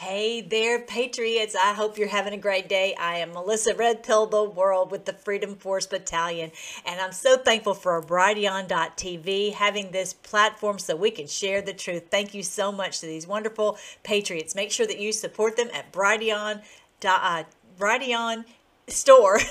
Hey 0.00 0.42
there, 0.42 0.78
Patriots. 0.78 1.56
I 1.56 1.72
hope 1.72 1.98
you're 1.98 2.06
having 2.06 2.32
a 2.32 2.36
great 2.36 2.68
day. 2.68 2.94
I 3.00 3.16
am 3.16 3.32
Melissa 3.32 3.74
Red 3.74 4.04
Pill 4.04 4.26
the 4.26 4.44
World 4.44 4.92
with 4.92 5.06
the 5.06 5.12
Freedom 5.12 5.56
Force 5.56 5.88
Battalion, 5.88 6.52
and 6.86 7.00
I'm 7.00 7.10
so 7.10 7.36
thankful 7.36 7.74
for 7.74 8.00
Brighteon.tv 8.00 9.54
having 9.54 9.90
this 9.90 10.12
platform 10.14 10.78
so 10.78 10.94
we 10.94 11.10
can 11.10 11.26
share 11.26 11.62
the 11.62 11.72
truth. 11.72 12.04
Thank 12.12 12.32
you 12.32 12.44
so 12.44 12.70
much 12.70 13.00
to 13.00 13.06
these 13.06 13.26
wonderful 13.26 13.76
Patriots. 14.04 14.54
Make 14.54 14.70
sure 14.70 14.86
that 14.86 15.00
you 15.00 15.12
support 15.12 15.56
them 15.56 15.68
at 15.74 15.92
Brighteon. 15.92 16.62
Uh, 17.04 17.42
store. 18.90 19.40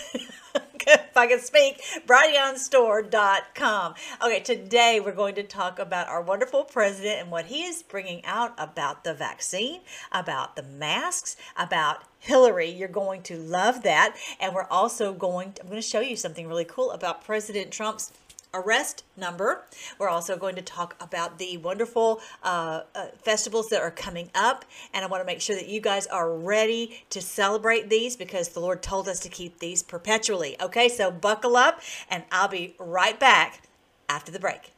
if 0.87 1.17
I 1.17 1.27
can 1.27 1.39
speak, 1.39 1.81
brighteonstore.com. 2.07 3.95
Okay, 4.23 4.39
today 4.39 5.01
we're 5.03 5.11
going 5.11 5.35
to 5.35 5.43
talk 5.43 5.79
about 5.79 6.07
our 6.07 6.21
wonderful 6.21 6.63
president 6.63 7.21
and 7.21 7.31
what 7.31 7.45
he 7.45 7.63
is 7.63 7.83
bringing 7.83 8.23
out 8.25 8.53
about 8.57 9.03
the 9.03 9.13
vaccine, 9.13 9.81
about 10.11 10.55
the 10.55 10.63
masks, 10.63 11.35
about 11.57 12.03
Hillary. 12.19 12.69
You're 12.69 12.87
going 12.87 13.21
to 13.23 13.37
love 13.37 13.83
that. 13.83 14.15
And 14.39 14.53
we're 14.55 14.67
also 14.69 15.13
going 15.13 15.53
to, 15.53 15.61
I'm 15.61 15.67
going 15.67 15.81
to 15.81 15.87
show 15.87 15.99
you 15.99 16.15
something 16.15 16.47
really 16.47 16.65
cool 16.65 16.91
about 16.91 17.23
President 17.23 17.71
Trump's 17.71 18.13
arrest 18.53 19.03
number. 19.15 19.65
We're 19.99 20.09
also 20.09 20.37
going 20.37 20.55
to 20.55 20.61
talk 20.61 20.95
about 21.01 21.37
the 21.37 21.57
wonderful 21.57 22.21
uh, 22.43 22.81
uh, 22.95 23.07
festivals 23.21 23.69
that 23.69 23.81
are 23.81 23.91
coming 23.91 24.29
up. 24.33 24.65
And 24.93 25.03
I 25.03 25.07
want 25.07 25.21
to 25.21 25.25
make 25.25 25.41
sure 25.41 25.55
that 25.55 25.67
you 25.67 25.81
guys 25.81 26.07
are 26.07 26.31
ready 26.33 27.03
to 27.09 27.21
celebrate 27.21 27.89
these 27.89 28.15
because 28.15 28.49
the 28.49 28.59
Lord 28.59 28.81
told 28.81 29.07
us 29.07 29.19
to 29.21 29.29
keep 29.29 29.59
these 29.59 29.83
perpetually. 29.83 30.55
Okay, 30.61 30.89
so 30.89 31.11
buckle 31.11 31.55
up 31.55 31.81
and 32.09 32.23
I'll 32.31 32.47
be 32.47 32.75
right 32.79 33.19
back 33.19 33.63
after 34.09 34.31
the 34.31 34.39
break. 34.39 34.73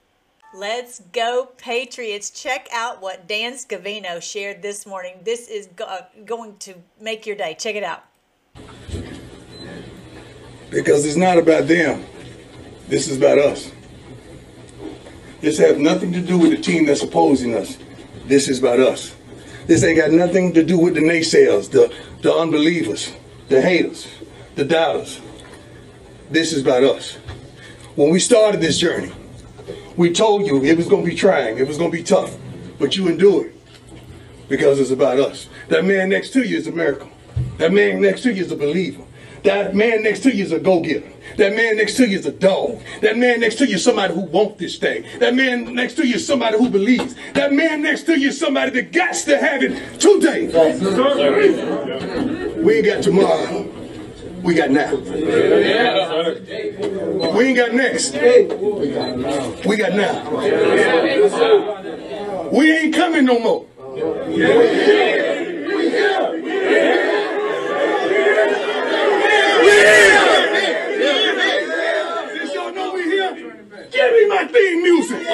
Let's 0.53 1.01
go, 1.11 1.49
Patriots. 1.57 2.31
Check 2.31 2.67
out 2.73 3.03
what 3.03 3.27
Dan 3.27 3.53
Scavino 3.53 4.19
shared 4.19 4.63
this 4.63 4.85
morning. 4.87 5.19
This 5.23 5.47
is 5.47 5.67
go- 5.67 5.85
uh, 5.85 6.05
going 6.25 6.57
to 6.57 6.73
make 6.99 7.27
your 7.27 7.35
day. 7.35 7.55
Check 7.59 7.75
it 7.75 7.83
out. 7.83 8.03
Because 10.71 11.05
it's 11.05 11.15
not 11.15 11.37
about 11.37 11.67
them. 11.67 12.03
This 12.89 13.07
is 13.07 13.17
about 13.17 13.37
us. 13.37 13.71
This 15.41 15.59
has 15.59 15.77
nothing 15.77 16.11
to 16.13 16.21
do 16.21 16.39
with 16.39 16.49
the 16.49 16.57
team 16.57 16.87
that's 16.87 17.03
opposing 17.03 17.53
us. 17.53 17.77
This 18.25 18.49
is 18.49 18.59
about 18.59 18.79
us. 18.79 19.15
This 19.67 19.83
ain't 19.83 19.99
got 19.99 20.09
nothing 20.09 20.53
to 20.55 20.63
do 20.63 20.79
with 20.79 20.95
the 20.95 21.01
naysayers, 21.01 21.69
the, 21.69 21.93
the 22.23 22.33
unbelievers, 22.33 23.13
the 23.47 23.61
haters, 23.61 24.07
the 24.55 24.65
doubters. 24.65 25.21
This 26.31 26.51
is 26.51 26.63
about 26.63 26.83
us. 26.83 27.13
When 27.93 28.09
we 28.09 28.19
started 28.19 28.59
this 28.59 28.79
journey, 28.79 29.11
we 29.95 30.11
told 30.11 30.47
you 30.47 30.63
it 30.63 30.75
was 30.75 30.87
going 30.87 31.03
to 31.03 31.09
be 31.09 31.15
trying, 31.15 31.59
it 31.59 31.67
was 31.67 31.77
going 31.77 31.91
to 31.91 31.97
be 31.97 32.03
tough, 32.03 32.35
but 32.79 32.97
you 32.97 33.07
endured 33.07 33.47
it 33.47 33.55
because 34.47 34.79
it's 34.79 34.89
about 34.89 35.19
us. 35.19 35.47
That 35.67 35.85
man 35.85 36.09
next 36.09 36.31
to 36.31 36.41
you 36.41 36.57
is 36.57 36.65
a 36.65 36.71
miracle. 36.71 37.09
That 37.57 37.71
man 37.71 38.01
next 38.01 38.23
to 38.23 38.33
you 38.33 38.43
is 38.43 38.51
a 38.51 38.55
believer. 38.55 39.03
That 39.43 39.75
man 39.75 40.03
next 40.03 40.21
to 40.23 40.35
you 40.35 40.43
is 40.43 40.51
a 40.51 40.59
go-getter. 40.59 41.09
That 41.37 41.55
man 41.55 41.77
next 41.77 41.95
to 41.97 42.07
you 42.07 42.17
is 42.17 42.25
a 42.25 42.31
dog. 42.31 42.81
That 43.01 43.17
man 43.17 43.39
next 43.39 43.55
to 43.55 43.65
you 43.67 43.75
is 43.75 43.83
somebody 43.83 44.13
who 44.13 44.21
wants 44.21 44.59
this 44.59 44.77
thing. 44.77 45.05
That 45.19 45.35
man 45.35 45.73
next 45.75 45.93
to 45.95 46.05
you 46.05 46.15
is 46.15 46.27
somebody 46.27 46.57
who 46.57 46.69
believes. 46.69 47.15
That 47.33 47.53
man 47.53 47.81
next 47.81 48.03
to 48.03 48.19
you 48.19 48.29
is 48.29 48.39
somebody 48.39 48.71
that 48.71 48.91
got 48.91 49.13
to 49.13 49.37
have 49.37 49.61
it 49.63 49.99
today. 49.99 50.47
We 52.61 52.73
ain't 52.75 52.85
got 52.85 53.03
tomorrow. 53.03 53.67
We 54.43 54.53
got 54.53 54.71
now. 54.71 54.95
We 54.95 55.11
ain't 57.45 57.57
got 57.57 57.73
next. 57.73 58.13
We 59.65 59.75
got 59.77 59.93
now. 59.93 60.29
We 62.51 62.71
ain't 62.71 62.95
coming 62.95 63.25
no 63.25 63.39
more. 63.39 63.65
We 64.27 64.35
here. 64.35 65.67
We 65.75 65.89
here. 65.89 67.08
Give 73.99 74.13
me 74.13 74.27
my 74.29 74.45
theme 74.45 74.81
music. 74.81 75.27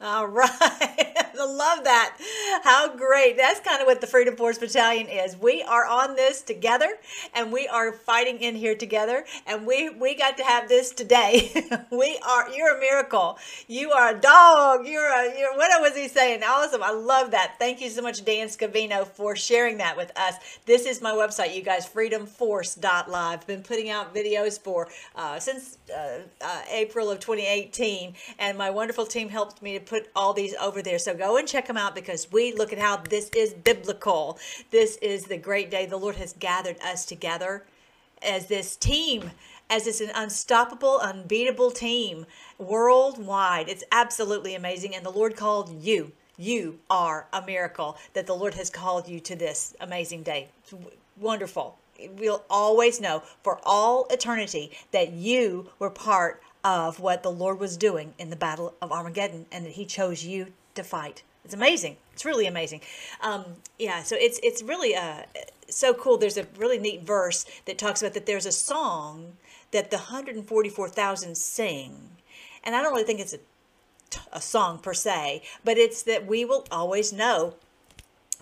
All 0.00 0.26
right. 0.26 1.26
Love 1.46 1.84
that. 1.84 2.16
How 2.64 2.94
great. 2.94 3.36
That's 3.36 3.60
kind 3.60 3.80
of 3.80 3.86
what 3.86 4.00
the 4.00 4.06
Freedom 4.06 4.36
Force 4.36 4.58
Battalion 4.58 5.06
is. 5.08 5.36
We 5.36 5.62
are 5.62 5.86
on 5.86 6.16
this 6.16 6.42
together 6.42 6.88
and 7.34 7.52
we 7.52 7.66
are 7.68 7.92
fighting 7.92 8.40
in 8.40 8.54
here 8.54 8.74
together 8.74 9.24
and 9.46 9.66
we 9.66 9.90
we 9.90 10.14
got 10.14 10.36
to 10.36 10.44
have 10.44 10.68
this 10.68 10.90
today. 10.90 11.50
we 11.90 12.18
are 12.26 12.50
you're 12.50 12.76
a 12.76 12.80
miracle. 12.80 13.38
You 13.68 13.90
are 13.92 14.14
a 14.14 14.20
dog. 14.20 14.86
You're 14.86 15.08
a 15.08 15.38
you're 15.38 15.56
what 15.56 15.80
was 15.80 15.96
he 15.96 16.08
saying? 16.08 16.42
Awesome. 16.46 16.82
I 16.82 16.92
love 16.92 17.30
that. 17.30 17.54
Thank 17.58 17.80
you 17.80 17.88
so 17.88 18.02
much 18.02 18.24
Dan 18.24 18.48
Scavino 18.48 19.06
for 19.06 19.34
sharing 19.36 19.78
that 19.78 19.96
with 19.96 20.12
us. 20.18 20.34
This 20.66 20.86
is 20.86 21.00
my 21.00 21.12
website, 21.12 21.54
you 21.54 21.62
guys, 21.62 21.88
freedomforce.live. 21.88 23.46
Been 23.46 23.62
putting 23.62 23.90
out 23.90 24.14
videos 24.14 24.60
for 24.60 24.88
uh, 25.16 25.38
since 25.38 25.78
uh, 25.94 26.20
uh, 26.40 26.62
April 26.70 27.10
of 27.10 27.20
2018 27.20 28.14
and 28.38 28.58
my 28.58 28.70
wonderful 28.70 29.06
team 29.06 29.28
helped 29.28 29.62
me 29.62 29.78
to 29.78 29.84
put 29.84 30.08
all 30.14 30.32
these 30.32 30.54
over 30.60 30.82
there. 30.82 30.98
So 30.98 31.14
go 31.14 31.29
and 31.36 31.48
check 31.48 31.66
them 31.66 31.76
out 31.76 31.94
because 31.94 32.30
we 32.32 32.52
look 32.52 32.72
at 32.72 32.78
how 32.78 32.96
this 32.96 33.30
is 33.30 33.52
biblical. 33.52 34.38
This 34.70 34.96
is 34.96 35.24
the 35.24 35.36
great 35.36 35.70
day 35.70 35.86
the 35.86 35.96
Lord 35.96 36.16
has 36.16 36.32
gathered 36.34 36.80
us 36.80 37.04
together 37.04 37.64
as 38.22 38.46
this 38.46 38.76
team, 38.76 39.30
as 39.68 39.84
this 39.84 40.00
an 40.00 40.10
unstoppable, 40.14 40.98
unbeatable 40.98 41.70
team 41.70 42.26
worldwide. 42.58 43.68
It's 43.68 43.84
absolutely 43.92 44.54
amazing. 44.54 44.94
And 44.94 45.04
the 45.04 45.10
Lord 45.10 45.36
called 45.36 45.82
you. 45.82 46.12
You 46.36 46.78
are 46.88 47.26
a 47.32 47.42
miracle 47.42 47.98
that 48.14 48.26
the 48.26 48.34
Lord 48.34 48.54
has 48.54 48.70
called 48.70 49.06
you 49.08 49.20
to 49.20 49.36
this 49.36 49.74
amazing 49.80 50.22
day. 50.22 50.48
It's 50.62 50.74
wonderful. 51.18 51.76
We'll 52.16 52.44
always 52.48 52.98
know 52.98 53.22
for 53.42 53.60
all 53.62 54.06
eternity 54.10 54.72
that 54.90 55.12
you 55.12 55.68
were 55.78 55.90
part 55.90 56.42
of 56.64 56.98
what 56.98 57.22
the 57.22 57.30
Lord 57.30 57.58
was 57.60 57.76
doing 57.76 58.14
in 58.18 58.30
the 58.30 58.36
battle 58.36 58.74
of 58.80 58.90
Armageddon 58.90 59.46
and 59.52 59.66
that 59.66 59.72
he 59.72 59.84
chose 59.84 60.24
you 60.24 60.52
to 60.74 60.82
fight. 60.82 61.22
It's 61.44 61.54
amazing. 61.54 61.96
It's 62.12 62.24
really 62.24 62.46
amazing. 62.46 62.82
Um, 63.22 63.44
yeah, 63.78 64.02
so 64.02 64.16
it's 64.18 64.38
it's 64.42 64.62
really 64.62 64.94
uh, 64.94 65.22
so 65.68 65.94
cool. 65.94 66.18
There's 66.18 66.36
a 66.36 66.46
really 66.56 66.78
neat 66.78 67.02
verse 67.02 67.46
that 67.64 67.78
talks 67.78 68.02
about 68.02 68.14
that 68.14 68.26
there's 68.26 68.46
a 68.46 68.52
song 68.52 69.36
that 69.70 69.90
the 69.90 69.96
144,000 69.96 71.36
sing. 71.36 72.10
And 72.64 72.74
I 72.74 72.82
don't 72.82 72.92
really 72.92 73.04
think 73.04 73.20
it's 73.20 73.34
a, 73.34 73.38
a 74.32 74.40
song 74.40 74.78
per 74.78 74.92
se, 74.92 75.42
but 75.64 75.78
it's 75.78 76.02
that 76.02 76.26
we 76.26 76.44
will 76.44 76.66
always 76.70 77.12
know 77.12 77.54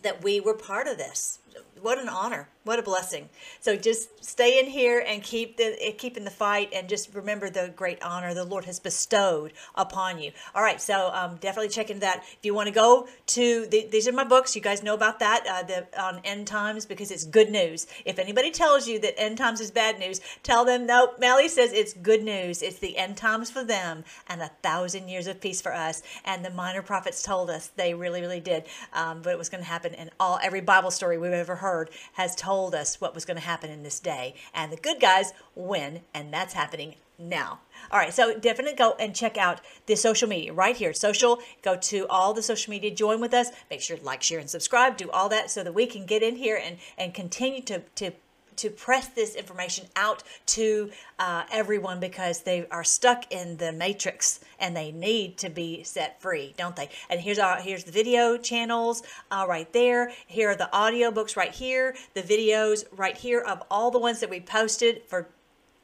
that 0.03 0.22
we 0.22 0.41
were 0.41 0.55
part 0.55 0.87
of 0.87 0.97
this. 0.97 1.39
What 1.83 1.99
an 1.99 2.09
honor 2.09 2.49
what 2.69 2.78
a 2.78 2.83
blessing. 2.83 3.31
So 3.61 3.77
just 3.77 4.22
stay 4.22 4.59
in 4.61 4.66
here 4.66 5.03
and 5.05 5.22
keep 5.22 5.56
the 5.56 5.94
keep 5.97 6.19
in 6.19 6.25
the 6.25 6.31
fight 6.31 6.69
and 6.75 6.87
just 6.87 7.15
remember 7.15 7.49
the 7.49 7.72
great 7.75 8.03
honor 8.03 8.34
the 8.34 8.44
Lord 8.44 8.66
has 8.66 8.78
bestowed 8.78 9.55
upon 9.75 10.21
you. 10.21 10.33
All 10.55 10.62
right, 10.62 10.78
so 10.78 11.11
um, 11.15 11.37
definitely 11.37 11.71
check 11.71 11.89
into 11.89 12.00
that. 12.00 12.25
If 12.25 12.41
you 12.43 12.53
want 12.53 12.66
to 12.66 12.75
go 12.75 13.09
to 13.28 13.66
the, 13.71 13.89
these 13.91 14.06
are 14.06 14.12
my 14.12 14.25
books. 14.25 14.55
You 14.55 14.61
guys 14.61 14.83
know 14.83 14.93
about 14.93 15.19
that 15.21 15.47
uh, 15.50 15.62
the 15.62 15.87
on 15.99 16.21
end 16.25 16.47
times 16.47 16.84
because 16.84 17.11
it's 17.11 17.25
good 17.25 17.50
news. 17.50 17.87
If 18.05 18.19
anybody 18.19 18.50
tells 18.50 18.87
you 18.87 18.99
that 18.99 19.19
end 19.19 19.39
times 19.39 19.62
is 19.62 19.71
bad 19.71 19.99
news, 19.99 20.21
tell 20.43 20.66
them 20.66 20.84
no. 20.84 21.15
Melly 21.19 21.49
says 21.49 21.72
it's 21.72 21.95
good 21.95 22.22
news. 22.22 22.60
It's 22.60 22.81
the 22.81 22.99
end 22.99 23.16
times 23.16 23.50
for 23.50 23.65
them 23.65 24.05
and 24.27 24.43
a 24.43 24.50
thousand 24.62 25.09
years 25.09 25.27
of 25.27 25.41
peace 25.41 25.62
for 25.62 25.72
us. 25.72 26.03
And 26.27 26.45
the 26.45 26.50
minor 26.50 26.83
prophets 26.83 27.22
told 27.22 27.49
us 27.49 27.69
they 27.77 27.95
really 27.95 28.21
really 28.21 28.41
did, 28.41 28.65
um, 28.93 29.22
but 29.22 29.31
it 29.31 29.39
was 29.39 29.49
going 29.49 29.62
to 29.65 29.71
happen. 29.71 29.95
in 29.95 30.10
all 30.21 30.39
every 30.43 30.60
Bible 30.60 30.91
story 30.91 31.16
we've 31.16 31.33
ever 31.33 31.56
heard 31.56 31.67
has 32.14 32.34
told 32.34 32.74
us 32.74 33.00
what 33.00 33.14
was 33.14 33.24
going 33.24 33.36
to 33.36 33.42
happen 33.42 33.70
in 33.70 33.82
this 33.82 34.00
day. 34.00 34.34
And 34.54 34.72
the 34.72 34.76
good 34.76 35.00
guys 35.00 35.32
win, 35.54 36.00
and 36.14 36.32
that's 36.32 36.54
happening 36.54 36.96
now. 37.18 37.60
All 37.90 37.98
right, 37.98 38.12
so 38.12 38.38
definitely 38.38 38.76
go 38.76 38.94
and 38.98 39.14
check 39.14 39.36
out 39.36 39.60
the 39.86 39.96
social 39.96 40.28
media 40.28 40.52
right 40.52 40.76
here. 40.76 40.92
Social, 40.92 41.40
go 41.62 41.76
to 41.76 42.06
all 42.08 42.32
the 42.32 42.42
social 42.42 42.70
media, 42.70 42.90
join 42.90 43.20
with 43.20 43.34
us. 43.34 43.48
Make 43.70 43.80
sure 43.80 43.96
to 43.96 44.04
like, 44.04 44.22
share, 44.22 44.38
and 44.38 44.48
subscribe. 44.48 44.96
Do 44.96 45.10
all 45.10 45.28
that 45.30 45.50
so 45.50 45.65
that 45.65 45.74
we 45.74 45.86
can 45.86 46.06
get 46.06 46.22
in 46.22 46.36
here 46.36 46.60
and, 46.62 46.78
and 46.97 47.12
continue 47.15 47.62
to, 47.62 47.80
to 47.97 48.12
to 48.59 48.71
press 48.71 49.09
this 49.09 49.34
information 49.34 49.87
out 49.97 50.22
to 50.47 50.91
uh, 51.19 51.45
everyone 51.51 52.01
because 52.01 52.43
they 52.43 52.66
are 52.71 52.84
stuck 52.84 53.31
in 53.33 53.57
the 53.57 53.72
matrix 53.72 54.41
and 54.59 54.77
they 54.77 54.93
need 54.93 55.39
to 55.39 55.49
be 55.49 55.83
set 55.83 56.21
free, 56.21 56.55
don't 56.57 56.77
they? 56.77 56.89
And 57.09 57.21
here's 57.21 57.39
our 57.39 57.60
here's 57.60 57.84
the 57.84 57.93
video 57.93 58.37
channels 58.37 59.03
uh, 59.31 59.47
right 59.49 59.72
there. 59.72 60.13
Here 60.27 60.51
are 60.51 60.57
the 60.57 60.72
audio 60.77 61.10
books 61.10 61.37
right 61.37 61.53
here, 61.53 61.97
the 62.15 62.22
videos 62.22 62.84
right 62.93 63.16
here 63.16 63.41
of 63.41 63.63
all 63.71 63.91
the 63.91 63.99
ones 63.99 64.21
that 64.21 64.31
we 64.31 64.41
posted 64.41 65.03
for 65.07 65.28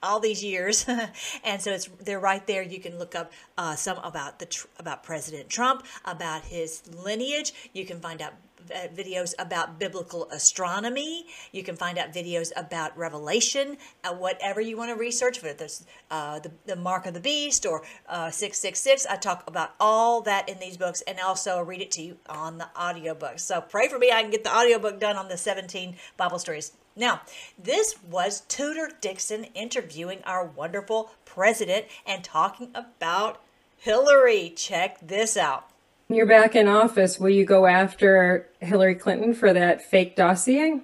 all 0.05 0.21
these 0.21 0.45
years, 0.45 0.87
and 1.45 1.61
so 1.61 1.73
it's 1.73 1.89
they're 2.01 2.21
right 2.21 2.47
there. 2.47 2.63
You 2.63 2.79
can 2.79 2.99
look 2.99 3.15
up 3.15 3.33
uh, 3.57 3.75
some 3.75 3.99
about 3.99 4.39
the 4.39 4.67
about 4.79 5.03
President 5.03 5.49
Trump, 5.49 5.85
about 6.05 6.43
his 6.43 6.83
lineage. 7.05 7.71
You 7.73 7.87
can 7.87 8.01
find 8.01 8.21
out 8.21 8.35
uh, 8.71 8.89
videos 8.95 9.35
about 9.39 9.79
biblical 9.79 10.29
astronomy. 10.31 11.27
You 11.53 11.63
can 11.63 11.77
find 11.77 11.99
out 11.99 12.13
videos 12.13 12.53
about 12.57 12.97
Revelation, 12.97 13.77
uh, 14.05 14.15
whatever 14.15 14.61
you 14.61 14.77
want 14.77 14.91
to 14.91 14.97
research. 14.97 15.43
Whether 15.43 15.59
there's 15.59 15.85
uh, 16.11 16.39
the, 16.41 16.51
the 16.67 16.77
Mark 16.77 17.07
of 17.07 17.15
the 17.15 17.21
Beast 17.21 17.67
or 17.67 17.83
uh, 18.09 18.31
666. 18.31 19.07
I 19.07 19.17
talk 19.17 19.45
about 19.47 19.75
all 19.81 20.21
that 20.23 20.49
in 20.49 20.59
these 20.59 20.77
books 20.77 21.03
and 21.03 21.19
also 21.21 21.61
read 21.61 21.81
it 21.81 21.91
to 21.93 22.03
you 22.03 22.17
on 22.29 22.59
the 22.59 22.69
audiobook. 22.79 23.39
So 23.39 23.61
pray 23.61 23.89
for 23.89 23.99
me. 23.99 24.11
I 24.13 24.23
can 24.23 24.31
get 24.31 24.45
the 24.45 24.55
audiobook 24.55 25.01
done 25.01 25.17
on 25.17 25.29
the 25.29 25.37
17 25.37 25.97
Bible 26.17 26.39
stories. 26.39 26.73
Now, 26.97 27.23
this 27.59 27.97
was 28.09 28.43
Tudor 28.43 28.91
Dixon 29.01 29.45
interviewing 29.55 30.21
our 30.25 30.45
wonderful 30.45 31.11
president 31.25 31.87
and 32.07 32.23
talking 32.23 32.71
about 32.75 33.43
Hillary. 33.79 34.53
Check 34.55 34.99
this 35.01 35.37
out 35.37 35.69
you're 36.09 36.27
back 36.27 36.55
in 36.55 36.69
office, 36.69 37.19
will 37.19 37.31
you 37.31 37.45
go 37.45 37.67
after 37.67 38.49
Hillary 38.61 38.95
Clinton 38.95 39.35
for 39.35 39.53
that 39.53 39.83
fake 39.83 40.17
dossier? 40.17 40.81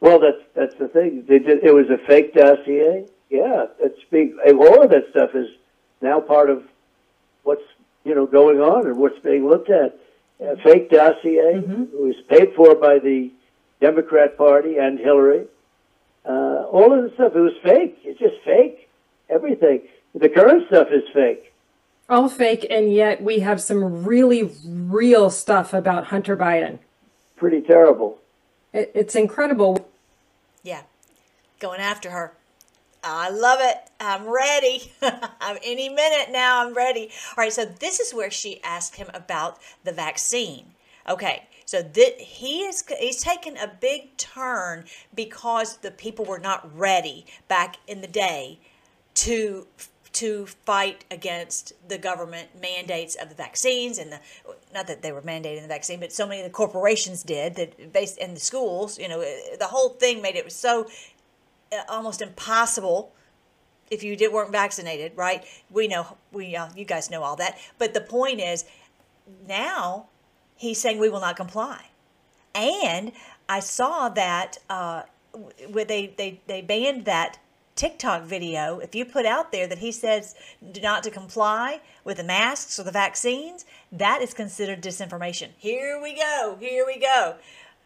Well, 0.00 0.18
that's 0.18 0.42
that's 0.54 0.74
the 0.78 0.88
thing. 0.88 1.24
They 1.28 1.38
did. 1.38 1.62
It 1.62 1.74
was 1.74 1.86
a 1.90 1.98
fake 2.06 2.34
dossier. 2.34 3.06
Yeah, 3.28 3.66
that's 3.80 3.98
big. 4.10 4.32
All 4.46 4.82
of 4.82 4.90
that 4.90 5.04
stuff 5.10 5.30
is 5.34 5.48
now 6.00 6.20
part 6.20 6.50
of 6.50 6.64
what's 7.42 7.62
you 8.04 8.14
know 8.14 8.26
going 8.26 8.60
on 8.60 8.86
and 8.86 8.96
what's 8.96 9.18
being 9.20 9.46
looked 9.48 9.70
at. 9.70 9.98
A 10.40 10.56
fake 10.56 10.90
dossier 10.90 11.60
mm-hmm. 11.60 11.82
it 11.82 12.00
was 12.00 12.16
paid 12.28 12.54
for 12.56 12.74
by 12.74 12.98
the 12.98 13.30
Democrat 13.80 14.38
Party 14.38 14.78
and 14.78 14.98
Hillary. 14.98 15.44
Uh, 16.24 16.64
all 16.64 16.96
of 16.96 17.04
the 17.04 17.14
stuff 17.14 17.32
it 17.34 17.40
was 17.40 17.52
fake. 17.62 17.98
It's 18.04 18.18
just 18.18 18.42
fake. 18.44 18.88
Everything. 19.28 19.82
The 20.14 20.28
current 20.28 20.66
stuff 20.68 20.88
is 20.90 21.02
fake 21.12 21.49
all 22.10 22.28
fake, 22.28 22.66
and 22.68 22.92
yet 22.92 23.22
we 23.22 23.40
have 23.40 23.60
some 23.60 24.04
really 24.04 24.50
real 24.64 25.30
stuff 25.30 25.72
about 25.72 26.08
Hunter 26.08 26.36
Biden. 26.36 26.78
Pretty 27.36 27.60
terrible. 27.60 28.18
It, 28.72 28.90
it's 28.94 29.14
incredible. 29.14 29.88
Yeah, 30.62 30.82
going 31.58 31.80
after 31.80 32.10
her. 32.10 32.32
I 33.02 33.30
love 33.30 33.60
it. 33.62 33.76
I'm 33.98 34.28
ready. 34.28 34.92
I'm 35.40 35.58
any 35.64 35.88
minute 35.88 36.30
now. 36.30 36.66
I'm 36.66 36.74
ready. 36.74 37.10
All 37.30 37.44
right. 37.44 37.52
So 37.52 37.64
this 37.64 37.98
is 38.00 38.12
where 38.12 38.30
she 38.30 38.62
asked 38.62 38.96
him 38.96 39.08
about 39.14 39.58
the 39.84 39.92
vaccine. 39.92 40.72
Okay. 41.08 41.44
So 41.64 41.82
that 41.82 42.20
he 42.20 42.62
is 42.62 42.84
he's 42.98 43.22
taken 43.22 43.56
a 43.56 43.68
big 43.68 44.16
turn 44.16 44.84
because 45.14 45.78
the 45.78 45.90
people 45.90 46.24
were 46.24 46.40
not 46.40 46.76
ready 46.76 47.26
back 47.48 47.76
in 47.86 48.00
the 48.00 48.08
day 48.08 48.58
to 49.14 49.66
to 50.20 50.46
fight 50.46 51.04
against 51.10 51.72
the 51.88 51.98
government 51.98 52.48
mandates 52.60 53.14
of 53.14 53.28
the 53.28 53.34
vaccines 53.34 53.98
and 53.98 54.12
the 54.12 54.20
not 54.74 54.86
that 54.86 55.00
they 55.02 55.12
were 55.12 55.22
mandating 55.22 55.62
the 55.62 55.68
vaccine 55.68 55.98
but 55.98 56.12
so 56.12 56.26
many 56.26 56.40
of 56.40 56.46
the 56.46 56.52
corporations 56.52 57.22
did 57.22 57.54
that 57.56 57.92
based 57.92 58.18
in 58.18 58.34
the 58.34 58.40
schools 58.40 58.98
you 58.98 59.08
know 59.08 59.20
the 59.58 59.66
whole 59.66 59.90
thing 59.90 60.20
made 60.20 60.36
it 60.36 60.50
so 60.52 60.86
uh, 61.72 61.82
almost 61.88 62.20
impossible 62.20 63.12
if 63.90 64.04
you 64.04 64.16
did 64.16 64.32
weren't 64.32 64.52
vaccinated 64.52 65.12
right? 65.16 65.44
We 65.70 65.88
know 65.88 66.16
we 66.32 66.56
uh, 66.56 66.68
you 66.76 66.84
guys 66.84 67.10
know 67.10 67.22
all 67.22 67.36
that. 67.36 67.58
But 67.78 67.94
the 67.94 68.00
point 68.00 68.40
is 68.40 68.64
now 69.46 70.06
he's 70.56 70.80
saying 70.80 70.98
we 70.98 71.08
will 71.08 71.20
not 71.20 71.36
comply. 71.36 71.86
And 72.54 73.12
i 73.48 73.60
saw 73.60 74.08
that 74.08 74.58
uh, 74.68 75.02
where 75.70 75.84
they, 75.84 76.14
they 76.16 76.40
they 76.46 76.62
banned 76.62 77.04
that 77.04 77.38
TikTok 77.76 78.24
video, 78.24 78.78
if 78.78 78.94
you 78.94 79.04
put 79.04 79.26
out 79.26 79.52
there 79.52 79.66
that 79.66 79.78
he 79.78 79.92
says 79.92 80.34
not 80.82 81.02
to 81.04 81.10
comply 81.10 81.80
with 82.04 82.18
the 82.18 82.24
masks 82.24 82.78
or 82.78 82.82
the 82.82 82.92
vaccines, 82.92 83.64
that 83.90 84.20
is 84.22 84.34
considered 84.34 84.82
disinformation. 84.82 85.48
Here 85.56 86.00
we 86.00 86.14
go. 86.14 86.56
Here 86.60 86.84
we 86.86 86.98
go. 86.98 87.36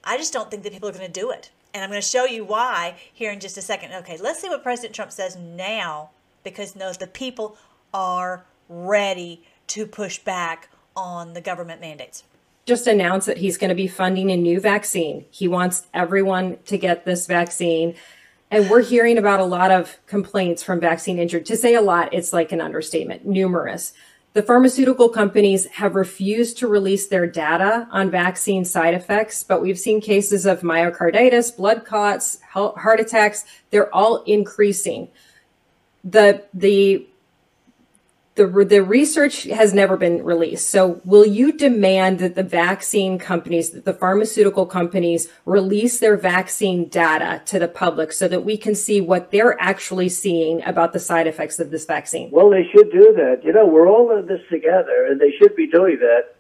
I 0.03 0.17
just 0.17 0.33
don't 0.33 0.51
think 0.51 0.63
that 0.65 0.73
people 0.73 0.89
are 0.89 0.93
going 0.93 1.07
to 1.07 1.21
do 1.21 1.31
it. 1.31 1.51
And 1.73 1.83
I'm 1.83 1.91
going 1.91 2.01
to 2.01 2.07
show 2.07 2.25
you 2.25 2.45
why 2.45 2.97
here 3.13 3.33
in 3.33 3.41
just 3.41 3.57
a 3.57 3.63
second. 3.63 3.93
Okay, 3.93 4.17
let's 4.17 4.41
see 4.41 4.49
what 4.49 4.63
President 4.63 4.95
Trump 4.95 5.13
says 5.13 5.37
now 5.37 6.11
because 6.43 6.77
knows 6.77 6.99
the 6.99 7.07
people 7.07 7.57
are 7.93 8.45
ready 8.69 9.43
to 9.69 9.87
push 9.87 10.19
back 10.19 10.69
on 10.97 11.33
the 11.35 11.41
government 11.41 11.81
mandates 11.81 12.25
just 12.67 12.87
announced 12.87 13.27
that 13.27 13.39
he's 13.39 13.59
going 13.59 13.69
to 13.69 13.75
be 13.75 13.87
funding 13.87 14.31
a 14.31 14.37
new 14.37 14.61
vaccine. 14.61 15.25
He 15.31 15.47
wants 15.49 15.87
everyone 15.93 16.59
to 16.67 16.79
get 16.79 17.05
this 17.05 17.27
vaccine. 17.27 17.95
And 18.55 18.71
we're 18.71 18.83
hearing 18.83 19.19
about 19.19 19.41
a 19.41 19.45
lot 19.45 19.73
of 19.73 19.99
complaints 20.07 20.63
from 20.63 20.79
vaccine 20.79 21.19
injured. 21.19 21.45
To 21.47 21.57
say 21.57 21.75
a 21.75 21.81
lot, 21.81 22.15
it's 22.15 22.33
like 22.33 22.53
an 22.53 22.61
understatement, 22.61 23.27
numerous. 23.27 23.95
The 24.35 24.45
pharmaceutical 24.45 25.09
companies 25.09 25.67
have 25.67 25.97
refused 25.97 26.59
to 26.59 26.69
release 26.69 27.09
their 27.09 27.27
data 27.27 27.89
on 27.91 28.13
vaccine 28.13 28.65
side 28.65 28.95
effects, 28.95 29.43
but 29.43 29.61
we've 29.61 29.77
seen 29.79 30.01
cases 30.01 30.47
of 30.47 30.61
myocarditis, 30.61 31.57
blood 31.57 31.85
clots, 31.85 32.39
heart 32.53 33.01
attacks. 33.01 33.45
They're 33.71 33.93
all 33.93 34.23
increasing. 34.23 35.09
The, 36.05 36.45
the 36.55 37.09
the 38.37 38.47
the 38.69 38.83
research 38.83 39.45
has 39.45 39.73
never 39.73 39.97
been 39.97 40.25
released. 40.25 40.69
So, 40.69 41.01
will 41.05 41.25
you 41.25 41.53
demand 41.53 42.19
that 42.19 42.35
the 42.35 42.43
vaccine 42.43 43.19
companies, 43.19 43.71
that 43.71 43.85
the 43.85 43.93
pharmaceutical 43.93 44.67
companies, 44.67 45.29
release 45.45 46.01
their 46.01 46.17
vaccine 46.17 46.89
data 46.89 47.43
to 47.47 47.59
the 47.61 47.69
public 47.69 48.13
so 48.13 48.27
that 48.27 48.45
we 48.45 48.57
can 48.57 48.75
see 48.75 49.01
what 49.01 49.31
they're 49.31 49.61
actually 49.61 50.09
seeing 50.09 50.65
about 50.65 50.93
the 50.93 50.99
side 50.99 51.29
effects 51.29 51.61
of 51.61 51.71
this 51.71 51.85
vaccine? 51.85 52.31
Well, 52.33 52.51
they 52.51 52.69
should 52.73 52.91
do 52.91 53.13
that. 53.17 53.43
You 53.45 53.53
know, 53.53 53.67
we're 53.67 53.89
all 53.89 54.17
in 54.19 54.27
this 54.27 54.43
together, 54.51 55.07
and 55.09 55.21
they 55.21 55.31
should 55.39 55.55
be 55.55 55.69
doing 55.69 55.99
that. 56.01 56.35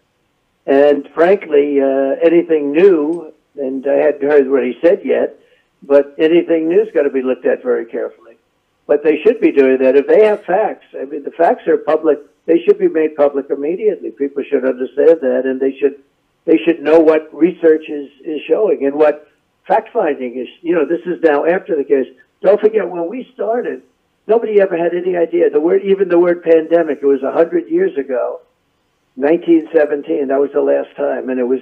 And 0.66 1.08
frankly, 1.14 1.80
uh, 1.80 2.16
anything 2.24 2.72
new, 2.72 3.32
and 3.56 3.86
I 3.86 3.96
hadn't 3.96 4.28
heard 4.28 4.50
what 4.50 4.64
he 4.64 4.74
said 4.82 5.02
yet, 5.04 5.38
but 5.80 6.14
anything 6.18 6.68
new 6.68 6.82
is 6.82 6.88
got 6.92 7.02
to 7.02 7.10
be 7.10 7.22
looked 7.22 7.46
at 7.46 7.62
very 7.62 7.84
carefully. 7.84 8.23
But 8.86 9.02
they 9.02 9.20
should 9.22 9.40
be 9.40 9.52
doing 9.52 9.78
that. 9.78 9.96
If 9.96 10.06
they 10.06 10.24
have 10.26 10.44
facts, 10.44 10.86
I 10.98 11.04
mean, 11.04 11.24
the 11.24 11.30
facts 11.30 11.66
are 11.68 11.78
public. 11.78 12.18
They 12.46 12.58
should 12.60 12.78
be 12.78 12.88
made 12.88 13.16
public 13.16 13.46
immediately. 13.48 14.10
People 14.10 14.44
should 14.44 14.64
understand 14.64 15.20
that, 15.22 15.42
and 15.46 15.58
they 15.58 15.76
should 15.78 16.02
they 16.44 16.58
should 16.58 16.82
know 16.82 17.00
what 17.00 17.34
research 17.34 17.88
is 17.88 18.10
is 18.22 18.42
showing 18.46 18.84
and 18.84 18.94
what 18.94 19.28
fact 19.66 19.90
finding 19.92 20.38
is. 20.38 20.48
You 20.60 20.74
know, 20.74 20.84
this 20.84 21.00
is 21.06 21.22
now 21.22 21.46
after 21.46 21.76
the 21.76 21.84
case. 21.84 22.08
Don't 22.42 22.60
forget 22.60 22.88
when 22.88 23.08
we 23.08 23.26
started, 23.32 23.82
nobody 24.26 24.60
ever 24.60 24.76
had 24.76 24.92
any 24.94 25.16
idea 25.16 25.48
the 25.48 25.60
word, 25.60 25.82
even 25.82 26.10
the 26.10 26.18
word 26.18 26.42
pandemic. 26.42 26.98
It 27.00 27.06
was 27.06 27.22
a 27.22 27.32
hundred 27.32 27.70
years 27.70 27.96
ago, 27.96 28.42
1917. 29.14 30.28
That 30.28 30.40
was 30.40 30.50
the 30.52 30.60
last 30.60 30.94
time, 30.94 31.30
and 31.30 31.40
it 31.40 31.44
was, 31.44 31.60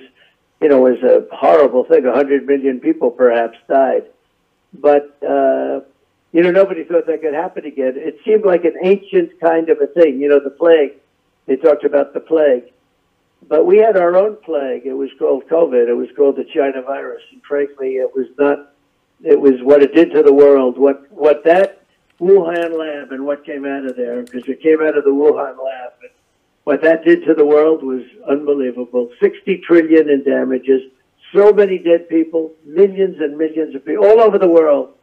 you 0.61 0.69
know, 0.69 0.85
it 0.89 1.01
was 1.01 1.03
a 1.05 1.37
horrible 1.37 1.85
thing. 1.85 2.05
A 2.05 2.13
hundred 2.13 2.47
million 2.47 2.81
people 2.81 3.13
perhaps 3.13 3.59
died, 3.69 4.07
but. 4.75 5.23
Uh, 5.23 5.83
you 6.33 6.43
know, 6.43 6.51
nobody 6.51 6.85
thought 6.85 7.07
that 7.07 7.21
could 7.21 7.35
happen 7.35 7.67
again. 7.67 7.93
It 7.97 8.19
seemed 8.25 8.45
like 8.45 8.65
an 8.65 8.75
ancient 8.83 9.39
kind 9.39 9.69
of 9.69 9.79
a 9.83 9.87
thing. 9.87 10.19
You 10.19 10.29
know, 10.31 10.41
the 10.41 10.51
plague. 10.51 10.95
They 11.47 11.57
talked 11.57 11.85
about 11.85 12.15
the 12.15 12.21
plague. 12.21 12.73
But 13.49 13.67
we 13.67 13.79
had 13.79 13.97
our 13.97 14.17
own 14.17 14.37
plague. 14.37 14.87
It 14.87 14.95
was 14.95 15.11
called 15.19 15.47
COVID. 15.49 15.89
It 15.89 15.95
was 15.95 16.09
called 16.17 16.37
the 16.37 16.45
China 16.45 16.81
virus. 16.81 17.23
And 17.33 17.43
frankly, 17.43 17.97
it 17.97 18.15
was 18.15 18.29
not, 18.39 18.73
it 19.23 19.39
was 19.39 19.61
what 19.63 19.83
it 19.83 19.95
did 19.95 20.13
to 20.13 20.23
the 20.23 20.33
world. 20.33 20.79
What, 20.79 21.11
what 21.13 21.45
that 21.45 21.85
Wuhan 22.19 22.79
lab 22.79 23.13
and 23.13 23.27
what 23.27 23.45
came 23.45 23.67
out 23.67 23.85
of 23.85 23.97
there, 23.97 24.23
because 24.23 24.49
it 24.49 24.63
came 24.63 24.81
out 24.81 24.97
of 24.97 25.05
the 25.05 25.11
Wuhan 25.11 25.63
lab. 25.63 25.93
And 26.01 26.11
what 26.65 26.81
that 26.83 27.05
did 27.05 27.27
to 27.27 27.35
the 27.35 27.45
world 27.45 27.83
was 27.83 28.05
unbelievable. 28.27 29.11
60 29.21 29.59
trillion 29.67 30.09
in 30.09 30.23
damages, 30.25 30.83
so 31.35 31.53
many 31.53 31.79
dead 31.79 32.09
people, 32.09 32.53
millions 32.65 33.21
and 33.21 33.37
millions 33.37 33.75
of 33.75 33.85
people 33.85 34.07
all 34.07 34.21
over 34.21 34.39
the 34.39 34.49
world 34.49 34.95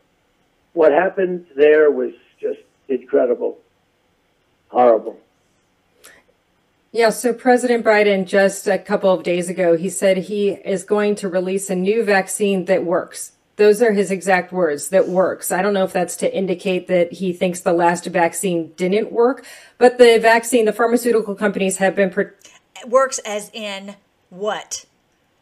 what 0.74 0.92
happened 0.92 1.46
there 1.56 1.92
was 1.92 2.12
just 2.40 2.60
incredible, 2.88 3.58
horrible. 4.70 5.20
Yeah, 6.92 7.12
so 7.12 7.34
President 7.34 7.86
Biden 7.86 8.26
just 8.26 8.68
a 8.68 8.80
couple 8.80 9.14
of 9.14 9.22
days 9.22 9.48
ago, 9.48 9.78
he 9.78 9.90
said 9.90 10.18
he 10.18 10.50
is 10.50 10.84
going 10.84 11.16
to 11.16 11.30
release 11.30 11.70
a 11.70 11.76
new 11.76 12.04
vaccine 12.04 12.66
that 12.66 12.84
works. 12.84 13.34
Those 13.58 13.82
are 13.82 13.92
his 13.92 14.10
exact 14.10 14.52
words 14.52 14.90
that 14.90 15.08
works. 15.08 15.52
I 15.52 15.62
don't 15.62 15.74
know 15.74 15.84
if 15.84 15.94
that's 15.94 16.16
to 16.18 16.36
indicate 16.36 16.88
that 16.88 17.14
he 17.14 17.34
thinks 17.34 17.60
the 17.60 17.74
last 17.74 18.06
vaccine 18.06 18.72
didn't 18.76 19.12
work, 19.12 19.46
but 19.78 19.98
the 19.98 20.18
vaccine, 20.18 20.66
the 20.66 20.74
pharmaceutical 20.74 21.36
companies 21.36 21.78
have 21.78 21.96
been. 21.96 22.10
Pro- 22.10 22.32
works 22.88 23.20
as 23.20 23.52
in 23.54 23.96
what? 24.30 24.86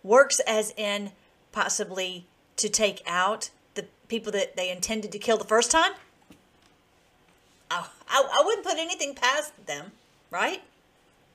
Works 0.04 0.40
as 0.42 0.74
in 0.76 1.12
possibly 1.52 2.26
to 2.58 2.68
take 2.68 3.04
out 3.06 3.52
people 4.08 4.32
that 4.32 4.56
they 4.56 4.70
intended 4.70 5.12
to 5.12 5.20
kill 5.20 5.38
the 5.38 5.44
first 5.44 5.72
time, 5.72 5.92
I, 7.70 7.88
I, 8.10 8.44
wouldn't 8.46 8.66
put 8.66 8.78
anything 8.78 9.14
past 9.14 9.52
them, 9.66 9.92
right? 10.32 10.62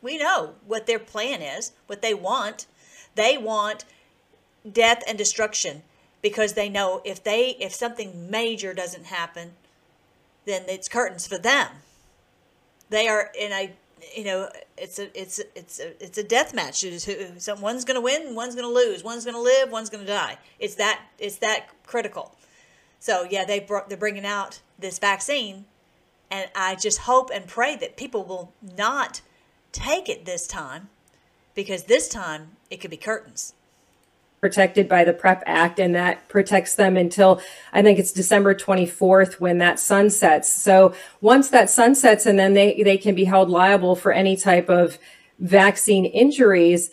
We 0.00 0.18
know 0.18 0.54
what 0.66 0.86
their 0.86 0.98
plan 0.98 1.42
is, 1.42 1.72
what 1.86 2.02
they 2.02 2.14
want. 2.14 2.66
They 3.14 3.36
want 3.36 3.84
death 4.70 5.02
and 5.06 5.18
destruction 5.18 5.82
because 6.22 6.54
they 6.54 6.68
know 6.68 7.02
if 7.04 7.22
they 7.22 7.56
if 7.60 7.74
something 7.74 8.30
major 8.30 8.72
doesn't 8.72 9.06
happen, 9.06 9.52
then 10.46 10.62
it's 10.68 10.88
curtains 10.88 11.26
for 11.26 11.38
them. 11.38 11.68
They 12.88 13.08
are 13.08 13.30
in 13.38 13.52
a 13.52 13.72
you 14.16 14.24
know 14.24 14.48
it's 14.76 14.98
a 14.98 15.20
it's 15.20 15.38
a, 15.38 15.42
it's 15.54 15.78
a, 15.80 16.02
it's 16.02 16.18
a 16.18 16.24
death 16.24 16.54
match. 16.54 16.84
One's 17.60 17.84
going 17.84 17.96
to 17.96 18.00
win, 18.00 18.34
one's 18.34 18.54
going 18.54 18.66
to 18.66 18.74
lose, 18.74 19.04
one's 19.04 19.24
going 19.24 19.36
to 19.36 19.42
live, 19.42 19.70
one's 19.70 19.90
going 19.90 20.04
to 20.04 20.10
die. 20.10 20.38
It's 20.58 20.76
that 20.76 21.00
it's 21.18 21.36
that 21.38 21.66
critical. 21.86 22.34
So 23.02 23.26
yeah, 23.28 23.44
they 23.44 23.58
brought, 23.58 23.88
they're 23.88 23.98
bringing 23.98 24.24
out 24.24 24.60
this 24.78 25.00
vaccine, 25.00 25.64
and 26.30 26.48
I 26.54 26.76
just 26.76 26.98
hope 26.98 27.30
and 27.34 27.48
pray 27.48 27.74
that 27.74 27.96
people 27.96 28.24
will 28.24 28.52
not 28.76 29.22
take 29.72 30.08
it 30.08 30.24
this 30.24 30.46
time, 30.46 30.88
because 31.52 31.82
this 31.84 32.08
time 32.08 32.52
it 32.70 32.76
could 32.76 32.92
be 32.92 32.96
curtains 32.96 33.54
protected 34.40 34.88
by 34.88 35.02
the 35.02 35.12
PREP 35.12 35.42
Act, 35.46 35.80
and 35.80 35.96
that 35.96 36.28
protects 36.28 36.76
them 36.76 36.96
until 36.96 37.40
I 37.72 37.82
think 37.82 37.98
it's 37.98 38.12
December 38.12 38.54
24th 38.54 39.40
when 39.40 39.58
that 39.58 39.80
sunsets. 39.80 40.52
So 40.52 40.94
once 41.20 41.50
that 41.50 41.70
sunsets, 41.70 42.24
and 42.24 42.38
then 42.38 42.54
they, 42.54 42.82
they 42.84 42.98
can 42.98 43.16
be 43.16 43.24
held 43.24 43.50
liable 43.50 43.96
for 43.96 44.12
any 44.12 44.36
type 44.36 44.68
of 44.68 44.96
vaccine 45.40 46.04
injuries. 46.04 46.90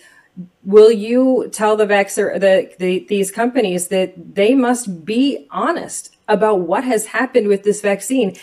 Will 0.63 0.91
you 0.91 1.49
tell 1.51 1.75
the 1.75 1.85
the, 1.85 2.71
the 2.79 3.05
these 3.09 3.31
companies 3.31 3.87
that 3.87 4.35
they 4.35 4.55
must 4.55 5.05
be 5.05 5.47
honest 5.51 6.15
about 6.27 6.61
what 6.61 6.83
has 6.83 7.07
happened 7.07 7.47
with 7.47 7.63
this 7.63 7.81
vaccine? 7.81 8.35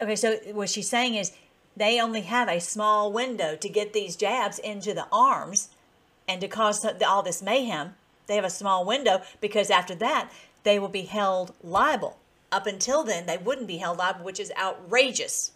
Okay, 0.00 0.16
so 0.16 0.36
what 0.52 0.68
she's 0.68 0.88
saying 0.88 1.14
is 1.14 1.32
they 1.76 2.00
only 2.00 2.22
have 2.22 2.48
a 2.48 2.60
small 2.60 3.12
window 3.12 3.56
to 3.56 3.68
get 3.68 3.92
these 3.92 4.16
jabs 4.16 4.58
into 4.58 4.94
the 4.94 5.06
arms 5.12 5.68
and 6.26 6.40
to 6.40 6.48
cause 6.48 6.84
all 7.06 7.22
this 7.22 7.42
mayhem 7.42 7.94
they 8.26 8.36
have 8.36 8.44
a 8.44 8.50
small 8.50 8.84
window 8.84 9.22
because 9.40 9.70
after 9.70 9.94
that, 9.96 10.30
they 10.62 10.78
will 10.78 10.88
be 10.88 11.02
held 11.02 11.54
liable. 11.62 12.18
Up 12.50 12.66
until 12.66 13.04
then, 13.04 13.26
they 13.26 13.36
wouldn't 13.36 13.66
be 13.66 13.78
held 13.78 13.98
liable, 13.98 14.24
which 14.24 14.40
is 14.40 14.52
outrageous. 14.58 15.52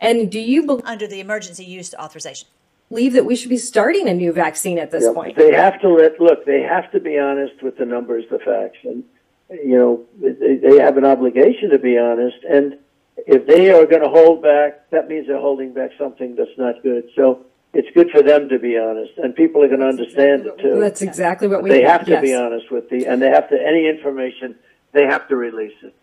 And 0.00 0.30
do 0.30 0.40
you 0.40 0.64
believe 0.64 0.84
under 0.86 1.06
the 1.06 1.20
emergency 1.20 1.64
use 1.64 1.94
authorization? 1.94 2.48
Believe 2.88 3.14
that 3.14 3.24
we 3.24 3.34
should 3.34 3.48
be 3.48 3.56
starting 3.56 4.08
a 4.08 4.14
new 4.14 4.32
vaccine 4.32 4.78
at 4.78 4.90
this 4.90 5.12
point. 5.12 5.36
They 5.36 5.52
have 5.52 5.80
to 5.80 5.88
let 5.88 6.20
look. 6.20 6.44
They 6.44 6.62
have 6.62 6.90
to 6.92 7.00
be 7.00 7.18
honest 7.18 7.62
with 7.62 7.76
the 7.76 7.84
numbers, 7.84 8.24
the 8.30 8.38
facts, 8.38 8.78
and 8.84 9.02
you 9.50 9.76
know 9.76 10.04
they, 10.20 10.56
they 10.56 10.78
have 10.78 10.96
an 10.96 11.04
obligation 11.04 11.70
to 11.70 11.78
be 11.78 11.98
honest. 11.98 12.36
And 12.48 12.78
if 13.26 13.46
they 13.46 13.70
are 13.70 13.86
going 13.86 14.02
to 14.02 14.08
hold 14.08 14.42
back, 14.42 14.90
that 14.90 15.08
means 15.08 15.26
they're 15.26 15.40
holding 15.40 15.72
back 15.72 15.90
something 15.98 16.36
that's 16.36 16.56
not 16.58 16.82
good. 16.82 17.08
So 17.16 17.46
it's 17.72 17.88
good 17.94 18.10
for 18.10 18.22
them 18.22 18.48
to 18.50 18.58
be 18.58 18.78
honest, 18.78 19.12
and 19.16 19.34
people 19.34 19.62
are 19.62 19.68
going 19.68 19.80
to 19.80 19.88
understand 19.88 20.46
it 20.46 20.58
too. 20.58 20.78
That's 20.78 21.02
exactly 21.02 21.48
what 21.48 21.62
we. 21.62 21.70
They 21.70 21.82
have 21.82 22.04
to 22.04 22.12
yes. 22.12 22.22
be 22.22 22.34
honest 22.34 22.70
with 22.70 22.90
the, 22.90 23.06
and 23.06 23.20
they 23.20 23.30
have 23.30 23.48
to 23.48 23.56
any 23.60 23.88
information 23.88 24.56
they 24.92 25.06
have 25.06 25.26
to 25.28 25.36
release 25.36 25.76
it. 25.82 25.94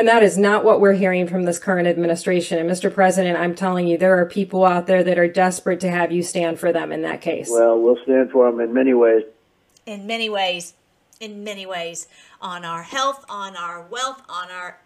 And 0.00 0.08
that 0.08 0.22
is 0.22 0.38
not 0.38 0.64
what 0.64 0.80
we're 0.80 0.94
hearing 0.94 1.26
from 1.28 1.42
this 1.42 1.58
current 1.58 1.86
administration. 1.86 2.58
And 2.58 2.70
Mr. 2.70 2.90
President, 2.90 3.38
I'm 3.38 3.54
telling 3.54 3.86
you, 3.86 3.98
there 3.98 4.18
are 4.18 4.24
people 4.24 4.64
out 4.64 4.86
there 4.86 5.04
that 5.04 5.18
are 5.18 5.28
desperate 5.28 5.78
to 5.80 5.90
have 5.90 6.10
you 6.10 6.22
stand 6.22 6.58
for 6.58 6.72
them 6.72 6.90
in 6.90 7.02
that 7.02 7.20
case. 7.20 7.50
Well, 7.50 7.78
we'll 7.78 8.02
stand 8.04 8.30
for 8.30 8.50
them 8.50 8.60
in 8.60 8.72
many 8.72 8.94
ways. 8.94 9.24
In 9.84 10.06
many 10.06 10.30
ways, 10.30 10.72
in 11.20 11.44
many 11.44 11.66
ways, 11.66 12.08
on 12.40 12.64
our 12.64 12.82
health, 12.82 13.26
on 13.28 13.56
our 13.56 13.82
wealth, 13.82 14.22
on 14.26 14.50
our 14.50 14.78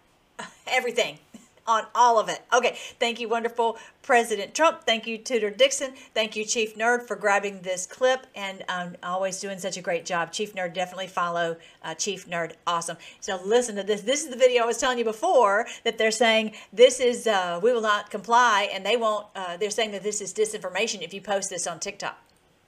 everything 0.67 1.19
on 1.67 1.85
all 1.95 2.19
of 2.19 2.29
it. 2.29 2.41
Okay, 2.53 2.77
thank 2.99 3.19
you, 3.19 3.27
wonderful 3.27 3.77
President 4.01 4.53
Trump. 4.53 4.83
Thank 4.85 5.07
you, 5.07 5.17
Tudor 5.17 5.49
Dixon. 5.49 5.93
Thank 6.13 6.35
you, 6.35 6.45
Chief 6.45 6.75
Nerd, 6.75 7.07
for 7.07 7.15
grabbing 7.15 7.61
this 7.61 7.87
clip 7.87 8.27
and 8.35 8.63
um, 8.69 8.95
always 9.01 9.39
doing 9.39 9.57
such 9.57 9.77
a 9.77 9.81
great 9.81 10.05
job. 10.05 10.31
Chief 10.31 10.53
Nerd, 10.53 10.73
definitely 10.73 11.07
follow 11.07 11.57
uh, 11.83 11.95
Chief 11.95 12.27
Nerd. 12.29 12.53
Awesome. 12.67 12.97
So 13.19 13.39
listen 13.43 13.75
to 13.77 13.83
this. 13.83 14.01
This 14.01 14.23
is 14.23 14.29
the 14.29 14.37
video 14.37 14.63
I 14.63 14.65
was 14.67 14.77
telling 14.77 14.99
you 14.99 15.03
before 15.03 15.65
that 15.83 15.97
they're 15.97 16.11
saying 16.11 16.53
this 16.71 16.99
is, 16.99 17.25
uh, 17.25 17.59
we 17.63 17.73
will 17.73 17.81
not 17.81 18.11
comply, 18.11 18.69
and 18.71 18.85
they 18.85 18.97
won't, 18.97 19.25
uh, 19.35 19.57
they're 19.57 19.71
saying 19.71 19.91
that 19.91 20.03
this 20.03 20.21
is 20.21 20.33
disinformation 20.33 21.01
if 21.01 21.13
you 21.13 21.21
post 21.21 21.49
this 21.49 21.65
on 21.65 21.79
TikTok. 21.79 22.17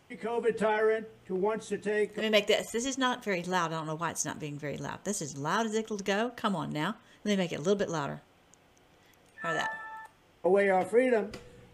COVID 0.10 0.58
tyrant 0.58 1.06
who 1.26 1.36
wants 1.36 1.68
to 1.68 1.78
take. 1.78 2.16
Let 2.16 2.24
me 2.24 2.30
make 2.30 2.48
this. 2.48 2.72
This 2.72 2.86
is 2.86 2.98
not 2.98 3.26
very 3.26 3.44
loud. 3.44 3.74
I 3.74 3.76
don't 3.76 3.88
know 3.88 3.96
why 3.96 4.10
it's 4.10 4.24
not 4.24 4.40
being 4.40 4.58
very 4.58 4.78
loud. 4.78 5.04
This 5.04 5.22
is 5.22 5.38
loud 5.38 5.66
as 5.66 5.76
it'll 5.76 5.98
go. 5.98 6.32
Come 6.38 6.56
on 6.56 6.72
now. 6.72 6.96
Let 7.26 7.32
me 7.32 7.36
make 7.36 7.52
it 7.52 7.56
a 7.56 7.60
little 7.60 7.76
bit 7.76 7.90
louder 7.90 8.22
that. 9.44 9.72
Away 10.44 10.70
our 10.70 10.86
freedom. 10.86 11.32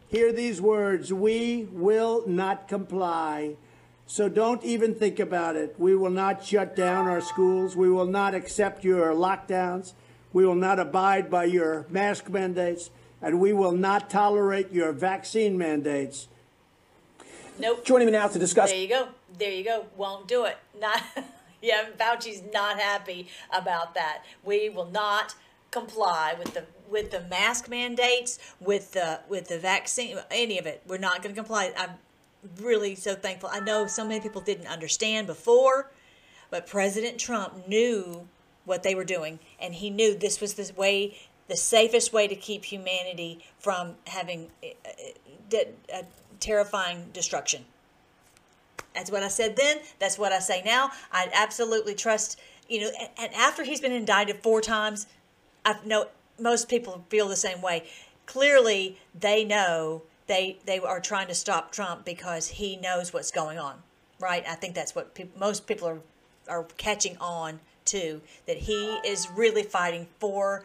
Hear 0.10 0.32
these 0.32 0.62
words 0.62 1.12
We 1.12 1.68
will 1.72 2.24
not 2.28 2.68
comply. 2.68 3.56
So 4.06 4.30
don't 4.30 4.64
even 4.64 4.94
think 4.96 5.20
about 5.20 5.56
it. 5.56 5.76
We 5.80 5.96
will 5.96 6.10
not 6.10 6.46
shut 6.46 6.76
down 6.76 7.08
our 7.08 7.22
schools. 7.22 7.76
We 7.76 7.90
will 7.90 8.06
not 8.06 8.36
accept 8.36 8.84
your 8.84 9.14
lockdowns. 9.14 9.94
We 10.34 10.46
will 10.46 10.56
not 10.56 10.80
abide 10.80 11.30
by 11.32 11.46
your 11.46 11.86
mask 11.90 12.30
mandates. 12.30 12.90
And 13.22 13.40
we 13.40 13.54
will 13.54 13.72
not 13.72 14.10
tolerate 14.10 14.72
your 14.72 14.92
vaccine 14.92 15.58
mandates. 15.58 16.28
Nope. 17.60 17.86
Joining 17.86 18.08
me 18.08 18.12
now 18.12 18.28
to 18.28 18.40
discuss. 18.40 18.72
There 18.72 18.80
you 18.80 18.90
go. 18.90 19.08
There 19.38 19.52
you 19.52 19.64
go. 19.64 19.86
Won't 19.96 20.28
do 20.28 20.46
it. 20.46 20.58
Not. 20.80 21.02
yeah, 21.62 21.86
Fauci's 21.98 22.44
not 22.54 22.80
happy 22.80 23.28
about 23.52 23.96
that. 23.96 24.24
We 24.44 24.70
will 24.70 24.90
not 24.92 25.36
comply 25.72 26.36
with 26.38 26.54
the 26.54 26.66
with 26.90 27.12
the 27.12 27.22
mask 27.22 27.70
mandates, 27.70 28.40
with 28.60 28.92
the 28.92 29.20
with 29.28 29.48
the 29.48 29.60
vaccine, 29.60 30.18
any 30.32 30.58
of 30.60 30.66
it. 30.66 30.84
We're 30.88 30.98
not 30.98 31.22
going 31.22 31.34
to 31.34 31.40
comply. 31.40 31.72
I'm 31.78 31.92
really 32.62 32.96
so 32.96 33.16
thankful. 33.16 33.50
I 33.52 33.60
know 33.60 33.88
so 33.88 34.06
many 34.06 34.20
people 34.20 34.42
didn't 34.42 34.68
understand 34.68 35.28
before, 35.28 35.92
but 36.50 36.68
President 36.68 37.18
Trump 37.18 37.68
knew 37.68 38.28
what 38.66 38.84
they 38.84 38.96
were 38.96 39.06
doing, 39.06 39.40
and 39.60 39.74
he 39.74 39.90
knew 39.90 40.16
this 40.16 40.40
was 40.40 40.54
the 40.54 40.72
way, 40.76 41.18
the 41.48 41.58
safest 41.58 42.14
way 42.14 42.28
to 42.28 42.36
keep 42.36 42.66
humanity 42.66 43.44
from 43.60 43.96
having 44.08 44.50
eh, 44.62 44.74
eh, 44.86 44.90
eh, 45.54 45.58
a, 45.92 45.96
a, 45.96 46.00
a 46.00 46.04
terrifying 46.40 47.10
destruction. 47.14 47.66
That's 48.94 49.12
what 49.12 49.24
I 49.24 49.28
said 49.28 49.56
then. 49.56 49.80
That's 50.00 50.18
what 50.18 50.32
I 50.32 50.40
say 50.40 50.62
now. 50.64 50.92
I 51.12 51.30
absolutely 51.34 51.96
trust, 51.96 52.40
you 52.70 52.82
know, 52.82 52.92
and, 53.18 53.34
after 53.34 53.64
he's 53.64 53.82
been 53.82 53.92
indicted 53.92 54.38
four 54.44 54.62
times, 54.62 55.08
I 55.66 55.76
know 55.86 56.08
most 56.40 56.70
people 56.70 57.06
feel 57.10 57.28
the 57.28 57.36
same 57.36 57.62
way. 57.62 57.84
Clearly, 58.26 59.00
they 59.18 59.44
know 59.44 60.04
they 60.28 60.58
they 60.66 60.80
are 60.80 61.00
trying 61.00 61.28
to 61.28 61.36
stop 61.36 61.72
Trump 61.72 62.06
because 62.06 62.48
he 62.48 62.76
knows 62.78 63.14
what's 63.14 63.32
going 63.32 63.60
on, 63.60 63.76
right? 64.20 64.44
I 64.48 64.56
think 64.56 64.76
that's 64.76 64.96
what 64.96 65.14
pe- 65.16 65.28
most 65.38 65.68
people 65.68 65.88
are 65.88 66.00
are 66.48 66.64
catching 66.78 67.18
on 67.20 67.60
to 67.86 68.22
that 68.48 68.58
he 68.58 68.98
is 69.06 69.30
really 69.30 69.64
fighting 69.64 70.08
for 70.20 70.64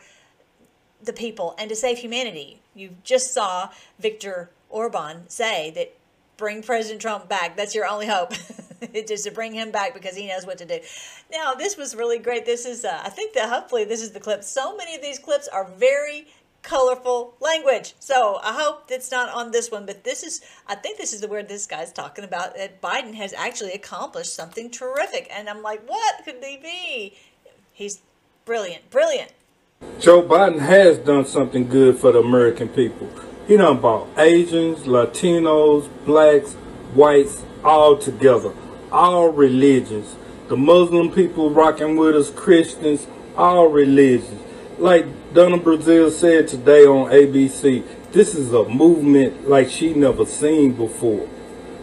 the 1.03 1.13
people 1.13 1.55
and 1.59 1.69
to 1.69 1.77
save 1.77 1.99
humanity. 1.99 2.61
You 2.75 2.97
just 3.05 3.33
saw 3.33 3.71
Viktor 3.99 4.51
Orban 4.71 5.29
say 5.29 5.71
that 5.73 5.95
bring 6.37 6.63
President 6.63 7.01
Trump 7.01 7.29
back. 7.29 7.57
That's 7.57 7.75
your 7.75 7.87
only 7.87 8.07
hope. 8.07 8.33
just 9.07 9.25
to 9.25 9.31
bring 9.31 9.53
him 9.53 9.71
back 9.71 9.95
because 9.95 10.17
he 10.17 10.27
knows 10.27 10.47
what 10.47 10.59
to 10.59 10.65
do. 10.65 10.79
Now, 11.31 11.55
this 11.55 11.77
was 11.77 11.95
really 11.95 12.19
great. 12.19 12.47
This 12.47 12.65
is, 12.65 12.85
uh, 12.85 13.01
I 13.05 13.11
think 13.11 13.35
that 13.35 13.49
hopefully 13.49 13.85
this 13.85 14.03
is 14.03 14.13
the 14.13 14.21
clip. 14.21 14.45
So 14.45 14.77
many 14.77 14.95
of 14.95 15.03
these 15.03 15.19
clips 15.19 15.49
are 15.49 15.65
very 15.65 16.27
colorful 16.63 17.35
language. 17.41 17.95
So 17.99 18.39
I 18.43 18.53
hope 18.53 18.85
it's 18.91 19.11
not 19.11 19.33
on 19.33 19.51
this 19.51 19.71
one, 19.71 19.87
but 19.87 20.05
this 20.05 20.23
is, 20.23 20.41
I 20.67 20.75
think 20.75 20.99
this 20.99 21.13
is 21.13 21.21
the 21.21 21.29
word 21.29 21.49
this 21.49 21.67
guy's 21.67 21.93
talking 21.93 22.25
about 22.25 22.57
that 22.57 22.83
Biden 22.83 23.15
has 23.15 23.33
actually 23.33 23.73
accomplished 23.73 24.35
something 24.35 24.71
terrific. 24.71 25.29
And 25.31 25.49
I'm 25.49 25.63
like, 25.63 25.89
what 25.89 26.25
could 26.25 26.43
he 26.43 26.57
be? 26.59 27.17
He's 27.73 28.01
brilliant, 28.45 28.91
brilliant. 28.91 29.33
Joe 30.01 30.23
Biden 30.23 30.59
has 30.59 30.99
done 30.99 31.25
something 31.25 31.69
good 31.69 31.99
for 31.99 32.11
the 32.11 32.19
American 32.19 32.69
people. 32.69 33.09
He 33.47 33.57
done 33.57 33.81
bought 33.81 34.09
Asians, 34.19 34.81
Latinos, 34.81 35.89
blacks, 36.05 36.55
whites, 36.95 37.45
all 37.65 37.97
together 37.97 38.53
all 38.93 39.29
religions. 39.29 40.17
The 40.49 40.57
Muslim 40.57 41.11
people 41.11 41.51
rocking 41.51 41.97
with 41.97 42.17
us, 42.17 42.31
Christians, 42.31 43.07
all 43.37 43.67
religions. 43.69 44.41
Like 44.79 45.07
Donna 45.35 45.59
Brazile 45.59 46.11
said 46.11 46.49
today 46.49 46.85
on 46.85 47.11
ABC, 47.11 47.85
this 48.13 48.35
is 48.35 48.53
a 48.53 48.69
movement 48.69 49.49
like 49.49 49.69
she 49.69 49.93
never 49.93 50.25
seen 50.25 50.73
before. 50.73 51.29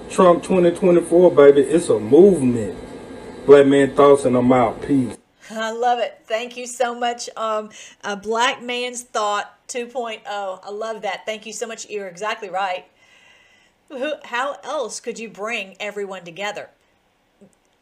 Trump 0.10 0.44
2024, 0.44 1.32
baby, 1.32 1.62
it's 1.62 1.90
a 1.90 2.00
movement. 2.00 2.78
Black 3.46 3.68
man 3.68 3.96
thoughts 3.96 4.26
and 4.26 4.36
I'm 4.36 4.52
out. 4.52 4.82
Peace. 4.82 5.18
I 5.52 5.72
love 5.72 6.00
it. 6.00 6.20
Thank 6.26 6.58
you 6.58 6.66
so 6.66 6.98
much. 6.98 7.30
Um, 7.38 7.70
a 8.04 8.16
black 8.16 8.64
man's 8.64 9.04
thought 9.04 9.56
2.0. 9.68 10.22
I 10.26 10.72
love 10.72 11.04
that. 11.04 11.26
Thank 11.26 11.46
you 11.46 11.54
so 11.54 11.68
much. 11.68 11.88
You're 11.90 12.08
exactly 12.08 12.50
right. 12.50 12.86
How 14.24 14.58
else 14.64 15.00
could 15.00 15.20
you 15.20 15.30
bring 15.30 15.76
everyone 15.80 16.26
together? 16.26 16.70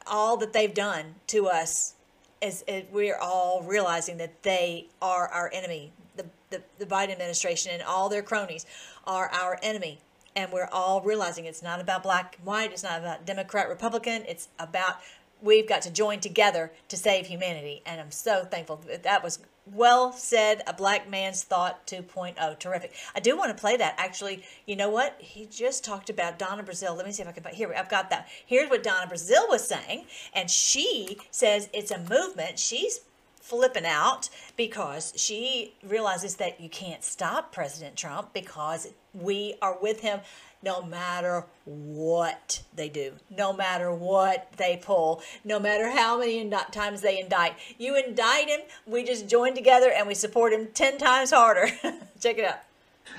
All 0.07 0.37
that 0.37 0.53
they've 0.53 0.73
done 0.73 1.15
to 1.27 1.47
us 1.47 1.95
is, 2.41 2.63
is 2.67 2.83
we're 2.91 3.17
all 3.17 3.63
realizing 3.63 4.17
that 4.17 4.43
they 4.43 4.87
are 5.01 5.27
our 5.29 5.49
enemy. 5.53 5.91
The, 6.15 6.25
the, 6.49 6.61
the 6.79 6.85
Biden 6.85 7.11
administration 7.11 7.71
and 7.73 7.81
all 7.83 8.09
their 8.09 8.21
cronies 8.21 8.65
are 9.05 9.29
our 9.29 9.59
enemy. 9.63 9.99
And 10.35 10.51
we're 10.51 10.69
all 10.71 11.01
realizing 11.01 11.45
it's 11.45 11.61
not 11.61 11.79
about 11.79 12.03
black 12.03 12.35
and 12.37 12.45
white, 12.45 12.71
it's 12.71 12.83
not 12.83 12.99
about 12.99 13.25
Democrat, 13.25 13.69
Republican, 13.69 14.23
it's 14.27 14.49
about 14.57 14.97
we've 15.43 15.67
got 15.67 15.81
to 15.83 15.91
join 15.91 16.19
together 16.19 16.71
to 16.87 16.97
save 16.97 17.27
humanity. 17.27 17.83
And 17.85 18.01
I'm 18.01 18.11
so 18.11 18.45
thankful 18.45 18.77
that 18.87 19.03
that 19.03 19.23
was 19.23 19.39
well 19.71 20.13
said. 20.13 20.63
A 20.65 20.73
black 20.73 21.09
man's 21.09 21.43
thought 21.43 21.85
2.0. 21.85 22.59
Terrific. 22.59 22.93
I 23.15 23.19
do 23.19 23.37
want 23.37 23.55
to 23.55 23.61
play 23.61 23.77
that. 23.77 23.95
Actually, 23.97 24.43
you 24.65 24.75
know 24.75 24.89
what? 24.89 25.15
He 25.19 25.45
just 25.45 25.83
talked 25.83 26.09
about 26.09 26.39
Donna 26.39 26.63
Brazile. 26.63 26.95
Let 26.95 27.05
me 27.05 27.11
see 27.11 27.21
if 27.21 27.27
I 27.27 27.33
can 27.33 27.43
find 27.43 27.55
here. 27.55 27.73
I've 27.77 27.89
got 27.89 28.09
that. 28.09 28.27
Here's 28.45 28.69
what 28.69 28.83
Donna 28.83 29.11
Brazile 29.11 29.49
was 29.49 29.67
saying. 29.67 30.05
And 30.33 30.49
she 30.49 31.17
says 31.29 31.69
it's 31.73 31.91
a 31.91 31.99
movement. 31.99 32.57
She's 32.57 33.01
flipping 33.35 33.85
out 33.85 34.29
because 34.55 35.11
she 35.17 35.73
realizes 35.83 36.37
that 36.37 36.61
you 36.61 36.69
can't 36.69 37.03
stop 37.03 37.51
President 37.51 37.97
Trump 37.97 38.33
because 38.33 38.87
we 39.13 39.55
are 39.61 39.77
with 39.81 39.99
him 39.99 40.21
no 40.63 40.81
matter 40.81 41.45
what 41.65 42.61
they 42.75 42.89
do, 42.89 43.13
no 43.29 43.53
matter 43.53 43.93
what 43.93 44.51
they 44.57 44.79
pull, 44.81 45.21
no 45.43 45.59
matter 45.59 45.91
how 45.91 46.17
many 46.17 46.49
times 46.71 47.01
they 47.01 47.19
indict. 47.19 47.55
You 47.77 47.95
indict 47.95 48.47
him, 48.47 48.61
we 48.87 49.03
just 49.03 49.27
join 49.27 49.53
together 49.53 49.91
and 49.91 50.07
we 50.07 50.15
support 50.15 50.53
him 50.53 50.69
10 50.73 50.97
times 50.97 51.31
harder. 51.31 51.67
Check 52.19 52.37
it 52.37 52.45
out. 52.45 52.59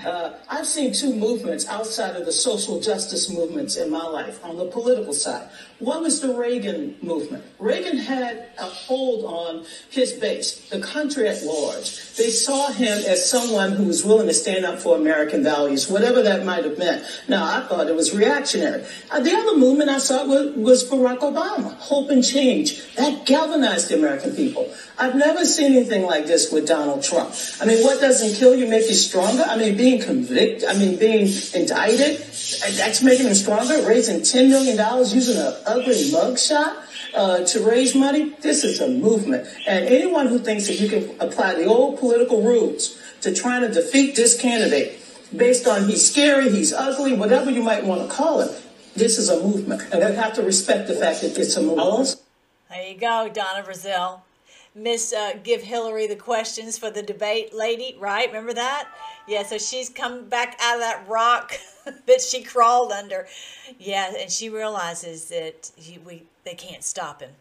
Uh, 0.03 0.33
I've 0.49 0.67
seen 0.67 0.93
two 0.93 1.15
movements 1.15 1.67
outside 1.67 2.15
of 2.15 2.25
the 2.25 2.31
social 2.31 2.79
justice 2.79 3.29
movements 3.29 3.77
in 3.77 3.89
my 3.89 4.03
life 4.03 4.43
on 4.43 4.57
the 4.57 4.65
political 4.65 5.13
side. 5.13 5.49
One 5.79 6.03
was 6.03 6.21
the 6.21 6.33
Reagan 6.33 6.95
movement. 7.01 7.43
Reagan 7.59 7.97
had 7.97 8.49
a 8.57 8.63
hold 8.63 9.25
on 9.25 9.65
his 9.89 10.13
base, 10.13 10.69
the 10.69 10.79
country 10.79 11.27
at 11.27 11.43
large. 11.43 12.15
They 12.15 12.29
saw 12.29 12.71
him 12.71 13.03
as 13.05 13.29
someone 13.29 13.73
who 13.73 13.85
was 13.85 14.05
willing 14.05 14.27
to 14.27 14.33
stand 14.33 14.65
up 14.65 14.79
for 14.79 14.95
American 14.95 15.43
values, 15.43 15.89
whatever 15.89 16.21
that 16.21 16.45
might 16.45 16.63
have 16.63 16.77
meant. 16.77 17.03
Now, 17.27 17.43
I 17.43 17.67
thought 17.67 17.87
it 17.87 17.95
was 17.95 18.15
reactionary. 18.15 18.85
Uh, 19.11 19.19
the 19.19 19.33
other 19.33 19.57
movement 19.57 19.89
I 19.89 19.97
saw 19.97 20.25
was, 20.25 20.55
was 20.55 20.89
Barack 20.89 21.19
Obama, 21.19 21.73
hope 21.75 22.09
and 22.09 22.23
change. 22.23 22.95
That 22.95 23.25
galvanized 23.25 23.89
the 23.89 23.95
American 23.95 24.33
people. 24.33 24.73
I've 24.97 25.15
never 25.15 25.43
seen 25.43 25.73
anything 25.73 26.03
like 26.03 26.25
this 26.25 26.53
with 26.53 26.67
Donald 26.67 27.03
Trump. 27.03 27.33
I 27.59 27.65
mean, 27.65 27.83
what 27.83 27.99
doesn't 27.99 28.35
kill 28.35 28.55
you 28.55 28.67
make 28.67 28.87
you 28.87 28.93
stronger? 28.93 29.43
I 29.45 29.57
mean, 29.57 29.74
being 29.77 30.01
convicted, 30.01 30.67
I 30.69 30.77
mean, 30.77 30.97
being 30.97 31.27
indicted, 31.53 32.17
that's 32.19 33.01
making 33.01 33.27
him 33.27 33.33
stronger. 33.33 33.87
Raising 33.87 34.21
$10 34.21 34.49
million 34.49 34.77
using 35.13 35.37
an 35.37 35.53
ugly 35.65 36.11
mugshot 36.11 36.83
uh, 37.13 37.45
to 37.45 37.59
raise 37.65 37.95
money. 37.95 38.29
This 38.41 38.63
is 38.63 38.81
a 38.81 38.89
movement. 38.89 39.47
And 39.67 39.85
anyone 39.85 40.27
who 40.27 40.39
thinks 40.39 40.67
that 40.67 40.79
you 40.79 40.89
can 40.89 41.15
apply 41.19 41.55
the 41.55 41.65
old 41.65 41.99
political 41.99 42.41
rules 42.41 43.01
to 43.21 43.33
trying 43.33 43.61
to 43.61 43.73
defeat 43.73 44.15
this 44.15 44.39
candidate 44.39 44.99
based 45.35 45.67
on 45.67 45.87
he's 45.87 46.09
scary, 46.09 46.49
he's 46.49 46.73
ugly, 46.73 47.13
whatever 47.13 47.49
you 47.49 47.63
might 47.63 47.83
want 47.83 48.07
to 48.07 48.15
call 48.15 48.41
it, 48.41 48.61
this 48.95 49.17
is 49.17 49.29
a 49.29 49.41
movement. 49.41 49.81
And 49.91 50.03
we 50.03 50.15
have 50.15 50.33
to 50.35 50.43
respect 50.43 50.87
the 50.87 50.95
fact 50.95 51.21
that 51.21 51.37
it's 51.37 51.55
a 51.55 51.61
movement. 51.61 52.15
There 52.69 52.87
you 52.87 52.97
go, 52.97 53.29
Donna 53.33 53.63
Brazile. 53.63 54.21
Miss 54.77 55.13
uh, 55.13 55.35
Give 55.41 55.61
Hillary 55.61 56.05
the 56.05 56.17
questions 56.17 56.77
for 56.77 56.91
the 56.91 57.01
debate 57.01 57.53
lady, 57.53 57.95
right? 57.97 58.27
Remember 58.27 58.53
that? 58.53 58.89
Yeah, 59.27 59.43
so 59.43 59.57
she's 59.57 59.89
come 59.89 60.25
back 60.25 60.57
out 60.61 60.75
of 60.75 60.81
that 60.81 61.05
rock 61.07 61.53
that 62.05 62.21
she 62.21 62.43
crawled 62.43 62.91
under. 62.91 63.27
Yeah, 63.79 64.13
and 64.17 64.31
she 64.31 64.49
realizes 64.49 65.25
that 65.29 65.71
he, 65.75 65.97
we 65.97 66.23
they 66.43 66.53
can't 66.53 66.83
stop 66.83 67.21
him. 67.21 67.31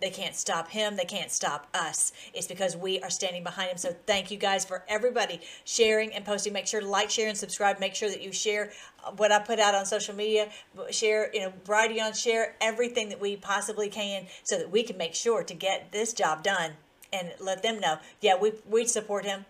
They 0.00 0.10
can't 0.10 0.34
stop 0.34 0.68
him. 0.68 0.96
They 0.96 1.04
can't 1.04 1.30
stop 1.30 1.66
us. 1.74 2.12
It's 2.32 2.46
because 2.46 2.76
we 2.76 3.00
are 3.00 3.10
standing 3.10 3.42
behind 3.42 3.70
him. 3.70 3.76
So 3.76 3.94
thank 4.06 4.30
you 4.30 4.38
guys 4.38 4.64
for 4.64 4.82
everybody 4.88 5.40
sharing 5.64 6.12
and 6.14 6.24
posting. 6.24 6.52
Make 6.52 6.66
sure 6.66 6.80
to 6.80 6.86
like, 6.86 7.10
share, 7.10 7.28
and 7.28 7.36
subscribe. 7.36 7.78
Make 7.78 7.94
sure 7.94 8.08
that 8.08 8.22
you 8.22 8.32
share 8.32 8.72
uh, 9.04 9.12
what 9.12 9.30
I 9.30 9.38
put 9.38 9.60
out 9.60 9.74
on 9.74 9.84
social 9.84 10.14
media. 10.14 10.48
Share, 10.90 11.30
you 11.34 11.40
know, 11.40 11.52
Brighteon 11.66 12.14
share 12.14 12.56
everything 12.60 13.10
that 13.10 13.20
we 13.20 13.36
possibly 13.36 13.88
can 13.88 14.26
so 14.42 14.56
that 14.58 14.70
we 14.70 14.82
can 14.82 14.96
make 14.96 15.14
sure 15.14 15.42
to 15.42 15.54
get 15.54 15.92
this 15.92 16.14
job 16.14 16.42
done 16.42 16.72
and 17.12 17.32
let 17.38 17.62
them 17.62 17.78
know. 17.78 17.98
Yeah, 18.20 18.36
we 18.40 18.52
we 18.68 18.86
support 18.86 19.26
him. 19.26 19.44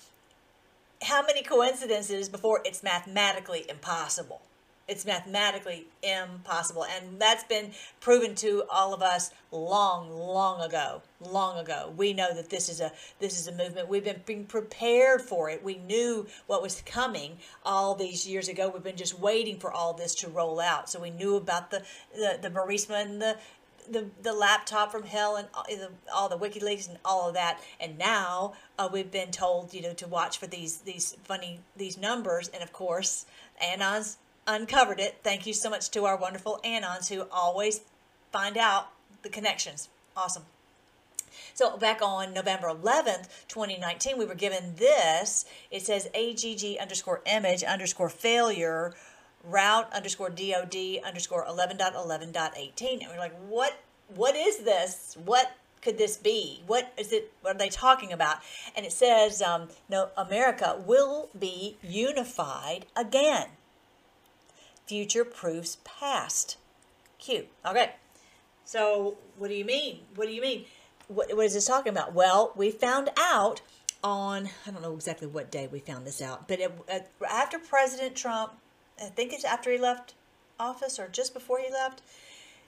how 1.02 1.22
many 1.22 1.42
coincidences 1.42 2.28
before 2.28 2.60
it's 2.64 2.82
mathematically 2.82 3.64
impossible 3.68 4.40
it's 4.88 5.04
mathematically 5.04 5.86
impossible. 6.02 6.84
And 6.84 7.20
that's 7.20 7.44
been 7.44 7.72
proven 8.00 8.34
to 8.36 8.64
all 8.70 8.94
of 8.94 9.02
us 9.02 9.30
long, 9.52 10.10
long 10.10 10.62
ago. 10.62 11.02
Long 11.20 11.58
ago. 11.58 11.92
We 11.96 12.14
know 12.14 12.34
that 12.34 12.48
this 12.48 12.68
is 12.68 12.80
a 12.80 12.92
this 13.20 13.38
is 13.38 13.48
a 13.48 13.52
movement. 13.52 13.88
We've 13.88 14.04
been 14.04 14.22
being 14.24 14.46
prepared 14.46 15.20
for 15.20 15.50
it. 15.50 15.62
We 15.62 15.76
knew 15.76 16.26
what 16.46 16.62
was 16.62 16.82
coming 16.86 17.38
all 17.64 17.94
these 17.94 18.26
years 18.26 18.48
ago. 18.48 18.70
We've 18.72 18.82
been 18.82 18.96
just 18.96 19.18
waiting 19.18 19.58
for 19.58 19.70
all 19.70 19.92
this 19.92 20.14
to 20.16 20.28
roll 20.28 20.60
out. 20.60 20.88
So 20.88 21.00
we 21.00 21.10
knew 21.10 21.36
about 21.36 21.70
the 21.70 21.82
the, 22.14 22.38
the 22.40 22.50
Burisma 22.50 23.02
and 23.02 23.20
the 23.20 23.36
the, 23.90 24.06
the 24.22 24.32
laptop 24.32 24.92
from 24.92 25.04
hell 25.04 25.36
and 25.36 25.48
all 25.54 25.64
the, 25.68 25.90
all 26.12 26.28
the 26.28 26.38
WikiLeaks 26.38 26.88
and 26.88 26.98
all 27.04 27.28
of 27.28 27.34
that, 27.34 27.58
and 27.80 27.98
now 27.98 28.52
uh, 28.78 28.88
we've 28.92 29.10
been 29.10 29.30
told, 29.30 29.72
you 29.72 29.82
know, 29.82 29.94
to 29.94 30.06
watch 30.06 30.38
for 30.38 30.46
these 30.46 30.78
these 30.78 31.16
funny 31.24 31.60
these 31.76 31.96
numbers, 31.96 32.48
and 32.48 32.62
of 32.62 32.72
course, 32.72 33.26
Anon's 33.60 34.18
uncovered 34.48 34.98
it. 34.98 35.18
Thank 35.22 35.46
you 35.46 35.52
so 35.52 35.70
much 35.70 35.90
to 35.90 36.06
our 36.06 36.16
wonderful 36.16 36.58
Anons 36.64 37.08
who 37.08 37.26
always 37.30 37.82
find 38.32 38.56
out 38.56 38.88
the 39.22 39.28
connections. 39.28 39.88
Awesome. 40.16 40.44
So 41.54 41.76
back 41.76 42.00
on 42.02 42.32
November 42.32 42.68
11th, 42.68 43.28
2019, 43.48 44.18
we 44.18 44.24
were 44.24 44.34
given 44.34 44.74
this. 44.76 45.44
It 45.70 45.82
says 45.82 46.08
AGG 46.14 46.78
underscore 46.80 47.20
image 47.26 47.62
underscore 47.62 48.08
failure 48.08 48.94
route 49.44 49.92
underscore 49.92 50.30
DOD 50.30 51.00
underscore 51.04 51.44
11.11.18. 51.44 53.02
And 53.02 53.10
we're 53.10 53.18
like, 53.18 53.38
what, 53.48 53.78
what 54.14 54.34
is 54.34 54.58
this? 54.58 55.16
What 55.24 55.52
could 55.82 55.98
this 55.98 56.16
be? 56.16 56.62
What 56.66 56.92
is 56.96 57.12
it? 57.12 57.32
What 57.42 57.54
are 57.54 57.58
they 57.58 57.68
talking 57.68 58.12
about? 58.12 58.38
And 58.76 58.84
it 58.84 58.92
says, 58.92 59.40
um, 59.42 59.68
no, 59.88 60.08
America 60.16 60.80
will 60.84 61.28
be 61.38 61.76
unified 61.82 62.86
again 62.96 63.48
future 64.88 65.24
proofs 65.24 65.78
past. 65.84 66.56
Cute. 67.18 67.48
Okay. 67.64 67.92
So, 68.64 69.16
what 69.36 69.48
do 69.48 69.54
you 69.54 69.64
mean? 69.64 70.00
What 70.14 70.26
do 70.26 70.34
you 70.34 70.42
mean? 70.42 70.64
What, 71.08 71.34
what 71.36 71.46
is 71.46 71.54
this 71.54 71.66
talking 71.66 71.90
about? 71.90 72.14
Well, 72.14 72.52
we 72.56 72.70
found 72.70 73.10
out 73.18 73.60
on, 74.02 74.48
I 74.66 74.70
don't 74.70 74.82
know 74.82 74.94
exactly 74.94 75.26
what 75.26 75.50
day 75.50 75.68
we 75.70 75.80
found 75.80 76.06
this 76.06 76.22
out, 76.22 76.48
but 76.48 76.60
it, 76.60 76.72
uh, 76.92 77.00
after 77.28 77.58
President 77.58 78.14
Trump, 78.14 78.52
I 79.00 79.06
think 79.06 79.32
it's 79.32 79.44
after 79.44 79.72
he 79.72 79.78
left 79.78 80.14
office 80.60 80.98
or 80.98 81.08
just 81.08 81.32
before 81.34 81.60
he 81.60 81.72
left, 81.72 82.02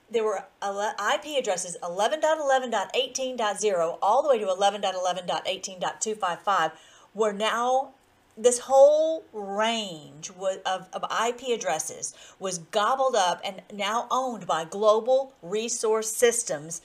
there 0.09 0.23
were 0.23 0.45
IP 0.61 1.37
addresses 1.37 1.77
11.11.18.0 1.81 3.97
all 4.01 4.23
the 4.23 4.29
way 4.29 4.39
to 4.39 4.45
11.11.18.255 4.45 6.71
were 7.13 7.33
now 7.33 7.91
this 8.37 8.59
whole 8.59 9.23
range 9.33 10.31
of, 10.65 10.87
of 10.93 11.03
IP 11.27 11.49
addresses 11.49 12.13
was 12.39 12.59
gobbled 12.59 13.15
up 13.15 13.41
and 13.43 13.61
now 13.73 14.07
owned 14.09 14.47
by 14.47 14.65
Global 14.65 15.33
Resource 15.41 16.09
Systems 16.09 16.81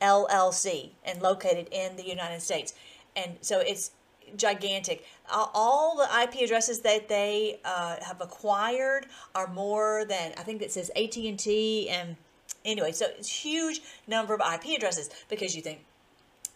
LLC 0.00 0.90
and 1.04 1.22
located 1.22 1.68
in 1.72 1.96
the 1.96 2.06
United 2.06 2.42
States. 2.42 2.74
And 3.16 3.38
so 3.40 3.60
it's 3.60 3.92
gigantic. 4.36 5.04
All 5.32 5.96
the 5.96 6.22
IP 6.22 6.44
addresses 6.44 6.80
that 6.80 7.08
they 7.08 7.60
uh, 7.64 7.96
have 8.04 8.20
acquired 8.20 9.06
are 9.34 9.46
more 9.46 10.04
than 10.04 10.32
I 10.36 10.42
think 10.42 10.60
it 10.60 10.70
says 10.70 10.90
AT 10.94 11.16
and 11.16 11.38
T 11.38 11.88
and 11.88 12.16
anyway. 12.64 12.92
So 12.92 13.06
it's 13.18 13.30
huge 13.30 13.80
number 14.06 14.34
of 14.34 14.40
IP 14.40 14.76
addresses 14.76 15.08
because 15.30 15.56
you 15.56 15.62
think 15.62 15.80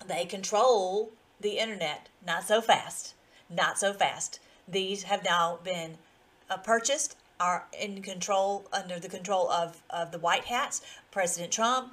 they 0.06 0.26
control 0.26 1.10
the 1.40 1.58
internet. 1.58 2.08
Not 2.24 2.44
so 2.44 2.60
fast 2.60 3.14
not 3.54 3.78
so 3.78 3.92
fast. 3.92 4.40
these 4.68 5.02
have 5.04 5.24
now 5.24 5.58
been 5.64 5.98
uh, 6.48 6.56
purchased, 6.56 7.16
are 7.40 7.64
in 7.78 8.02
control, 8.02 8.64
under 8.72 8.98
the 8.98 9.08
control 9.08 9.50
of, 9.50 9.82
of 9.90 10.12
the 10.12 10.18
White 10.18 10.44
Hats, 10.44 10.82
President 11.10 11.52
Trump, 11.52 11.92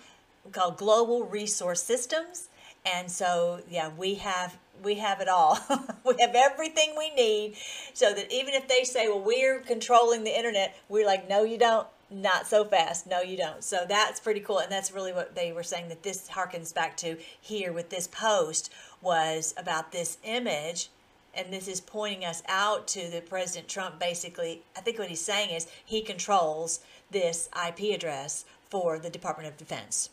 called 0.52 0.78
Global 0.78 1.24
Resource 1.24 1.82
Systems. 1.82 2.50
And 2.86 3.12
so, 3.12 3.62
yeah, 3.70 3.90
we 3.98 4.16
have 4.16 4.58
we 4.82 4.96
have 4.96 5.20
it 5.20 5.28
all. 5.28 5.60
we 6.06 6.16
have 6.20 6.36
everything 6.36 6.96
we 6.98 7.10
need, 7.12 7.56
so 7.94 8.14
that 8.14 8.32
even 8.32 8.54
if 8.54 8.68
they 8.68 8.84
say, 8.84 9.10
"Well, 9.10 9.20
we're 9.20 9.60
controlling 9.60 10.24
the 10.24 10.36
internet," 10.36 10.78
we're 10.88 11.06
like, 11.06 11.28
"No, 11.30 11.44
you 11.44 11.58
don't. 11.58 11.88
Not 12.10 12.48
so 12.48 12.64
fast. 12.64 13.06
No, 13.06 13.22
you 13.22 13.36
don't." 13.36 13.64
So 13.64 13.86
that's 13.88 14.22
pretty 14.22 14.40
cool, 14.40 14.60
and 14.60 14.72
that's 14.72 14.92
really 14.94 15.12
what 15.12 15.36
they 15.36 15.52
were 15.52 15.64
saying 15.64 15.90
that 15.90 16.04
this 16.04 16.30
harkens 16.30 16.74
back 16.74 16.96
to 16.98 17.18
here 17.42 17.74
with 17.74 17.90
this 17.90 18.08
post 18.08 18.72
was 19.02 19.54
about 19.58 19.92
this 19.92 20.18
image 20.24 20.90
and 21.34 21.54
this 21.54 21.68
is 21.68 21.80
pointing 21.82 22.26
us 22.26 22.42
out 22.48 22.88
to 22.90 23.10
the 23.10 23.22
President 23.22 23.68
Trump 23.68 24.00
basically. 24.00 24.62
I 24.78 24.82
think 24.82 25.00
what 25.00 25.10
he's 25.10 25.22
saying 25.22 25.52
is 25.52 25.68
he 25.86 26.02
controls 26.02 26.80
this 27.12 27.50
IP 27.68 27.96
address 27.96 28.46
for 28.70 29.00
the 29.00 29.10
Department 29.10 29.48
of 29.48 29.58
Defense. 29.58 30.10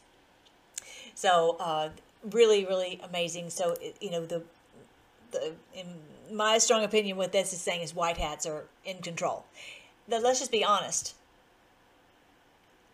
So, 1.14 1.56
uh, 1.60 1.90
really, 2.30 2.64
really 2.64 3.00
amazing. 3.02 3.50
So, 3.50 3.76
you 4.00 4.10
know, 4.10 4.24
the 4.24 4.42
the 5.30 5.52
in 5.74 5.86
my 6.30 6.58
strong 6.58 6.84
opinion, 6.84 7.16
what 7.16 7.32
this 7.32 7.52
is 7.52 7.60
saying 7.60 7.82
is 7.82 7.94
white 7.94 8.18
hats 8.18 8.46
are 8.46 8.64
in 8.84 8.98
control. 8.98 9.44
Now, 10.08 10.18
let's 10.18 10.38
just 10.38 10.52
be 10.52 10.64
honest. 10.64 11.14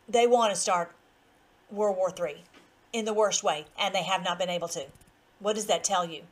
They 0.09 0.27
want 0.27 0.53
to 0.53 0.61
start 0.61 0.95
World 1.71 1.97
War 1.97 2.13
III 2.17 2.43
in 2.93 3.05
the 3.05 3.15
worst 3.15 3.43
way, 3.43 3.67
and 3.79 3.95
they 3.95 4.03
have 4.03 4.25
not 4.25 4.39
been 4.39 4.51
able 4.51 4.69
to. 4.69 4.87
What 5.39 5.55
does 5.55 5.67
that 5.67 5.85
tell 5.85 6.05
you? 6.05 6.23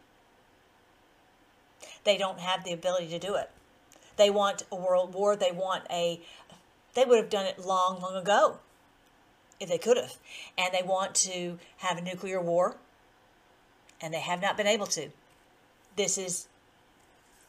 They 2.05 2.17
don't 2.17 2.41
have 2.41 2.65
the 2.65 2.73
ability 2.73 3.09
to 3.09 3.19
do 3.19 3.35
it. 3.35 3.51
They 4.17 4.31
want 4.31 4.65
a 4.71 4.77
world 4.77 5.15
war. 5.15 5.37
They 5.37 5.53
want 5.53 5.85
a. 5.91 6.21
They 6.95 7.05
would 7.05 7.19
have 7.19 7.31
done 7.31 7.47
it 7.47 7.59
long, 7.59 8.01
long 8.01 8.17
ago 8.17 8.59
if 9.61 9.69
they 9.69 9.79
could 9.79 9.97
have. 9.97 10.17
And 10.59 10.75
they 10.75 10.83
want 10.83 11.15
to 11.17 11.59
have 11.79 11.99
a 11.99 12.03
nuclear 12.03 12.41
war, 12.41 12.77
and 14.01 14.13
they 14.13 14.21
have 14.21 14.43
not 14.43 14.57
been 14.57 14.67
able 14.67 14.87
to. 14.89 15.11
This 15.97 16.19
is 16.19 16.49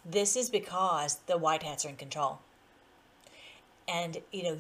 this 0.06 0.36
is 0.36 0.50
because 0.50 1.20
the 1.28 1.38
white 1.38 1.64
hats 1.64 1.86
are 1.86 1.90
in 1.90 1.96
control. 1.96 2.40
And 3.88 4.18
you 4.32 4.44
know, 4.44 4.58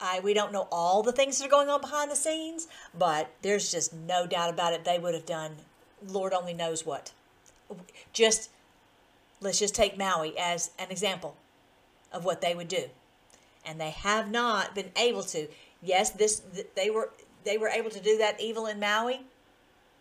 I 0.00 0.20
we 0.20 0.34
don't 0.34 0.52
know 0.52 0.68
all 0.72 1.02
the 1.02 1.12
things 1.12 1.38
that 1.38 1.46
are 1.46 1.50
going 1.50 1.68
on 1.68 1.80
behind 1.80 2.10
the 2.10 2.16
scenes, 2.16 2.66
but 2.96 3.30
there's 3.42 3.70
just 3.70 3.92
no 3.92 4.26
doubt 4.26 4.50
about 4.50 4.72
it. 4.72 4.84
They 4.84 4.98
would 4.98 5.14
have 5.14 5.26
done, 5.26 5.56
Lord 6.06 6.32
only 6.32 6.54
knows 6.54 6.84
what. 6.84 7.12
Just 8.12 8.50
let's 9.40 9.58
just 9.58 9.74
take 9.74 9.98
Maui 9.98 10.36
as 10.38 10.70
an 10.78 10.90
example 10.90 11.36
of 12.12 12.24
what 12.24 12.40
they 12.40 12.54
would 12.54 12.68
do, 12.68 12.84
and 13.64 13.80
they 13.80 13.90
have 13.90 14.30
not 14.30 14.74
been 14.74 14.90
able 14.96 15.22
to. 15.24 15.48
Yes, 15.82 16.10
this 16.10 16.42
they 16.74 16.90
were 16.90 17.10
they 17.44 17.58
were 17.58 17.68
able 17.68 17.90
to 17.90 18.00
do 18.00 18.18
that 18.18 18.40
evil 18.40 18.66
in 18.66 18.80
Maui, 18.80 19.20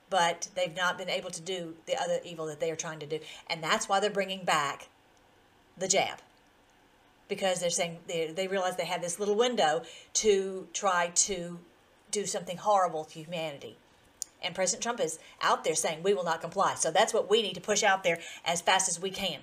but 0.10 0.50
they've 0.56 0.76
not 0.76 0.98
been 0.98 1.10
able 1.10 1.30
to 1.32 1.42
do 1.42 1.76
the 1.86 2.02
other 2.02 2.20
evil 2.24 2.46
that 2.48 2.60
they 2.60 2.72
are 2.72 2.76
trying 2.76 3.00
to 3.00 3.06
do. 3.06 3.20
And 3.48 3.64
that's 3.64 3.88
why 3.88 4.00
they're 4.00 4.10
bringing 4.10 4.44
back 4.44 4.90
the 5.78 5.88
jab. 5.88 6.20
Because 7.28 7.60
they're 7.60 7.70
saying 7.70 8.00
they, 8.08 8.32
they 8.32 8.48
realize 8.48 8.76
they 8.78 8.86
have 8.86 9.02
this 9.02 9.20
little 9.20 9.36
window 9.36 9.84
to 10.14 10.68
try 10.74 11.12
to 11.16 11.60
do 12.12 12.26
something 12.26 12.58
horrible 12.58 13.04
to 13.06 13.20
humanity. 13.20 13.78
And 14.44 14.54
President 14.54 14.84
Trump 14.84 15.00
is 15.00 15.20
out 15.42 15.64
there 15.64 15.76
saying 15.76 16.04
we 16.04 16.14
will 16.14 16.24
not 16.24 16.42
comply. 16.42 16.76
So 16.76 16.92
that's 16.92 17.14
what 17.14 17.30
we 17.30 17.42
need 17.42 17.56
to 17.56 17.62
push 17.62 17.84
out 17.84 18.04
there 18.04 18.20
as 18.46 18.62
fast 18.62 18.88
as 18.88 19.02
we 19.02 19.10
can. 19.10 19.40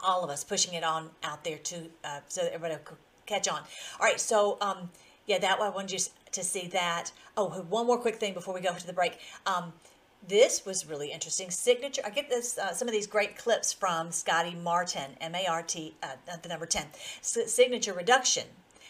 All 0.00 0.24
of 0.24 0.30
us 0.30 0.44
pushing 0.44 0.74
it 0.74 0.84
on 0.84 1.10
out 1.22 1.44
there 1.44 1.58
to 1.58 1.76
uh, 2.04 2.20
so 2.28 2.42
that 2.42 2.52
everybody 2.52 2.80
catch 3.26 3.48
on. 3.48 3.60
All 4.00 4.06
right, 4.06 4.20
so 4.20 4.58
um, 4.60 4.90
yeah, 5.26 5.38
that 5.38 5.60
I 5.60 5.68
wanted 5.68 5.92
you 5.92 5.98
to 6.32 6.44
see 6.44 6.66
that. 6.68 7.12
Oh, 7.36 7.48
one 7.68 7.86
more 7.86 7.98
quick 7.98 8.16
thing 8.16 8.34
before 8.34 8.54
we 8.54 8.60
go 8.60 8.74
to 8.74 8.86
the 8.86 8.92
break. 8.92 9.18
Um, 9.46 9.72
this 10.26 10.64
was 10.66 10.86
really 10.86 11.12
interesting. 11.12 11.50
Signature. 11.50 12.02
I 12.04 12.10
get 12.10 12.28
this 12.28 12.58
uh, 12.58 12.72
some 12.72 12.88
of 12.88 12.92
these 12.92 13.06
great 13.06 13.36
clips 13.36 13.72
from 13.72 14.10
Scotty 14.10 14.54
Martin, 14.54 15.12
M 15.20 15.34
A 15.34 15.46
R 15.46 15.62
T, 15.62 15.94
uh, 16.02 16.36
the 16.42 16.48
number 16.48 16.66
ten. 16.66 16.86
S- 17.20 17.52
signature 17.52 17.92
reduction. 17.92 18.44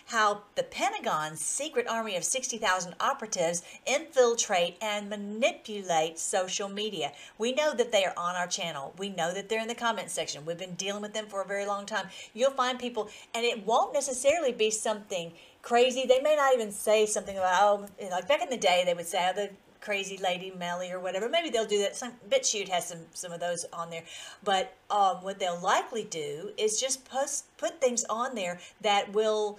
How 0.08 0.40
the 0.54 0.62
Pentagon's 0.62 1.42
secret 1.42 1.86
army 1.86 2.16
of 2.16 2.24
60,000 2.24 2.94
operatives 2.98 3.62
infiltrate 3.84 4.78
and 4.80 5.10
manipulate 5.10 6.18
social 6.18 6.70
media. 6.70 7.12
We 7.36 7.52
know 7.52 7.74
that 7.74 7.92
they 7.92 8.06
are 8.06 8.14
on 8.16 8.34
our 8.34 8.46
channel. 8.46 8.94
We 8.96 9.10
know 9.10 9.34
that 9.34 9.50
they're 9.50 9.60
in 9.60 9.68
the 9.68 9.74
comment 9.74 10.10
section. 10.10 10.46
We've 10.46 10.56
been 10.56 10.76
dealing 10.76 11.02
with 11.02 11.12
them 11.12 11.26
for 11.26 11.42
a 11.42 11.46
very 11.46 11.66
long 11.66 11.84
time. 11.84 12.06
You'll 12.32 12.52
find 12.52 12.78
people, 12.78 13.10
and 13.34 13.44
it 13.44 13.66
won't 13.66 13.92
necessarily 13.92 14.50
be 14.50 14.70
something 14.70 15.34
crazy. 15.60 16.06
They 16.08 16.22
may 16.22 16.36
not 16.36 16.54
even 16.54 16.72
say 16.72 17.04
something 17.04 17.36
about, 17.36 17.62
oh, 17.62 18.08
like 18.10 18.26
back 18.26 18.40
in 18.40 18.48
the 18.48 18.56
day, 18.56 18.84
they 18.86 18.94
would 18.94 19.06
say, 19.06 19.30
oh, 19.30 19.34
the 19.34 19.50
crazy 19.80 20.18
lady 20.18 20.52
Melly 20.58 20.90
or 20.90 21.00
whatever. 21.00 21.28
Maybe 21.28 21.50
they'll 21.50 21.66
do 21.66 21.78
that. 21.80 21.96
Some 21.96 22.12
BitChute 22.28 22.68
has 22.68 22.88
some 22.88 23.00
some 23.12 23.32
of 23.32 23.40
those 23.40 23.64
on 23.72 23.90
there. 23.90 24.04
But 24.42 24.74
um, 24.90 25.22
what 25.22 25.38
they'll 25.38 25.60
likely 25.60 26.04
do 26.04 26.50
is 26.56 26.80
just 26.80 27.04
post 27.04 27.44
put 27.56 27.80
things 27.80 28.04
on 28.08 28.34
there 28.34 28.58
that 28.80 29.12
will 29.12 29.58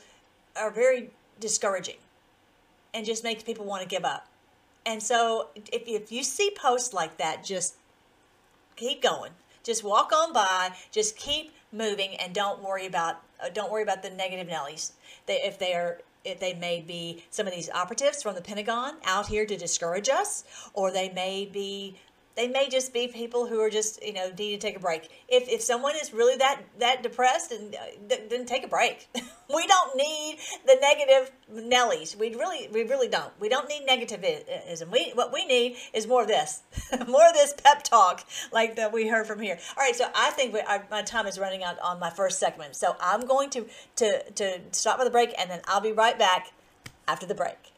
are 0.60 0.72
very 0.72 1.10
discouraging 1.40 1.98
and 2.94 3.06
just 3.06 3.24
makes 3.24 3.44
people 3.44 3.66
want 3.66 3.82
to 3.82 3.88
give 3.88 4.06
up. 4.06 4.28
And 4.86 5.02
so 5.02 5.50
if 5.56 5.88
if 5.88 6.12
you 6.12 6.24
see 6.24 6.52
posts 6.56 6.94
like 6.94 7.18
that, 7.18 7.44
just 7.44 7.76
keep 8.76 9.02
going. 9.02 9.32
Just 9.64 9.84
walk 9.84 10.12
on 10.12 10.34
by. 10.34 10.72
Just 10.92 11.18
keep 11.18 11.54
moving 11.72 12.16
and 12.16 12.34
don't 12.34 12.64
worry 12.64 12.86
about 12.86 13.22
uh, 13.44 13.50
don't 13.50 13.72
worry 13.72 13.84
about 13.84 14.02
the 14.04 14.10
negative 14.10 14.48
Nellies. 14.48 14.94
They, 15.26 15.42
if 15.44 15.60
they 15.60 15.74
are 15.74 16.00
if 16.26 16.40
they 16.40 16.54
may 16.54 16.82
be 16.82 17.24
some 17.30 17.48
of 17.48 17.54
these 17.54 17.70
operatives 17.70 18.22
from 18.22 18.36
the 18.36 18.42
Pentagon 18.42 18.96
out 19.06 19.28
here 19.28 19.46
to 19.46 19.56
discourage 19.56 20.10
us, 20.10 20.44
or 20.74 20.92
they 20.92 21.10
may 21.10 21.46
be 21.46 21.98
they 22.40 22.48
may 22.48 22.70
just 22.70 22.94
be 22.94 23.10
people 23.10 23.48
who 23.48 23.60
are 23.60 23.70
just 23.70 24.02
you 24.02 24.14
know 24.14 24.32
need 24.40 24.52
to 24.52 24.58
take 24.58 24.78
a 24.78 24.80
break. 24.80 25.10
If 25.28 25.50
if 25.50 25.62
someone 25.62 25.96
is 26.02 26.14
really 26.14 26.38
that 26.38 26.62
that 26.80 27.04
depressed, 27.04 27.52
and 27.52 27.76
uh, 27.76 28.16
then 28.30 28.46
take 28.46 28.64
a 28.64 28.68
break. 28.68 29.10
we 29.54 29.68
don't 29.68 29.96
need 29.98 30.38
the 30.66 30.78
negative 30.80 31.32
Nellies. 31.54 32.16
We 32.16 32.36
really 32.36 32.70
we 32.72 32.84
really 32.84 33.10
don't. 33.10 33.34
We 33.42 33.50
don't 33.50 33.68
need 33.68 33.86
negativism. 33.86 34.90
We 34.90 35.12
what 35.16 35.34
we 35.34 35.46
need 35.46 35.76
is 35.94 36.08
more 36.08 36.22
of 36.22 36.30
this, 36.30 36.62
more 37.10 37.28
of 37.28 37.34
this 37.34 37.54
pep 37.62 37.84
talk 37.84 38.26
like 38.54 38.78
that 38.78 38.94
we 38.94 39.10
heard 39.10 39.28
from 39.28 39.42
here. 39.42 39.60
All 39.78 39.84
right, 39.84 39.96
so 39.96 40.06
I 40.16 40.30
think 40.32 40.54
we, 40.54 40.62
I, 40.62 40.82
my 40.90 41.02
time 41.02 41.28
is 41.28 41.38
running 41.38 41.66
out 41.66 41.78
on 41.80 42.00
my 42.00 42.10
first 42.10 42.40
segment, 42.40 42.78
so 42.78 42.96
I'm 43.02 43.28
going 43.28 43.50
to 43.50 43.66
to 43.98 44.32
to 44.32 44.62
stop 44.72 44.98
with 44.98 45.08
the 45.08 45.12
break, 45.12 45.34
and 45.38 45.52
then 45.52 45.60
I'll 45.68 45.82
be 45.82 45.92
right 45.92 46.18
back 46.18 46.54
after 47.06 47.26
the 47.26 47.36
break. 47.36 47.74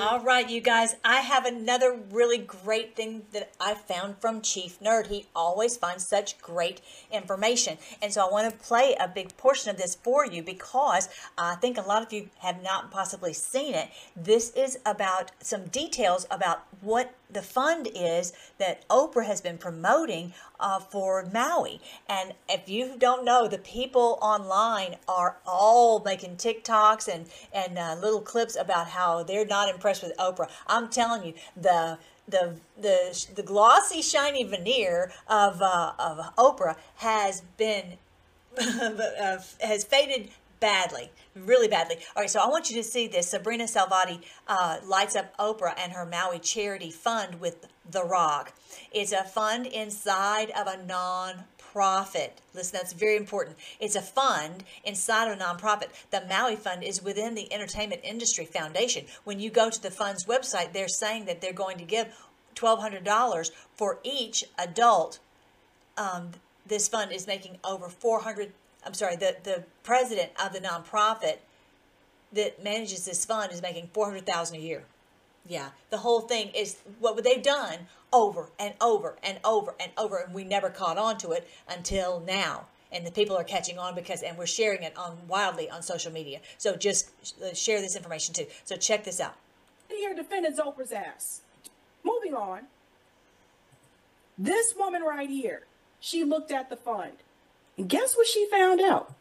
All 0.00 0.20
right, 0.20 0.48
you 0.48 0.60
guys, 0.60 0.94
I 1.04 1.22
have 1.22 1.44
another 1.44 1.98
really 2.12 2.38
great 2.38 2.94
thing 2.94 3.22
that 3.32 3.52
I 3.60 3.74
found 3.74 4.16
from 4.18 4.40
Chief 4.40 4.78
Nerd. 4.78 5.08
He 5.08 5.26
always 5.34 5.76
finds 5.76 6.06
such 6.06 6.38
great 6.40 6.80
information. 7.10 7.78
And 8.00 8.12
so 8.12 8.24
I 8.24 8.30
want 8.30 8.48
to 8.48 8.56
play 8.64 8.94
a 9.00 9.08
big 9.08 9.36
portion 9.36 9.70
of 9.70 9.78
this 9.78 9.96
for 9.96 10.24
you 10.24 10.40
because 10.40 11.08
I 11.36 11.56
think 11.56 11.78
a 11.78 11.82
lot 11.82 12.02
of 12.02 12.12
you 12.12 12.30
have 12.38 12.62
not 12.62 12.92
possibly 12.92 13.32
seen 13.32 13.74
it. 13.74 13.88
This 14.14 14.50
is 14.50 14.78
about 14.86 15.32
some 15.40 15.64
details 15.64 16.26
about 16.30 16.62
what 16.80 17.12
the 17.32 17.42
fund 17.42 17.88
is 17.94 18.32
that 18.58 18.86
Oprah 18.88 19.26
has 19.26 19.40
been 19.40 19.58
promoting 19.58 20.34
uh, 20.60 20.78
for 20.78 21.28
Maui. 21.32 21.80
And 22.08 22.34
if 22.48 22.68
you 22.68 22.96
don't 22.98 23.24
know, 23.24 23.48
the 23.48 23.58
people 23.58 24.18
online 24.20 24.96
are 25.08 25.36
all 25.46 26.00
making 26.00 26.36
TikToks 26.36 27.12
and 27.12 27.26
and 27.52 27.78
uh, 27.78 27.96
little 28.00 28.20
clips 28.20 28.56
about 28.56 28.88
how 28.88 29.22
they're 29.22 29.46
not 29.46 29.68
impressed 29.68 30.02
with 30.02 30.16
Oprah. 30.18 30.48
I'm 30.66 30.88
telling 30.88 31.24
you, 31.24 31.34
the 31.56 31.98
the 32.28 32.56
the 32.80 33.26
the 33.34 33.42
glossy 33.42 34.02
shiny 34.02 34.44
veneer 34.44 35.12
of 35.28 35.60
uh, 35.62 35.92
of 35.98 36.18
Oprah 36.36 36.76
has 36.96 37.42
been 37.56 37.98
uh, 38.58 39.38
has 39.60 39.84
faded 39.84 40.28
badly, 40.62 41.10
really 41.34 41.68
badly. 41.68 41.96
All 42.16 42.22
right, 42.22 42.30
so 42.30 42.40
I 42.40 42.46
want 42.46 42.70
you 42.70 42.76
to 42.76 42.82
see 42.82 43.06
this. 43.08 43.28
Sabrina 43.28 43.64
Salvati 43.64 44.22
uh, 44.48 44.78
lights 44.86 45.16
up 45.16 45.36
Oprah 45.36 45.74
and 45.76 45.92
her 45.92 46.06
Maui 46.06 46.38
charity 46.38 46.90
fund 46.90 47.40
with 47.40 47.66
The 47.90 48.04
Rock. 48.04 48.54
It's 48.92 49.12
a 49.12 49.24
fund 49.24 49.66
inside 49.66 50.50
of 50.50 50.66
a 50.66 50.82
non 50.86 51.44
nonprofit. 51.74 52.30
Listen, 52.54 52.78
that's 52.78 52.92
very 52.92 53.16
important. 53.16 53.56
It's 53.80 53.96
a 53.96 54.02
fund 54.02 54.64
inside 54.84 55.30
of 55.30 55.38
a 55.38 55.42
nonprofit. 55.42 55.88
The 56.10 56.22
Maui 56.28 56.56
Fund 56.56 56.82
is 56.82 57.02
within 57.02 57.34
the 57.34 57.52
Entertainment 57.52 58.02
Industry 58.04 58.44
Foundation. 58.44 59.06
When 59.24 59.40
you 59.40 59.50
go 59.50 59.70
to 59.70 59.82
the 59.82 59.90
fund's 59.90 60.26
website, 60.26 60.72
they're 60.72 60.88
saying 60.88 61.26
that 61.26 61.40
they're 61.40 61.52
going 61.52 61.78
to 61.78 61.84
give 61.84 62.14
$1,200 62.54 63.50
for 63.74 63.98
each 64.04 64.44
adult. 64.58 65.18
Um, 65.96 66.32
this 66.66 66.88
fund 66.88 67.12
is 67.12 67.26
making 67.26 67.58
over 67.64 67.88
400. 67.88 68.52
I'm 68.84 68.94
sorry, 68.94 69.16
the, 69.16 69.36
the 69.42 69.64
president 69.82 70.32
of 70.44 70.52
the 70.52 70.60
nonprofit 70.60 71.38
that 72.32 72.62
manages 72.62 73.04
this 73.04 73.24
fund 73.24 73.52
is 73.52 73.62
making 73.62 73.90
400,000 73.92 74.56
a 74.56 74.60
year. 74.60 74.84
Yeah, 75.48 75.70
the 75.90 75.98
whole 75.98 76.20
thing 76.20 76.50
is 76.54 76.76
what 77.00 77.22
they've 77.22 77.42
done 77.42 77.78
over 78.12 78.50
and 78.58 78.74
over 78.80 79.16
and 79.22 79.38
over 79.44 79.74
and 79.80 79.90
over, 79.98 80.18
and 80.18 80.34
we 80.34 80.44
never 80.44 80.70
caught 80.70 80.98
on 80.98 81.18
to 81.18 81.32
it 81.32 81.48
until 81.68 82.20
now. 82.20 82.66
And 82.92 83.06
the 83.06 83.10
people 83.10 83.36
are 83.36 83.44
catching 83.44 83.78
on 83.78 83.94
because, 83.94 84.22
and 84.22 84.36
we're 84.36 84.46
sharing 84.46 84.82
it 84.82 84.96
on 84.96 85.16
wildly 85.26 85.70
on 85.70 85.82
social 85.82 86.12
media. 86.12 86.40
So 86.58 86.76
just 86.76 87.10
uh, 87.42 87.54
share 87.54 87.80
this 87.80 87.96
information 87.96 88.34
too. 88.34 88.46
So 88.64 88.76
check 88.76 89.04
this 89.04 89.18
out. 89.18 89.34
Here 89.88 90.14
defending 90.14 90.52
Oprah's 90.56 90.92
ass. 90.92 91.40
Moving 92.04 92.34
on. 92.34 92.62
This 94.38 94.74
woman 94.76 95.02
right 95.02 95.28
here, 95.28 95.62
she 96.00 96.22
looked 96.24 96.50
at 96.50 96.68
the 96.68 96.76
fund. 96.76 97.12
And 97.76 97.88
guess 97.88 98.16
what 98.16 98.26
she 98.26 98.46
found 98.50 98.80
out? 98.80 99.14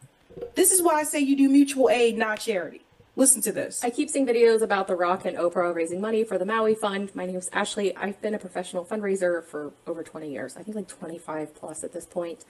This 0.56 0.72
is 0.72 0.82
why 0.82 0.96
I 0.96 1.04
say 1.04 1.20
you 1.20 1.36
do 1.36 1.50
mutual 1.50 1.90
aid, 1.90 2.18
not 2.18 2.40
charity. 2.40 2.82
Listen 3.16 3.42
to 3.42 3.52
this. 3.52 3.84
I 3.84 3.90
keep 3.90 4.10
seeing 4.10 4.26
videos 4.26 4.62
about 4.62 4.88
The 4.88 4.96
Rock 4.96 5.26
and 5.26 5.38
Oprah 5.38 5.76
raising 5.76 6.00
money 6.00 6.24
for 6.24 6.38
the 6.38 6.46
Maui 6.46 6.74
Fund. 6.74 7.14
My 7.14 7.26
name 7.26 7.36
is 7.36 7.50
Ashley. 7.52 7.96
I've 7.96 8.22
been 8.22 8.34
a 8.34 8.40
professional 8.40 8.86
fundraiser 8.86 9.44
for 9.44 9.74
over 9.86 10.02
20 10.02 10.32
years. 10.32 10.56
I 10.56 10.64
think 10.64 10.76
like 10.76 10.88
25 10.88 11.54
plus 11.54 11.84
at 11.84 11.92
this 11.92 12.06
point. 12.06 12.46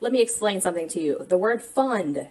Let 0.00 0.10
me 0.10 0.20
explain 0.20 0.60
something 0.60 0.88
to 0.88 1.00
you. 1.00 1.24
The 1.28 1.38
word 1.38 1.62
fund 1.62 2.28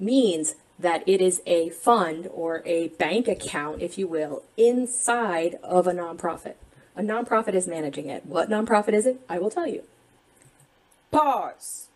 means 0.00 0.56
that 0.80 1.04
it 1.06 1.20
is 1.20 1.42
a 1.46 1.68
fund 1.68 2.28
or 2.32 2.62
a 2.66 2.88
bank 2.88 3.28
account, 3.28 3.82
if 3.82 3.96
you 3.96 4.08
will, 4.08 4.42
inside 4.56 5.58
of 5.62 5.86
a 5.86 5.92
nonprofit. 5.92 6.54
A 6.96 7.02
nonprofit 7.02 7.54
is 7.54 7.68
managing 7.68 8.08
it. 8.08 8.26
What 8.26 8.50
nonprofit 8.50 8.94
is 8.94 9.06
it? 9.06 9.20
I 9.28 9.38
will 9.38 9.50
tell 9.50 9.66
you. 9.66 9.84
Pause. 11.12 11.89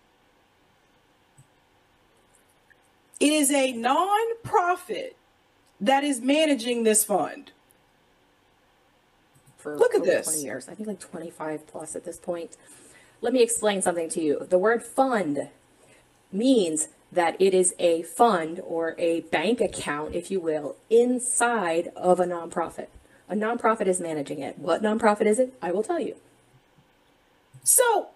It 3.24 3.32
is 3.32 3.50
a 3.50 3.72
non-profit 3.72 5.16
that 5.80 6.04
is 6.04 6.20
managing 6.20 6.82
this 6.82 7.04
fund. 7.04 7.52
For 9.56 9.78
Look 9.78 9.94
at 9.94 10.04
this. 10.04 10.26
20 10.26 10.42
years. 10.42 10.68
I 10.68 10.74
think 10.74 10.86
like 10.86 11.00
25 11.00 11.66
plus 11.66 11.96
at 11.96 12.04
this 12.04 12.18
point. 12.18 12.58
Let 13.22 13.32
me 13.32 13.42
explain 13.42 13.80
something 13.80 14.10
to 14.10 14.20
you. 14.20 14.46
The 14.50 14.58
word 14.58 14.82
fund 14.82 15.48
means 16.30 16.88
that 17.10 17.40
it 17.40 17.54
is 17.54 17.74
a 17.78 18.02
fund 18.02 18.60
or 18.62 18.94
a 18.98 19.20
bank 19.20 19.58
account, 19.62 20.14
if 20.14 20.30
you 20.30 20.38
will, 20.38 20.76
inside 20.90 21.92
of 21.96 22.20
a 22.20 22.26
nonprofit. 22.26 22.88
A 23.30 23.34
nonprofit 23.34 23.86
is 23.86 24.00
managing 24.00 24.40
it. 24.40 24.58
What 24.58 24.82
nonprofit 24.82 25.24
is 25.24 25.38
it? 25.38 25.54
I 25.62 25.72
will 25.72 25.82
tell 25.82 25.98
you. 25.98 26.16
So, 27.62 28.08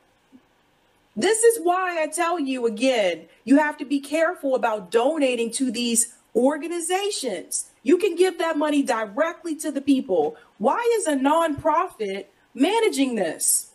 this 1.18 1.42
is 1.42 1.58
why 1.64 2.00
I 2.00 2.06
tell 2.06 2.38
you 2.38 2.64
again, 2.64 3.26
you 3.44 3.58
have 3.58 3.76
to 3.78 3.84
be 3.84 3.98
careful 3.98 4.54
about 4.54 4.92
donating 4.92 5.50
to 5.52 5.72
these 5.72 6.14
organizations. 6.36 7.70
You 7.82 7.98
can 7.98 8.14
give 8.14 8.38
that 8.38 8.56
money 8.56 8.84
directly 8.84 9.56
to 9.56 9.72
the 9.72 9.80
people. 9.80 10.36
Why 10.58 10.78
is 10.98 11.08
a 11.08 11.16
nonprofit 11.16 12.26
managing 12.54 13.16
this? 13.16 13.72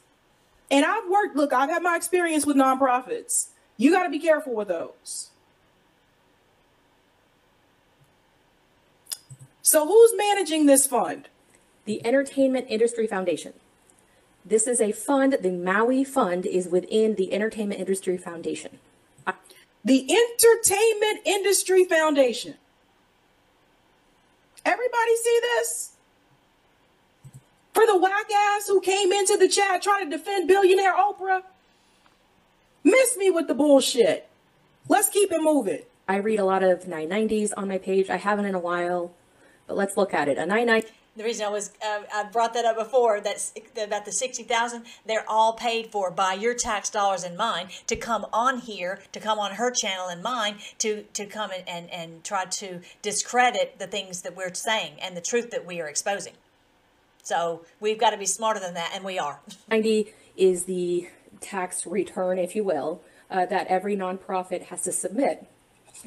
And 0.72 0.86
I've 0.86 1.10
worked, 1.10 1.36
look, 1.36 1.52
I've 1.52 1.70
had 1.70 1.84
my 1.84 1.98
experience 1.98 2.46
with 2.46 2.56
nonprofits. 2.56 3.50
You 3.76 3.92
got 3.92 4.04
to 4.04 4.10
be 4.10 4.20
careful 4.20 4.56
with 4.56 4.70
those. 4.70 5.30
So, 9.62 9.86
who's 9.86 10.14
managing 10.16 10.66
this 10.66 10.88
fund? 10.88 11.28
The 11.84 12.06
Entertainment 12.06 12.68
Industry 12.70 13.06
Foundation. 13.06 13.54
This 14.46 14.68
is 14.68 14.82
a 14.82 14.92
fund, 14.92 15.38
the 15.42 15.52
Maui 15.52 16.04
Fund 16.04 16.46
is 16.46 16.68
within 16.68 17.16
the 17.16 17.34
Entertainment 17.34 17.80
Industry 17.80 18.18
Foundation. 18.18 18.80
The 19.86 20.02
Entertainment 20.02 21.26
Industry 21.26 21.86
Foundation. 21.86 22.56
Everybody 24.66 25.16
see 25.22 25.40
this? 25.42 25.92
For 27.74 27.86
the 27.86 27.98
whack 27.98 28.32
ass 28.32 28.68
who 28.68 28.80
came 28.80 29.12
into 29.12 29.36
the 29.38 29.50
chat 29.50 29.82
trying 29.82 30.10
to 30.10 30.18
defend 30.18 30.48
billionaire 30.48 30.94
Oprah, 30.94 31.44
miss 32.84 33.18
me 33.18 33.30
with 33.30 33.48
the 33.48 33.56
bullshit. 33.56 34.30
Let's 34.88 35.10
keep 35.10 35.32
it 35.32 35.42
moving. 35.42 35.82
I 36.08 36.18
read 36.18 36.40
a 36.40 36.46
lot 36.46 36.64
of 36.64 36.84
990s 36.84 37.52
on 37.56 37.68
my 37.68 37.78
page. 37.78 38.10
I 38.10 38.18
haven't 38.18 38.46
in 38.46 38.56
a 38.56 38.60
while, 38.60 39.14
but 39.68 39.78
let's 39.78 39.98
look 39.98 40.14
at 40.14 40.28
it. 40.28 40.38
A 40.38 40.46
990 40.46 40.92
The 41.16 41.24
reason 41.24 41.46
I 41.46 41.50
was 41.50 41.72
uh, 41.86 42.02
I 42.14 42.24
brought 42.24 42.54
that 42.56 42.66
up 42.66 42.76
before 42.76 43.22
that's 43.22 43.54
about 43.82 44.06
the 44.06 44.12
sixty 44.12 44.44
thousand. 44.44 44.86
They're 45.06 45.26
all 45.28 45.54
paid 45.54 45.92
for 45.92 46.10
by 46.10 46.34
your 46.34 46.56
tax 46.56 46.90
dollars 46.90 47.24
and 47.24 47.38
mine 47.38 47.68
to 47.88 47.96
come 47.96 48.26
on 48.34 48.60
here, 48.60 49.00
to 49.12 49.20
come 49.20 49.38
on 49.38 49.54
her 49.54 49.70
channel 49.70 50.08
and 50.08 50.24
mine, 50.24 50.56
to 50.80 51.04
to 51.14 51.26
come 51.26 51.52
and, 51.52 51.68
and 51.70 51.92
and 51.92 52.24
try 52.24 52.46
to 52.46 52.82
discredit 53.04 53.78
the 53.78 53.86
things 53.86 54.24
that 54.24 54.36
we're 54.36 54.54
saying 54.54 54.94
and 55.02 55.16
the 55.16 55.22
truth 55.22 55.52
that 55.52 55.66
we 55.66 55.80
are 55.80 55.88
exposing. 55.88 56.34
So 57.22 57.62
we've 57.80 58.00
got 58.00 58.10
to 58.10 58.18
be 58.18 58.26
smarter 58.26 58.60
than 58.60 58.74
that, 58.74 58.92
and 58.94 59.04
we 59.04 59.18
are. 59.18 59.40
90 59.70 60.14
is 60.36 60.66
the 60.66 61.10
tax 61.40 61.86
return, 61.86 62.38
if 62.38 62.56
you 62.56 62.64
will, 62.64 63.02
uh, 63.30 63.46
that 63.46 63.68
every 63.68 63.96
nonprofit 63.96 64.64
has 64.64 64.82
to 64.82 64.92
submit, 64.92 65.48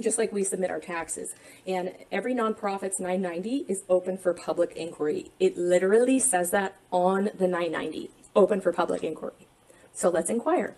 just 0.00 0.18
like 0.18 0.32
we 0.32 0.44
submit 0.44 0.70
our 0.70 0.80
taxes. 0.80 1.34
And 1.66 1.92
every 2.10 2.34
nonprofit's 2.34 3.00
990 3.00 3.66
is 3.68 3.84
open 3.88 4.18
for 4.18 4.34
public 4.34 4.76
inquiry. 4.76 5.30
It 5.38 5.56
literally 5.56 6.18
says 6.18 6.50
that 6.50 6.76
on 6.90 7.30
the 7.36 7.46
990, 7.46 8.10
open 8.34 8.60
for 8.60 8.72
public 8.72 9.02
inquiry. 9.04 9.48
So 9.92 10.10
let's 10.10 10.30
inquire. 10.30 10.76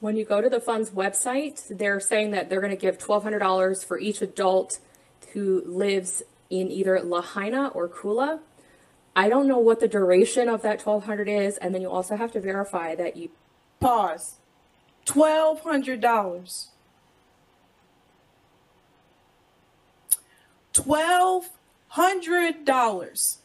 When 0.00 0.16
you 0.16 0.24
go 0.24 0.40
to 0.40 0.48
the 0.48 0.60
fund's 0.60 0.90
website, 0.90 1.76
they're 1.76 2.00
saying 2.00 2.30
that 2.30 2.48
they're 2.48 2.60
going 2.60 2.70
to 2.70 2.76
give 2.76 2.98
$1,200 2.98 3.84
for 3.84 3.98
each 3.98 4.22
adult 4.22 4.78
who 5.32 5.62
lives 5.66 6.22
in 6.48 6.70
either 6.70 7.00
Lahaina 7.00 7.68
or 7.68 7.88
Kula. 7.88 8.40
I 9.14 9.28
don't 9.28 9.46
know 9.46 9.58
what 9.58 9.80
the 9.80 9.88
duration 9.88 10.48
of 10.48 10.62
that 10.62 10.84
1200 10.84 11.28
is, 11.28 11.56
and 11.58 11.74
then 11.74 11.82
you 11.82 11.90
also 11.90 12.16
have 12.16 12.32
to 12.32 12.40
verify 12.40 12.94
that 12.94 13.16
you 13.16 13.30
Pause. 13.80 14.34
Twelve 15.06 15.64
hundred 20.76 20.84
dollars. 20.84 21.48
Twelve 21.48 21.48
hundred 21.88 22.64
dollars. 22.64 23.38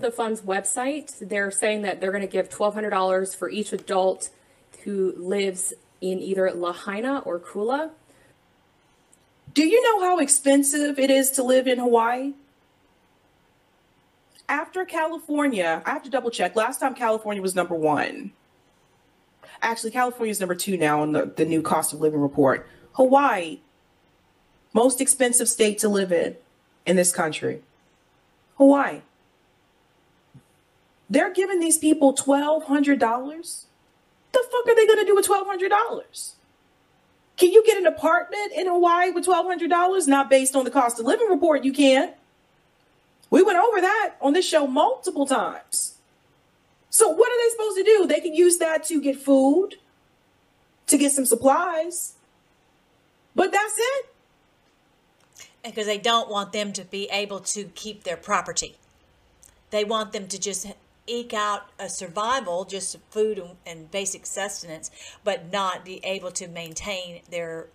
the 0.00 0.10
fund's 0.10 0.42
website. 0.42 1.28
They're 1.28 1.50
saying 1.50 1.82
that 1.82 2.00
they're 2.00 2.12
going 2.12 2.22
to 2.22 2.28
give 2.28 2.48
$1,200 2.50 3.34
for 3.36 3.50
each 3.50 3.72
adult 3.72 4.30
who 4.84 5.12
lives 5.16 5.72
in 6.00 6.20
either 6.20 6.50
Lahaina 6.52 7.18
or 7.20 7.40
Kula. 7.40 7.90
Do 9.54 9.66
you 9.66 9.82
know 9.82 10.00
how 10.06 10.18
expensive 10.18 10.98
it 11.00 11.10
is 11.10 11.30
to 11.32 11.42
live 11.42 11.66
in 11.66 11.78
Hawaii? 11.78 12.34
After 14.48 14.84
California, 14.84 15.82
I 15.84 15.90
have 15.90 16.04
to 16.04 16.10
double 16.10 16.30
check. 16.30 16.54
Last 16.54 16.78
time 16.80 16.94
California 16.94 17.42
was 17.42 17.54
number 17.56 17.74
one. 17.74 18.32
Actually, 19.60 19.90
California 19.90 20.30
is 20.30 20.38
number 20.40 20.54
two 20.54 20.76
now 20.76 21.02
in 21.02 21.12
the, 21.12 21.26
the 21.36 21.44
new 21.44 21.60
cost 21.60 21.92
of 21.92 22.00
living 22.00 22.20
report. 22.20 22.68
Hawaii, 22.92 23.58
most 24.72 25.00
expensive 25.00 25.48
state 25.48 25.78
to 25.78 25.88
live 25.88 26.12
in 26.12 26.36
in 26.86 26.96
this 26.96 27.12
country. 27.12 27.62
Hawaii. 28.56 29.02
They're 31.10 31.32
giving 31.32 31.60
these 31.60 31.78
people 31.78 32.14
$1,200. 32.14 33.64
The 34.32 34.44
fuck 34.50 34.68
are 34.68 34.74
they 34.74 34.86
going 34.86 34.98
to 34.98 35.06
do 35.06 35.14
with 35.14 35.26
$1,200? 35.26 36.32
Can 37.38 37.52
you 37.52 37.64
get 37.64 37.78
an 37.78 37.86
apartment 37.86 38.52
in 38.54 38.66
Hawaii 38.66 39.10
with 39.10 39.26
$1,200? 39.26 40.06
Not 40.06 40.28
based 40.28 40.54
on 40.54 40.64
the 40.64 40.70
cost 40.70 40.98
of 40.98 41.06
living 41.06 41.28
report, 41.28 41.64
you 41.64 41.72
can. 41.72 42.12
We 43.30 43.42
went 43.42 43.58
over 43.58 43.80
that 43.80 44.16
on 44.20 44.32
this 44.32 44.46
show 44.46 44.66
multiple 44.66 45.26
times. 45.26 45.94
So, 46.90 47.08
what 47.08 47.30
are 47.30 47.44
they 47.44 47.50
supposed 47.50 47.76
to 47.76 47.84
do? 47.84 48.06
They 48.06 48.20
can 48.20 48.34
use 48.34 48.58
that 48.58 48.84
to 48.84 49.00
get 49.00 49.16
food, 49.16 49.76
to 50.86 50.98
get 50.98 51.12
some 51.12 51.26
supplies. 51.26 52.14
But 53.34 53.52
that's 53.52 53.78
it. 53.78 54.06
Because 55.70 55.86
they 55.86 55.98
don't 55.98 56.30
want 56.30 56.52
them 56.52 56.72
to 56.72 56.84
be 56.84 57.08
able 57.10 57.40
to 57.40 57.64
keep 57.64 58.04
their 58.04 58.16
property. 58.16 58.76
They 59.70 59.84
want 59.84 60.12
them 60.12 60.26
to 60.28 60.38
just 60.38 60.66
eke 61.06 61.34
out 61.34 61.70
a 61.78 61.88
survival, 61.88 62.64
just 62.64 62.96
food 63.10 63.38
and, 63.38 63.50
and 63.66 63.90
basic 63.90 64.26
sustenance, 64.26 64.90
but 65.24 65.50
not 65.52 65.84
be 65.84 66.00
able 66.04 66.30
to 66.32 66.48
maintain 66.48 67.22
their, 67.30 67.66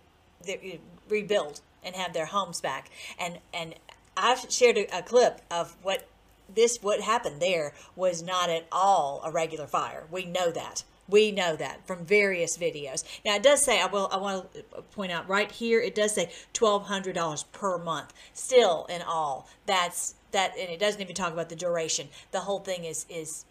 their 0.44 0.58
eh, 0.62 0.76
rebuild 1.08 1.60
and 1.82 1.94
have 1.94 2.12
their 2.12 2.26
homes 2.26 2.60
back. 2.60 2.90
And 3.18 3.38
and 3.52 3.74
I've 4.16 4.50
shared 4.50 4.78
a, 4.78 4.98
a 4.98 5.02
clip 5.02 5.40
of 5.50 5.76
what 5.82 6.06
this 6.52 6.78
what 6.80 7.00
happened 7.00 7.40
there 7.40 7.74
was 7.96 8.22
not 8.22 8.48
at 8.48 8.66
all 8.72 9.20
a 9.24 9.30
regular 9.30 9.66
fire. 9.66 10.04
We 10.10 10.24
know 10.24 10.50
that. 10.50 10.84
We 11.08 11.32
know 11.32 11.56
that 11.56 11.86
from 11.86 12.04
various 12.04 12.56
videos. 12.56 13.04
Now 13.24 13.36
it 13.36 13.42
does 13.42 13.62
say 13.62 13.80
I 13.80 13.86
will 13.86 14.08
I 14.10 14.16
want 14.16 14.52
to 14.54 14.62
point 14.82 15.12
out 15.12 15.28
right 15.28 15.50
here 15.50 15.80
it 15.80 15.94
does 15.94 16.14
say 16.14 16.30
twelve 16.52 16.86
hundred 16.86 17.14
dollars 17.14 17.42
per 17.44 17.78
month. 17.78 18.12
Still 18.32 18.86
in 18.88 19.02
all, 19.02 19.48
that's 19.66 20.14
that 20.32 20.52
and 20.58 20.70
it 20.70 20.78
doesn't 20.80 21.00
even 21.00 21.14
talk 21.14 21.32
about 21.32 21.48
the 21.48 21.56
duration. 21.56 22.08
The 22.32 22.40
whole 22.40 22.60
thing 22.60 22.84
is 22.84 23.06
is 23.08 23.44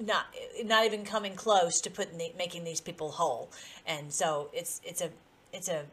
not 0.00 0.26
not 0.64 0.84
even 0.84 1.04
coming 1.04 1.34
close 1.34 1.80
to 1.80 1.90
putting 1.90 2.18
the, 2.18 2.32
making 2.36 2.64
these 2.64 2.80
people 2.80 3.12
whole. 3.12 3.50
And 3.86 4.12
so 4.12 4.50
it's 4.52 4.80
it's 4.84 5.00
a 5.00 5.10
it's 5.52 5.68
a 5.68 5.84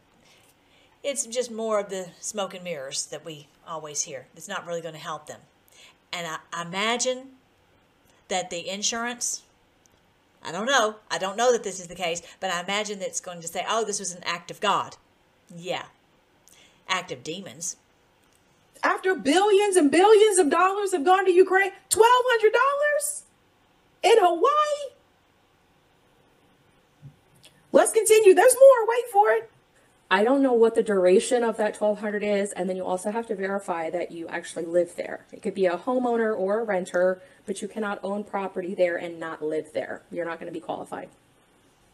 it's 1.03 1.25
just 1.25 1.51
more 1.51 1.79
of 1.79 1.89
the 1.89 2.09
smoke 2.19 2.53
and 2.53 2.63
mirrors 2.63 3.05
that 3.07 3.25
we 3.25 3.47
always 3.67 4.03
hear. 4.03 4.27
It's 4.35 4.47
not 4.47 4.65
really 4.65 4.81
going 4.81 4.93
to 4.93 4.99
help 4.99 5.27
them. 5.27 5.41
And 6.11 6.27
I, 6.27 6.37
I 6.53 6.61
imagine 6.63 7.31
that 8.29 8.49
the 8.49 8.69
insurance 8.69 9.43
I 10.43 10.51
don't 10.51 10.65
know. 10.65 10.97
I 11.09 11.17
don't 11.17 11.37
know 11.37 11.51
that 11.51 11.63
this 11.63 11.79
is 11.79 11.87
the 11.87 11.95
case, 11.95 12.21
but 12.39 12.51
I 12.51 12.61
imagine 12.61 12.99
that 12.99 13.07
it's 13.07 13.19
going 13.21 13.41
to 13.41 13.47
say, 13.47 13.65
oh, 13.67 13.83
this 13.85 13.99
was 13.99 14.13
an 14.13 14.23
act 14.23 14.51
of 14.51 14.59
God. 14.59 14.97
Yeah. 15.55 15.85
Act 16.87 17.11
of 17.11 17.23
demons. 17.23 17.77
After 18.83 19.15
billions 19.15 19.77
and 19.77 19.89
billions 19.89 20.37
of 20.37 20.49
dollars 20.49 20.91
have 20.91 21.05
gone 21.05 21.25
to 21.25 21.31
Ukraine, 21.31 21.71
$1,200 21.89 23.21
in 24.03 24.17
Hawaii? 24.19 24.93
Let's 27.71 27.93
continue. 27.93 28.33
There's 28.33 28.55
more. 28.55 28.87
Wait 28.87 29.05
for 29.11 29.29
it. 29.31 29.49
I 30.13 30.23
don't 30.23 30.43
know 30.43 30.53
what 30.53 30.75
the 30.75 30.83
duration 30.83 31.43
of 31.43 31.57
that 31.57 31.75
1200 31.75 32.21
is, 32.21 32.51
and 32.51 32.69
then 32.69 32.75
you 32.75 32.85
also 32.85 33.09
have 33.09 33.25
to 33.25 33.35
verify 33.35 33.89
that 33.89 34.11
you 34.11 34.27
actually 34.27 34.63
live 34.63 34.95
there. 34.95 35.25
It 35.31 35.41
could 35.41 35.55
be 35.55 35.65
a 35.65 35.75
homeowner 35.75 36.37
or 36.37 36.59
a 36.59 36.63
renter, 36.63 37.19
but 37.47 37.63
you 37.63 37.67
cannot 37.67 37.99
own 38.03 38.23
property 38.23 38.75
there 38.75 38.95
and 38.95 39.19
not 39.19 39.41
live 39.41 39.73
there. 39.73 40.03
You're 40.11 40.25
not 40.25 40.39
going 40.39 40.45
to 40.45 40.53
be 40.53 40.59
qualified. 40.59 41.09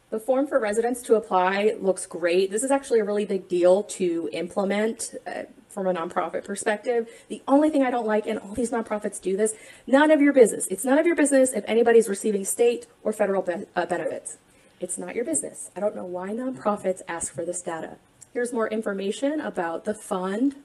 The 0.09 0.19
form 0.19 0.47
for 0.47 0.59
residents 0.59 1.01
to 1.03 1.15
apply 1.15 1.77
looks 1.79 2.05
great. 2.05 2.51
This 2.51 2.61
is 2.61 2.71
actually 2.71 2.99
a 2.99 3.05
really 3.05 3.23
big 3.23 3.47
deal 3.47 3.83
to 3.83 4.29
implement 4.33 5.15
uh, 5.25 5.43
from 5.69 5.87
a 5.87 5.93
nonprofit 5.93 6.43
perspective. 6.43 7.07
The 7.29 7.41
only 7.47 7.69
thing 7.69 7.83
I 7.83 7.89
don't 7.89 8.05
like, 8.05 8.27
and 8.27 8.37
all 8.37 8.53
these 8.53 8.71
nonprofits 8.71 9.21
do 9.21 9.37
this, 9.37 9.53
none 9.87 10.11
of 10.11 10.19
your 10.19 10.33
business. 10.33 10.67
It's 10.67 10.83
none 10.83 10.99
of 10.99 11.05
your 11.05 11.15
business 11.15 11.53
if 11.53 11.63
anybody's 11.69 12.09
receiving 12.09 12.43
state 12.43 12.85
or 13.01 13.13
federal 13.13 13.43
be- 13.43 13.65
uh, 13.77 13.85
benefits. 13.85 14.39
It's 14.81 14.97
not 14.97 15.15
your 15.15 15.23
business. 15.23 15.71
I 15.73 15.79
don't 15.79 15.95
know 15.95 16.05
why 16.05 16.31
nonprofits 16.31 17.01
ask 17.07 17.33
for 17.33 17.45
this 17.45 17.61
data. 17.61 17.95
Here's 18.33 18.53
more 18.53 18.67
information 18.67 19.39
about 19.39 19.85
the 19.85 19.95
fund. 19.95 20.55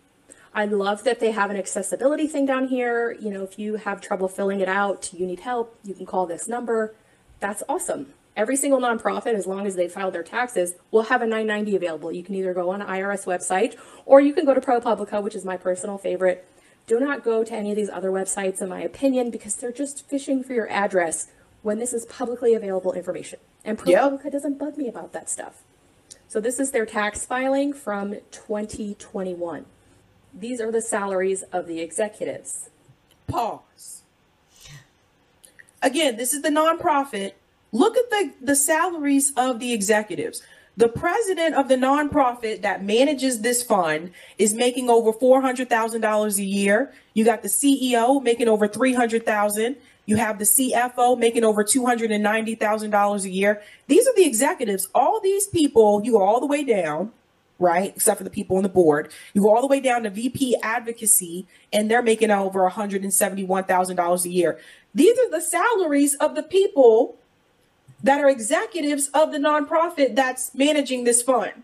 I 0.53 0.67
love 0.67 1.03
that 1.05 1.19
they 1.19 1.31
have 1.31 1.51
an 1.51 1.57
accessibility 1.57 2.27
thing 2.27 2.45
down 2.45 2.69
here. 2.69 3.13
You 3.13 3.31
know, 3.31 3.43
if 3.43 3.59
you 3.59 3.77
have 3.77 4.01
trouble 4.01 4.29
filling 4.29 4.61
it 4.61 4.69
out, 4.69 5.13
you 5.15 5.27
need 5.27 5.41
help, 5.41 5.77
you 5.83 5.95
can 5.95 6.05
call 6.05 6.27
this 6.27 6.47
number. 6.47 6.95
That's 7.41 7.63
awesome. 7.69 8.13
Every 8.37 8.57
single 8.57 8.81
nonprofit, 8.81 9.35
as 9.35 9.47
long 9.47 9.67
as 9.67 9.77
they 9.77 9.89
filed 9.89 10.13
their 10.13 10.23
taxes, 10.23 10.75
will 10.91 11.05
have 11.05 11.23
a 11.23 11.27
990 11.27 11.77
available. 11.77 12.13
You 12.13 12.23
can 12.23 12.35
either 12.35 12.53
go 12.53 12.71
on 12.71 12.81
the 12.81 12.85
IRS 12.85 13.25
website 13.25 13.77
or 14.05 14.21
you 14.21 14.35
can 14.35 14.45
go 14.45 14.55
to 14.55 14.61
ProPublica, 14.61 15.23
which 15.23 15.35
is 15.35 15.45
my 15.45 15.57
personal 15.57 15.97
favorite. 15.97 16.47
Do 16.87 17.01
not 17.01 17.25
go 17.25 17.45
to 17.45 17.55
any 17.55 17.71
of 17.71 17.77
these 17.77 17.89
other 17.89 18.11
websites, 18.11 18.61
in 18.61 18.69
my 18.69 18.81
opinion, 18.81 19.31
because 19.31 19.55
they're 19.57 19.73
just 19.73 20.07
fishing 20.07 20.45
for 20.45 20.53
your 20.53 20.69
address 20.69 21.29
when 21.63 21.79
this 21.79 21.95
is 21.95 22.05
publicly 22.07 22.55
available 22.55 22.93
information. 22.93 23.39
And 23.65 23.79
ProPublica 23.79 24.31
doesn't 24.31 24.59
bug 24.59 24.77
me 24.77 24.87
about 24.89 25.13
that 25.13 25.31
stuff. 25.31 25.63
So 26.29 26.41
this 26.41 26.59
is 26.59 26.71
their 26.71 26.87
tax 26.87 27.25
filing 27.25 27.73
from 27.73 28.17
2021. 28.31 29.67
These 30.33 30.61
are 30.61 30.73
the 30.73 30.83
salaries 30.83 31.43
of 31.53 31.67
the 31.67 31.81
executives. 31.81 32.71
Pause. 33.27 34.03
Again, 35.81 36.17
this 36.17 36.33
is 36.33 36.43
the 36.43 36.49
nonprofit. 36.49 37.33
Look 37.71 37.97
at 37.97 38.11
the, 38.11 38.33
the 38.41 38.57
salaries 38.57 39.33
of 39.37 39.61
the 39.61 39.73
executives. 39.73 40.43
The 40.77 40.89
president 40.89 41.55
of 41.55 41.69
the 41.69 41.77
nonprofit 41.77 42.63
that 42.63 42.85
manages 42.85 43.41
this 43.41 43.63
fund 43.63 44.11
is 44.39 44.55
making 44.55 44.91
over 44.91 45.13
$400,000 45.13 46.39
a 46.39 46.43
year. 46.43 46.93
You 47.13 47.25
got 47.25 47.43
the 47.43 47.49
CEO 47.49 48.21
making 48.23 48.49
over 48.49 48.67
300,000. 48.67 49.77
You 50.07 50.17
have 50.17 50.39
the 50.39 50.45
CFO 50.45 51.19
making 51.19 51.45
over 51.45 51.65
$290,000 51.65 53.25
a 53.25 53.31
year. 53.31 53.63
These 53.87 54.07
are 54.07 54.15
the 54.15 54.27
executives. 54.27 54.89
All 54.95 55.21
these 55.21 55.47
people, 55.47 56.03
you 56.05 56.13
go 56.13 56.23
all 56.23 56.41
the 56.41 56.47
way 56.47 56.63
down, 56.63 57.13
right? 57.59 57.93
Except 57.95 58.19
for 58.19 58.25
the 58.25 58.31
people 58.31 58.57
on 58.57 58.63
the 58.63 58.69
board. 58.69 59.13
You 59.33 59.43
go 59.43 59.55
all 59.55 59.63
the 59.63 59.67
way 59.67 59.81
down 59.81 60.03
to 60.03 60.11
VP 60.11 60.57
advocacy, 60.63 61.47
and 61.73 61.91
they're 61.91 62.03
making 62.03 62.31
over 62.31 62.69
$171,000 62.69 64.25
a 64.25 64.29
year. 64.29 64.61
These 64.95 65.19
are 65.19 65.31
the 65.31 65.41
salaries 65.41 66.15
of 66.17 66.35
the 66.35 66.43
people 66.43 67.17
that 68.03 68.21
are 68.21 68.29
executives 68.29 69.09
of 69.15 69.33
the 69.33 69.39
nonprofit 69.39 70.15
that's 70.15 70.55
managing 70.55 71.05
this 71.05 71.23
fund. 71.23 71.63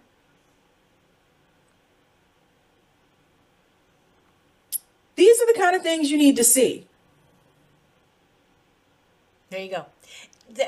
These 5.16 5.38
are 5.42 5.53
the 5.53 5.59
kind 5.59 5.76
of 5.76 5.83
things 5.83 6.11
you 6.11 6.16
need 6.16 6.37
to 6.37 6.44
see. 6.44 6.87
There 9.51 9.61
you 9.61 9.71
go. 9.71 9.87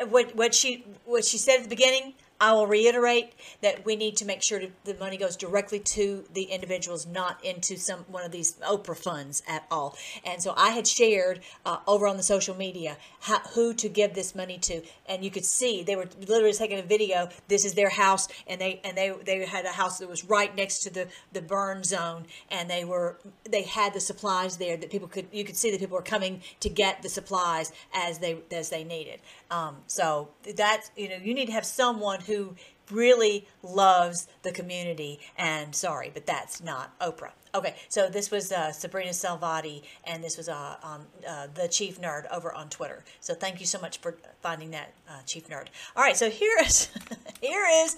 What 0.09 0.35
what 0.35 0.55
she 0.55 0.85
what 1.05 1.25
she 1.25 1.39
said 1.39 1.59
at 1.59 1.63
the 1.65 1.69
beginning, 1.69 2.15
I 2.43 2.53
will 2.55 2.67
reiterate 2.67 3.35
that 3.61 3.85
we 3.85 3.95
need 3.95 4.17
to 4.17 4.25
make 4.25 4.43
sure 4.43 4.61
the 4.83 4.95
money 4.95 5.17
goes 5.17 5.37
directly 5.37 5.79
to 5.79 6.25
the 6.35 6.43
individuals, 6.43 7.07
not 7.07 7.43
into 7.45 7.77
some 7.77 8.01
one 8.09 8.25
of 8.25 8.33
these 8.33 8.55
Oprah 8.69 8.97
funds 8.97 9.45
at 9.47 9.65
all. 9.71 9.97
And 10.25 10.43
so 10.43 10.53
I 10.57 10.71
had 10.71 10.89
shared 10.89 11.39
uh, 11.65 11.77
over 11.87 12.09
on 12.09 12.17
the 12.17 12.25
social 12.25 12.57
media 12.57 12.97
how, 13.21 13.39
who 13.55 13.73
to 13.75 13.89
give 13.89 14.15
this 14.15 14.35
money 14.35 14.59
to, 14.59 14.83
and 15.07 15.25
you 15.25 15.31
could 15.31 15.45
see 15.45 15.85
they 15.85 15.95
were 15.95 16.09
literally 16.27 16.53
taking 16.53 16.81
a 16.81 16.83
video. 16.83 17.29
This 17.47 17.65
is 17.65 17.75
their 17.75 17.91
house, 17.91 18.27
and 18.49 18.61
they 18.61 18.81
and 18.83 18.97
they 18.99 19.15
they 19.25 19.47
had 19.47 19.65
a 19.65 19.71
house 19.71 19.99
that 19.99 20.09
was 20.09 20.25
right 20.25 20.53
next 20.57 20.81
to 20.81 20.91
the 20.93 21.07
the 21.33 21.43
burn 21.43 21.85
zone, 21.85 22.27
and 22.51 22.69
they 22.69 22.85
were 22.85 23.19
they 23.49 23.63
had 23.63 23.95
the 23.95 24.01
supplies 24.01 24.57
there 24.57 24.77
that 24.77 24.91
people 24.91 25.07
could 25.07 25.29
you 25.31 25.45
could 25.45 25.57
see 25.57 25.71
that 25.71 25.79
people 25.79 25.97
were 25.97 26.03
coming 26.03 26.43
to 26.59 26.69
get 26.69 27.03
the 27.03 27.09
supplies 27.09 27.71
as 27.95 28.19
they 28.19 28.39
as 28.51 28.71
they 28.71 28.83
needed. 28.83 29.21
Um, 29.53 29.77
so 29.87 30.31
that's 30.57 30.91
you 30.97 31.11
know 31.11 31.17
you 31.23 31.35
need 31.35 31.47
to 31.47 31.53
have 31.53 31.67
someone 31.67 32.23
who 32.23 32.57
really 32.91 33.47
loves 33.63 34.27
the 34.43 34.51
community. 34.51 35.21
And 35.37 35.75
sorry, 35.75 36.11
but 36.13 36.27
that's 36.27 36.63
not 36.63 36.99
Oprah. 37.01 37.33
Okay, 37.55 37.75
so 37.91 38.09
this 38.09 38.31
was 38.31 38.51
uh, 38.51 38.73
Sabrina 38.73 39.11
Salvati, 39.11 39.83
and 40.05 40.25
this 40.25 40.39
was 40.39 40.49
uh, 40.49 40.77
on 40.83 41.05
uh, 41.29 41.49
the 41.53 41.69
Chief 41.69 42.01
Nerd 42.01 42.25
over 42.33 42.51
on 42.51 42.71
Twitter. 42.71 43.05
So 43.21 43.35
thank 43.35 43.61
you 43.61 43.67
so 43.67 43.79
much 43.79 43.99
for 43.99 44.17
finding 44.41 44.71
that, 44.71 44.95
uh, 45.07 45.21
Chief 45.27 45.51
Nerd. 45.51 45.67
All 45.95 46.03
right, 46.03 46.17
so 46.17 46.31
here 46.31 46.57
is 46.65 46.89
here 47.43 47.67
is 47.85 47.97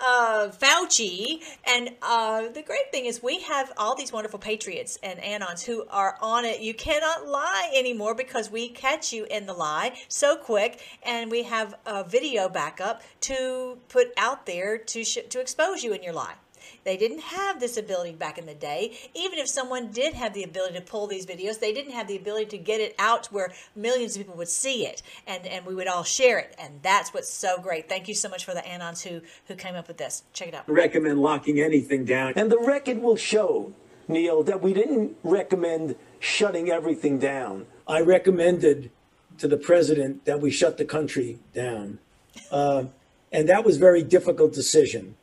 uh, 0.00 0.48
Fauci, 0.48 1.40
and 1.64 1.90
uh, 2.02 2.48
the 2.48 2.62
great 2.62 2.90
thing 2.90 3.06
is 3.06 3.22
we 3.22 3.42
have 3.42 3.72
all 3.76 3.94
these 3.94 4.12
wonderful 4.12 4.40
patriots 4.40 4.98
and 5.04 5.20
anons 5.20 5.64
who 5.64 5.86
are 5.88 6.18
on 6.20 6.44
it. 6.44 6.60
You 6.60 6.74
cannot 6.74 7.28
lie 7.28 7.70
anymore 7.76 8.16
because 8.16 8.50
we 8.50 8.70
catch 8.70 9.12
you 9.12 9.24
in 9.30 9.46
the 9.46 9.54
lie 9.54 9.96
so 10.08 10.34
quick, 10.34 10.80
and 11.04 11.30
we 11.30 11.44
have 11.44 11.76
a 11.86 12.02
video 12.02 12.48
backup 12.48 13.02
to 13.20 13.78
put 13.88 14.08
out 14.16 14.46
there 14.46 14.76
to 14.76 15.04
to 15.04 15.40
expose 15.40 15.84
you 15.84 15.92
in 15.92 16.02
your 16.02 16.12
lie. 16.12 16.34
They 16.86 16.96
didn't 16.96 17.18
have 17.18 17.58
this 17.58 17.76
ability 17.76 18.12
back 18.12 18.38
in 18.38 18.46
the 18.46 18.54
day. 18.54 18.96
Even 19.12 19.40
if 19.40 19.48
someone 19.48 19.90
did 19.90 20.14
have 20.14 20.32
the 20.34 20.44
ability 20.44 20.74
to 20.74 20.80
pull 20.80 21.08
these 21.08 21.26
videos, 21.26 21.58
they 21.58 21.72
didn't 21.72 21.90
have 21.90 22.06
the 22.06 22.16
ability 22.16 22.46
to 22.56 22.58
get 22.58 22.80
it 22.80 22.94
out 22.96 23.26
where 23.26 23.52
millions 23.74 24.14
of 24.14 24.22
people 24.22 24.36
would 24.36 24.48
see 24.48 24.86
it 24.86 25.02
and, 25.26 25.44
and 25.48 25.66
we 25.66 25.74
would 25.74 25.88
all 25.88 26.04
share 26.04 26.38
it. 26.38 26.54
And 26.60 26.80
that's 26.82 27.12
what's 27.12 27.32
so 27.32 27.58
great. 27.60 27.88
Thank 27.88 28.06
you 28.06 28.14
so 28.14 28.28
much 28.28 28.44
for 28.44 28.54
the 28.54 28.60
Anons 28.60 29.02
who, 29.02 29.20
who 29.48 29.56
came 29.56 29.74
up 29.74 29.88
with 29.88 29.96
this. 29.96 30.22
Check 30.32 30.46
it 30.46 30.54
out. 30.54 30.68
recommend 30.68 31.20
locking 31.20 31.60
anything 31.60 32.04
down. 32.04 32.34
And 32.36 32.52
the 32.52 32.60
record 32.60 33.02
will 33.02 33.16
show, 33.16 33.72
Neil, 34.06 34.44
that 34.44 34.62
we 34.62 34.72
didn't 34.72 35.16
recommend 35.24 35.96
shutting 36.20 36.70
everything 36.70 37.18
down. 37.18 37.66
I 37.88 38.00
recommended 38.00 38.92
to 39.38 39.48
the 39.48 39.56
president 39.56 40.24
that 40.24 40.40
we 40.40 40.52
shut 40.52 40.78
the 40.78 40.84
country 40.84 41.40
down. 41.52 41.98
Uh, 42.48 42.84
and 43.32 43.48
that 43.48 43.64
was 43.64 43.76
a 43.76 43.80
very 43.80 44.04
difficult 44.04 44.52
decision 44.52 45.16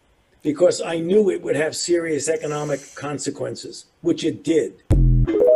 because 0.43 0.82
I 0.82 0.99
knew 0.99 1.32
it 1.32 1.41
would 1.41 1.56
have 1.56 1.75
serious 1.75 2.29
economic 2.29 2.93
consequences, 2.93 3.86
which 4.01 4.23
it 4.23 4.43
did. 4.43 4.84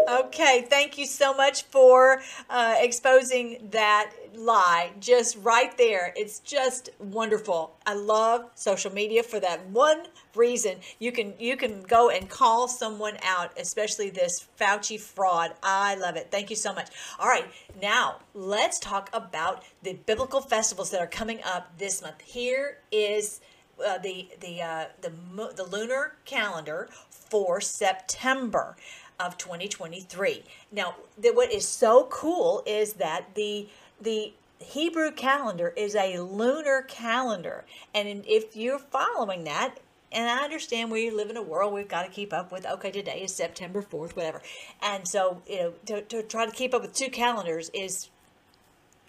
Okay, 0.09 0.65
thank 0.69 0.97
you 0.97 1.05
so 1.05 1.33
much 1.33 1.63
for 1.63 2.21
uh, 2.49 2.75
exposing 2.79 3.67
that 3.71 4.11
lie 4.33 4.91
just 5.01 5.37
right 5.43 5.77
there. 5.77 6.13
It's 6.15 6.39
just 6.39 6.89
wonderful. 6.99 7.75
I 7.85 7.95
love 7.95 8.49
social 8.55 8.93
media 8.93 9.21
for 9.21 9.41
that 9.41 9.67
one 9.69 10.03
reason. 10.33 10.77
You 10.99 11.11
can 11.11 11.33
you 11.37 11.57
can 11.57 11.81
go 11.81 12.09
and 12.09 12.29
call 12.29 12.69
someone 12.69 13.17
out, 13.21 13.51
especially 13.59 14.09
this 14.09 14.47
Fauci 14.57 14.97
fraud. 14.97 15.53
I 15.61 15.95
love 15.95 16.15
it. 16.15 16.29
Thank 16.31 16.49
you 16.49 16.55
so 16.55 16.73
much. 16.73 16.87
All 17.19 17.27
right, 17.27 17.45
now 17.81 18.19
let's 18.33 18.79
talk 18.79 19.09
about 19.11 19.63
the 19.83 19.93
biblical 20.05 20.39
festivals 20.39 20.89
that 20.91 21.01
are 21.01 21.07
coming 21.07 21.39
up 21.43 21.77
this 21.77 22.01
month. 22.01 22.21
Here 22.21 22.77
is 22.93 23.41
uh, 23.85 23.97
the 23.97 24.29
the 24.39 24.61
uh, 24.61 24.85
the 25.01 25.11
the 25.55 25.63
lunar 25.63 26.15
calendar 26.25 26.89
for 27.09 27.59
September 27.61 28.75
of 29.19 29.37
2023. 29.37 30.43
Now, 30.71 30.95
what 31.17 31.51
is 31.51 31.67
so 31.67 32.07
cool 32.09 32.63
is 32.65 32.93
that 32.93 33.35
the 33.35 33.67
the 33.99 34.33
Hebrew 34.59 35.11
calendar 35.11 35.73
is 35.75 35.95
a 35.95 36.19
lunar 36.19 36.81
calendar. 36.87 37.65
And 37.93 38.23
if 38.27 38.55
you're 38.55 38.79
following 38.79 39.43
that, 39.43 39.75
and 40.11 40.29
I 40.29 40.43
understand 40.43 40.91
we 40.91 41.09
live 41.09 41.29
in 41.29 41.37
a 41.37 41.41
world 41.41 41.73
we've 41.73 41.87
got 41.87 42.03
to 42.03 42.09
keep 42.09 42.33
up 42.33 42.51
with, 42.51 42.65
okay, 42.65 42.91
today 42.91 43.21
is 43.21 43.35
September 43.35 43.81
4th, 43.81 44.15
whatever. 44.15 44.41
And 44.81 45.07
so, 45.07 45.41
you 45.47 45.57
know, 45.57 45.73
to, 45.85 46.01
to 46.01 46.23
try 46.23 46.45
to 46.45 46.51
keep 46.51 46.73
up 46.73 46.81
with 46.81 46.93
two 46.93 47.09
calendars 47.09 47.69
is 47.73 48.09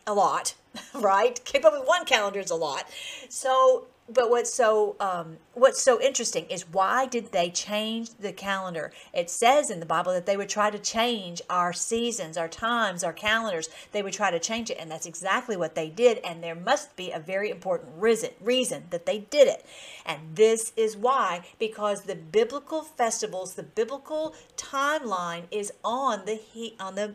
a 0.06 0.14
lot, 0.14 0.54
right? 0.94 1.42
Keep 1.44 1.64
up 1.64 1.72
with 1.72 1.86
one 1.86 2.04
calendar 2.04 2.40
is 2.40 2.50
a 2.50 2.56
lot. 2.56 2.90
So, 3.28 3.86
but 4.12 4.30
what's 4.30 4.52
so 4.52 4.96
um, 5.00 5.36
what's 5.54 5.82
so 5.82 6.00
interesting 6.00 6.46
is 6.46 6.68
why 6.68 7.06
did 7.06 7.32
they 7.32 7.50
change 7.50 8.10
the 8.18 8.32
calendar? 8.32 8.92
It 9.12 9.28
says 9.28 9.70
in 9.70 9.80
the 9.80 9.86
Bible 9.86 10.12
that 10.12 10.26
they 10.26 10.36
would 10.36 10.48
try 10.48 10.70
to 10.70 10.78
change 10.78 11.42
our 11.50 11.72
seasons, 11.72 12.36
our 12.36 12.48
times, 12.48 13.04
our 13.04 13.12
calendars. 13.12 13.68
They 13.92 14.02
would 14.02 14.14
try 14.14 14.30
to 14.30 14.38
change 14.38 14.70
it, 14.70 14.78
and 14.80 14.90
that's 14.90 15.06
exactly 15.06 15.56
what 15.56 15.74
they 15.74 15.90
did. 15.90 16.18
And 16.18 16.42
there 16.42 16.54
must 16.54 16.96
be 16.96 17.10
a 17.10 17.18
very 17.18 17.50
important 17.50 17.92
reason 17.96 18.30
reason 18.40 18.84
that 18.90 19.06
they 19.06 19.18
did 19.18 19.48
it, 19.48 19.64
and 20.06 20.20
this 20.34 20.72
is 20.76 20.96
why 20.96 21.42
because 21.58 22.02
the 22.02 22.16
biblical 22.16 22.82
festivals, 22.82 23.54
the 23.54 23.62
biblical 23.62 24.34
timeline 24.56 25.44
is 25.50 25.72
on 25.84 26.24
the 26.24 26.40
on 26.80 26.94
the 26.94 27.14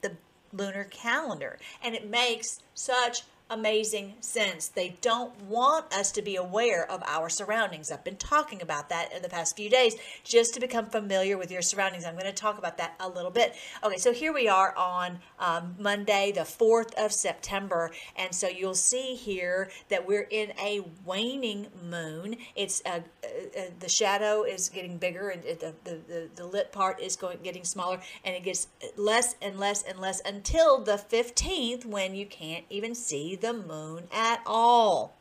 the 0.00 0.12
lunar 0.52 0.84
calendar 0.84 1.58
and 1.82 1.94
it 1.94 2.08
makes 2.08 2.60
such 2.74 3.22
amazing 3.50 4.14
sense. 4.20 4.68
They 4.68 4.96
don't 5.00 5.42
want 5.42 5.92
us 5.92 6.12
to 6.12 6.22
be 6.22 6.36
aware 6.36 6.90
of 6.90 7.02
our 7.06 7.28
surroundings. 7.28 7.90
I've 7.90 8.04
been 8.04 8.16
talking 8.16 8.60
about 8.60 8.88
that 8.90 9.12
in 9.14 9.22
the 9.22 9.28
past 9.28 9.56
few 9.56 9.70
days 9.70 9.96
just 10.24 10.54
to 10.54 10.60
become 10.60 10.86
familiar 10.86 11.38
with 11.38 11.50
your 11.50 11.62
surroundings. 11.62 12.04
I'm 12.04 12.14
going 12.14 12.26
to 12.26 12.32
talk 12.32 12.58
about 12.58 12.78
that 12.78 12.94
a 13.00 13.08
little 13.08 13.30
bit. 13.30 13.54
Okay, 13.82 13.96
so 13.96 14.12
here 14.12 14.32
we 14.32 14.48
are 14.48 14.74
on 14.76 15.20
um, 15.38 15.74
Monday, 15.78 16.32
the 16.32 16.42
4th 16.42 16.94
of 16.94 17.12
September. 17.12 17.90
And 18.16 18.34
so 18.34 18.48
you'll 18.48 18.74
see 18.74 19.14
here 19.14 19.70
that 19.88 20.06
we're 20.06 20.28
in 20.30 20.52
a 20.60 20.82
waning 21.04 21.68
moon. 21.88 22.36
It's 22.54 22.82
uh, 22.84 23.00
uh, 23.24 23.58
uh, 23.58 23.62
the 23.80 23.88
shadow 23.88 24.42
is 24.42 24.68
getting 24.68 24.98
bigger 24.98 25.30
and 25.30 25.42
the, 25.42 25.74
the, 25.84 25.98
the, 26.06 26.28
the 26.36 26.46
lit 26.46 26.72
part 26.72 27.00
is 27.00 27.16
going 27.16 27.38
getting 27.42 27.64
smaller 27.64 28.00
and 28.24 28.34
it 28.34 28.42
gets 28.42 28.68
less 28.96 29.36
and 29.40 29.58
less 29.58 29.82
and 29.82 29.98
less 29.98 30.20
until 30.24 30.82
the 30.82 30.92
15th 31.10 31.84
when 31.84 32.14
you 32.14 32.26
can't 32.26 32.64
even 32.70 32.94
see 32.94 33.37
the 33.40 33.52
moon 33.52 34.04
at 34.12 34.40
all. 34.46 35.14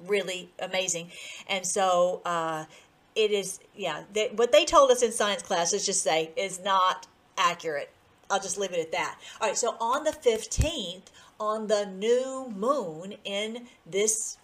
Really 0.00 0.50
amazing. 0.58 1.10
And 1.48 1.66
so 1.66 2.20
uh, 2.24 2.66
it 3.14 3.30
is 3.30 3.60
yeah 3.74 4.02
they, 4.12 4.28
what 4.28 4.52
they 4.52 4.64
told 4.64 4.90
us 4.90 5.02
in 5.02 5.10
science 5.10 5.42
class 5.42 5.72
let's 5.72 5.86
just 5.86 6.02
say 6.02 6.30
is 6.36 6.60
not 6.62 7.06
accurate. 7.36 7.90
I'll 8.28 8.40
just 8.40 8.58
leave 8.58 8.72
it 8.72 8.80
at 8.80 8.92
that. 8.92 9.18
All 9.40 9.48
right 9.48 9.56
so 9.56 9.76
on 9.80 10.04
the 10.04 10.12
15th 10.12 11.04
on 11.38 11.66
the 11.66 11.86
new 11.86 12.52
moon 12.54 13.14
in 13.24 13.66
this 13.84 14.38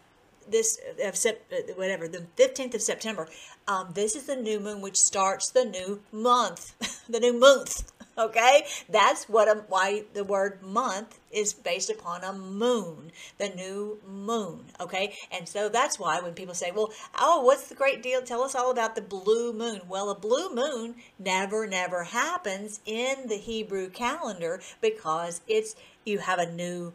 this 0.49 0.79
of 1.05 1.16
sep- 1.16 1.43
uh, 1.53 1.73
whatever 1.77 2.09
the 2.09 2.27
15th 2.37 2.75
of 2.75 2.83
september 2.83 3.29
um, 3.68 3.91
this 3.95 4.16
is 4.16 4.25
the 4.25 4.37
new 4.37 4.59
moon 4.59 4.81
which 4.81 5.01
starts 5.01 5.51
the 5.51 5.64
new 5.64 6.01
month 6.11 6.75
the 7.09 7.20
new 7.20 7.33
month 7.33 7.93
okay 8.19 8.65
that's 8.89 9.29
what 9.29 9.49
a, 9.49 9.63
why 9.69 10.05
the 10.15 10.25
word 10.25 10.63
month 10.63 11.19
is 11.31 11.53
based 11.53 11.91
upon 11.91 12.23
a 12.25 12.33
moon 12.33 13.11
the 13.39 13.49
new 13.49 13.99
moon 14.07 14.65
okay 14.81 15.15
and 15.31 15.49
so 15.49 15.69
that's 15.69 15.99
why 15.99 16.21
when 16.21 16.35
people 16.35 16.55
say 16.55 16.71
well 16.71 16.93
oh 17.19 17.43
what's 17.43 17.69
the 17.69 17.75
great 17.75 18.03
deal 18.03 18.23
tell 18.23 18.43
us 18.43 18.55
all 18.55 18.71
about 18.71 18.95
the 18.95 19.01
blue 19.01 19.53
moon 19.53 19.81
well 19.89 20.11
a 20.11 20.15
blue 20.15 20.55
moon 20.55 20.95
never 21.19 21.67
never 21.67 22.05
happens 22.05 22.81
in 22.85 23.29
the 23.29 23.37
hebrew 23.37 23.89
calendar 23.89 24.61
because 24.81 25.41
it's 25.47 25.75
you 26.05 26.19
have 26.19 26.39
a 26.39 26.51
new 26.51 26.93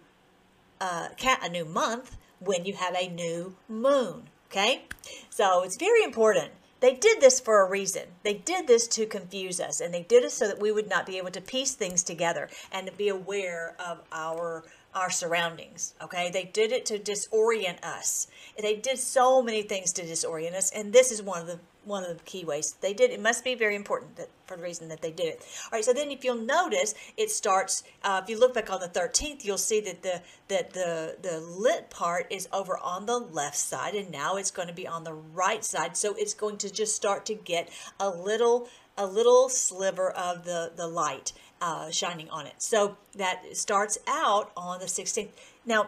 uh, 0.80 1.10
a 1.42 1.50
new 1.50 1.66
month 1.66 2.18
when 2.40 2.66
you 2.66 2.74
have 2.74 2.96
a 2.96 3.08
new 3.08 3.56
moon. 3.68 4.30
Okay, 4.50 4.84
so 5.30 5.64
it's 5.64 5.76
very 5.76 6.04
important. 6.04 6.52
They 6.80 6.94
did 6.94 7.22
this 7.22 7.40
for 7.40 7.62
a 7.62 7.70
reason. 7.70 8.04
They 8.24 8.36
did 8.36 8.68
this 8.68 8.88
to 8.90 9.06
confuse 9.06 9.60
us, 9.60 9.82
and 9.82 9.94
they 9.94 10.04
did 10.04 10.24
it 10.24 10.32
so 10.32 10.48
that 10.48 10.60
we 10.60 10.72
would 10.72 10.90
not 10.90 11.06
be 11.06 11.18
able 11.18 11.32
to 11.32 11.42
piece 11.42 11.74
things 11.74 12.04
together 12.04 12.50
and 12.72 12.86
to 12.86 12.94
be 12.94 13.10
aware 13.10 13.76
of 13.80 14.02
our 14.12 14.64
our 14.98 15.12
surroundings. 15.12 15.94
Okay, 16.02 16.32
they 16.32 16.44
did 16.44 16.72
it 16.72 16.86
to 16.88 16.98
disorient 16.98 17.84
us. 17.84 18.28
They 18.60 18.76
did 18.76 18.98
so 18.98 19.44
many 19.44 19.62
things 19.62 19.94
to 19.94 20.02
disorient 20.02 20.56
us, 20.56 20.72
and 20.72 20.92
this 20.92 21.12
is 21.12 21.22
one 21.22 21.42
of 21.42 21.48
the 21.48 21.60
one 21.86 22.04
of 22.04 22.18
the 22.18 22.24
key 22.26 22.44
ways 22.44 22.76
they 22.82 22.94
did. 22.94 23.12
It 23.12 23.22
must 23.22 23.46
be 23.46 23.56
very 23.56 23.76
important 23.76 24.18
that 24.18 24.30
for 24.46 24.58
the 24.58 24.64
reason 24.64 24.90
that 24.90 25.02
they 25.02 25.12
did 25.12 25.28
it. 25.28 25.46
All 25.66 25.78
right. 25.78 25.86
So 25.86 25.94
then, 25.94 26.10
if 26.10 26.24
you'll 26.24 26.36
notice, 26.36 26.96
it 27.16 27.30
starts. 27.30 27.84
Uh, 28.04 28.22
if 28.24 28.30
you 28.30 28.40
look 28.40 28.56
back 28.56 28.72
on 28.72 28.80
the 28.80 28.88
thirteenth, 28.88 29.46
you'll 29.46 29.58
see 29.58 29.80
that 29.82 30.02
the 30.02 30.22
that 30.48 30.74
the 30.74 31.18
the 31.22 31.40
lit 31.40 31.90
part 31.90 32.26
is 32.32 32.50
over 32.52 32.78
on 32.78 33.06
the 33.06 33.20
left 33.20 33.58
side, 33.58 33.94
and 33.94 34.12
now 34.12 34.36
it's 34.36 34.52
going 34.52 34.68
to 34.68 34.74
be 34.74 34.88
on 34.88 35.04
the 35.04 35.14
right 35.14 35.64
side. 35.64 35.96
So 35.96 36.16
it's 36.18 36.34
going 36.34 36.58
to 36.58 36.74
just 36.74 36.96
start 36.96 37.26
to 37.28 37.36
get 37.36 37.70
a 38.00 38.10
little 38.10 38.68
a 38.98 39.06
little 39.06 39.48
sliver 39.48 40.10
of 40.10 40.44
the 40.44 40.72
the 40.76 40.88
light 40.88 41.34
uh, 41.62 41.90
shining 41.92 42.30
on 42.30 42.46
it. 42.46 42.56
So 42.58 42.98
that 43.16 43.44
starts 43.54 43.98
out 44.08 44.52
on 44.56 44.80
the 44.80 44.88
sixteenth. 44.88 45.32
Now, 45.66 45.88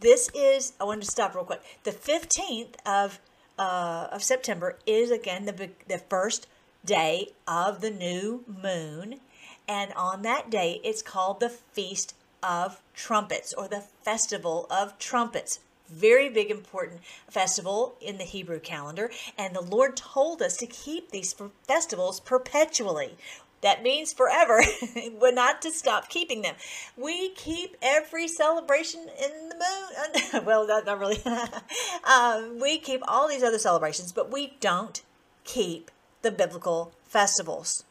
this 0.00 0.30
is. 0.34 0.72
I 0.80 0.84
wanted 0.84 1.04
to 1.04 1.10
stop 1.10 1.34
real 1.34 1.44
quick. 1.44 1.62
The 1.84 1.92
fifteenth 1.92 2.76
of 2.86 3.18
uh, 3.58 4.08
of 4.10 4.22
September 4.22 4.78
is 4.86 5.10
again 5.10 5.44
the 5.44 5.70
the 5.88 5.98
first 5.98 6.46
day 6.84 7.28
of 7.46 7.80
the 7.80 7.90
new 7.90 8.44
moon, 8.46 9.20
and 9.68 9.92
on 9.94 10.22
that 10.22 10.50
day 10.50 10.80
it's 10.82 11.02
called 11.02 11.40
the 11.40 11.50
Feast 11.50 12.14
of 12.42 12.80
Trumpets 12.94 13.54
or 13.56 13.68
the 13.68 13.84
Festival 14.02 14.66
of 14.70 14.98
Trumpets. 14.98 15.60
Very 15.88 16.30
big, 16.30 16.50
important 16.50 17.02
festival 17.28 17.94
in 18.00 18.16
the 18.16 18.24
Hebrew 18.24 18.58
calendar, 18.58 19.10
and 19.36 19.54
the 19.54 19.60
Lord 19.60 19.94
told 19.94 20.40
us 20.40 20.56
to 20.56 20.66
keep 20.66 21.10
these 21.10 21.34
festivals 21.68 22.18
perpetually. 22.18 23.16
That 23.62 23.82
means 23.82 24.12
forever. 24.12 24.62
We're 25.20 25.32
not 25.32 25.62
to 25.62 25.70
stop 25.70 26.08
keeping 26.08 26.42
them. 26.42 26.56
We 26.96 27.30
keep 27.30 27.76
every 27.80 28.28
celebration 28.28 29.00
in 29.00 29.48
the 29.48 29.54
moon. 29.54 30.44
well, 30.44 30.66
not, 30.66 30.84
not 30.84 30.98
really. 30.98 31.22
um, 32.04 32.58
we 32.60 32.78
keep 32.78 33.00
all 33.06 33.28
these 33.28 33.42
other 33.42 33.58
celebrations, 33.58 34.12
but 34.12 34.30
we 34.30 34.56
don't 34.60 35.02
keep 35.44 35.90
the 36.22 36.32
biblical 36.32 36.92
festivals 37.04 37.84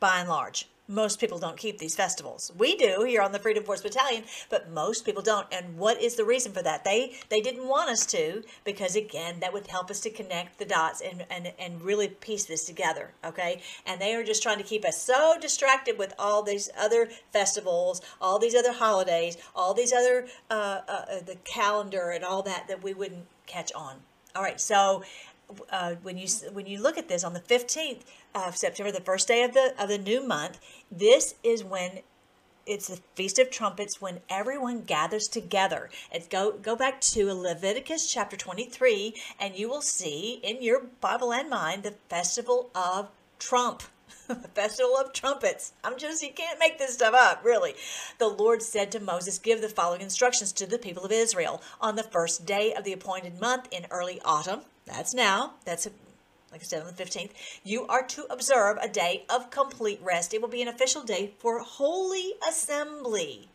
by 0.00 0.18
and 0.18 0.28
large. 0.28 0.68
Most 0.86 1.18
people 1.18 1.38
don't 1.38 1.56
keep 1.56 1.78
these 1.78 1.96
festivals. 1.96 2.52
We 2.58 2.76
do 2.76 3.04
here 3.04 3.22
on 3.22 3.32
the 3.32 3.38
Freedom 3.38 3.64
Force 3.64 3.80
Battalion, 3.80 4.24
but 4.50 4.70
most 4.70 5.06
people 5.06 5.22
don't. 5.22 5.46
And 5.50 5.78
what 5.78 6.00
is 6.02 6.16
the 6.16 6.26
reason 6.26 6.52
for 6.52 6.62
that? 6.62 6.84
They 6.84 7.14
they 7.30 7.40
didn't 7.40 7.66
want 7.66 7.88
us 7.88 8.04
to 8.06 8.42
because 8.64 8.94
again, 8.94 9.40
that 9.40 9.54
would 9.54 9.66
help 9.66 9.90
us 9.90 10.00
to 10.00 10.10
connect 10.10 10.58
the 10.58 10.66
dots 10.66 11.00
and 11.00 11.24
and, 11.30 11.54
and 11.58 11.80
really 11.80 12.08
piece 12.08 12.44
this 12.44 12.66
together. 12.66 13.12
Okay, 13.24 13.62
and 13.86 13.98
they 13.98 14.14
are 14.14 14.22
just 14.22 14.42
trying 14.42 14.58
to 14.58 14.64
keep 14.64 14.84
us 14.84 15.00
so 15.00 15.38
distracted 15.40 15.96
with 15.96 16.12
all 16.18 16.42
these 16.42 16.68
other 16.78 17.08
festivals, 17.32 18.02
all 18.20 18.38
these 18.38 18.54
other 18.54 18.72
holidays, 18.72 19.38
all 19.56 19.72
these 19.72 19.92
other 19.92 20.26
uh, 20.50 20.80
uh, 20.86 21.04
uh, 21.10 21.20
the 21.24 21.36
calendar 21.44 22.10
and 22.10 22.22
all 22.22 22.42
that 22.42 22.68
that 22.68 22.82
we 22.82 22.92
wouldn't 22.92 23.24
catch 23.46 23.72
on. 23.72 24.00
All 24.36 24.42
right, 24.42 24.60
so 24.60 25.02
uh, 25.70 25.94
when 26.02 26.18
you 26.18 26.28
when 26.52 26.66
you 26.66 26.82
look 26.82 26.98
at 26.98 27.08
this 27.08 27.24
on 27.24 27.32
the 27.32 27.40
15th 27.40 28.02
of 28.34 28.56
September, 28.56 28.90
the 28.90 29.00
first 29.00 29.28
day 29.28 29.42
of 29.42 29.54
the 29.54 29.74
of 29.78 29.88
the 29.88 29.98
new 29.98 30.26
month, 30.26 30.58
this 30.90 31.34
is 31.42 31.62
when 31.62 32.00
it's 32.66 32.88
the 32.88 33.00
Feast 33.14 33.38
of 33.38 33.50
Trumpets 33.50 34.00
when 34.00 34.20
everyone 34.28 34.82
gathers 34.82 35.28
together. 35.28 35.90
And 36.10 36.28
go 36.30 36.52
go 36.52 36.76
back 36.76 37.00
to 37.02 37.32
Leviticus 37.32 38.12
chapter 38.12 38.36
23 38.36 39.14
and 39.38 39.56
you 39.56 39.68
will 39.68 39.82
see 39.82 40.40
in 40.42 40.62
your 40.62 40.80
Bible 41.00 41.32
and 41.32 41.50
mine 41.50 41.82
the 41.82 41.94
festival 42.08 42.70
of 42.74 43.08
Trump. 43.38 43.82
the 44.28 44.34
festival 44.54 44.96
of 44.96 45.12
trumpets. 45.12 45.72
I'm 45.82 45.98
just 45.98 46.22
you 46.22 46.32
can't 46.32 46.58
make 46.58 46.78
this 46.78 46.94
stuff 46.94 47.14
up, 47.14 47.44
really. 47.44 47.74
The 48.18 48.28
Lord 48.28 48.62
said 48.62 48.90
to 48.92 49.00
Moses, 49.00 49.38
"Give 49.38 49.60
the 49.60 49.68
following 49.68 50.00
instructions 50.00 50.52
to 50.52 50.66
the 50.66 50.78
people 50.78 51.04
of 51.04 51.12
Israel 51.12 51.62
on 51.80 51.96
the 51.96 52.02
first 52.02 52.46
day 52.46 52.72
of 52.72 52.84
the 52.84 52.92
appointed 52.92 53.40
month 53.40 53.68
in 53.70 53.86
early 53.90 54.20
autumn. 54.24 54.62
That's 54.86 55.14
now. 55.14 55.54
That's 55.64 55.88
like 56.54 56.62
I 56.62 56.66
said 56.66 56.82
on 56.82 56.94
the 56.94 57.04
15th, 57.04 57.32
you 57.64 57.84
are 57.88 58.06
to 58.06 58.26
observe 58.30 58.78
a 58.80 58.88
day 58.88 59.24
of 59.28 59.50
complete 59.50 59.98
rest. 60.00 60.32
It 60.32 60.40
will 60.40 60.48
be 60.48 60.62
an 60.62 60.68
official 60.68 61.02
day 61.02 61.32
for 61.38 61.58
holy 61.58 62.34
assembly, 62.48 63.48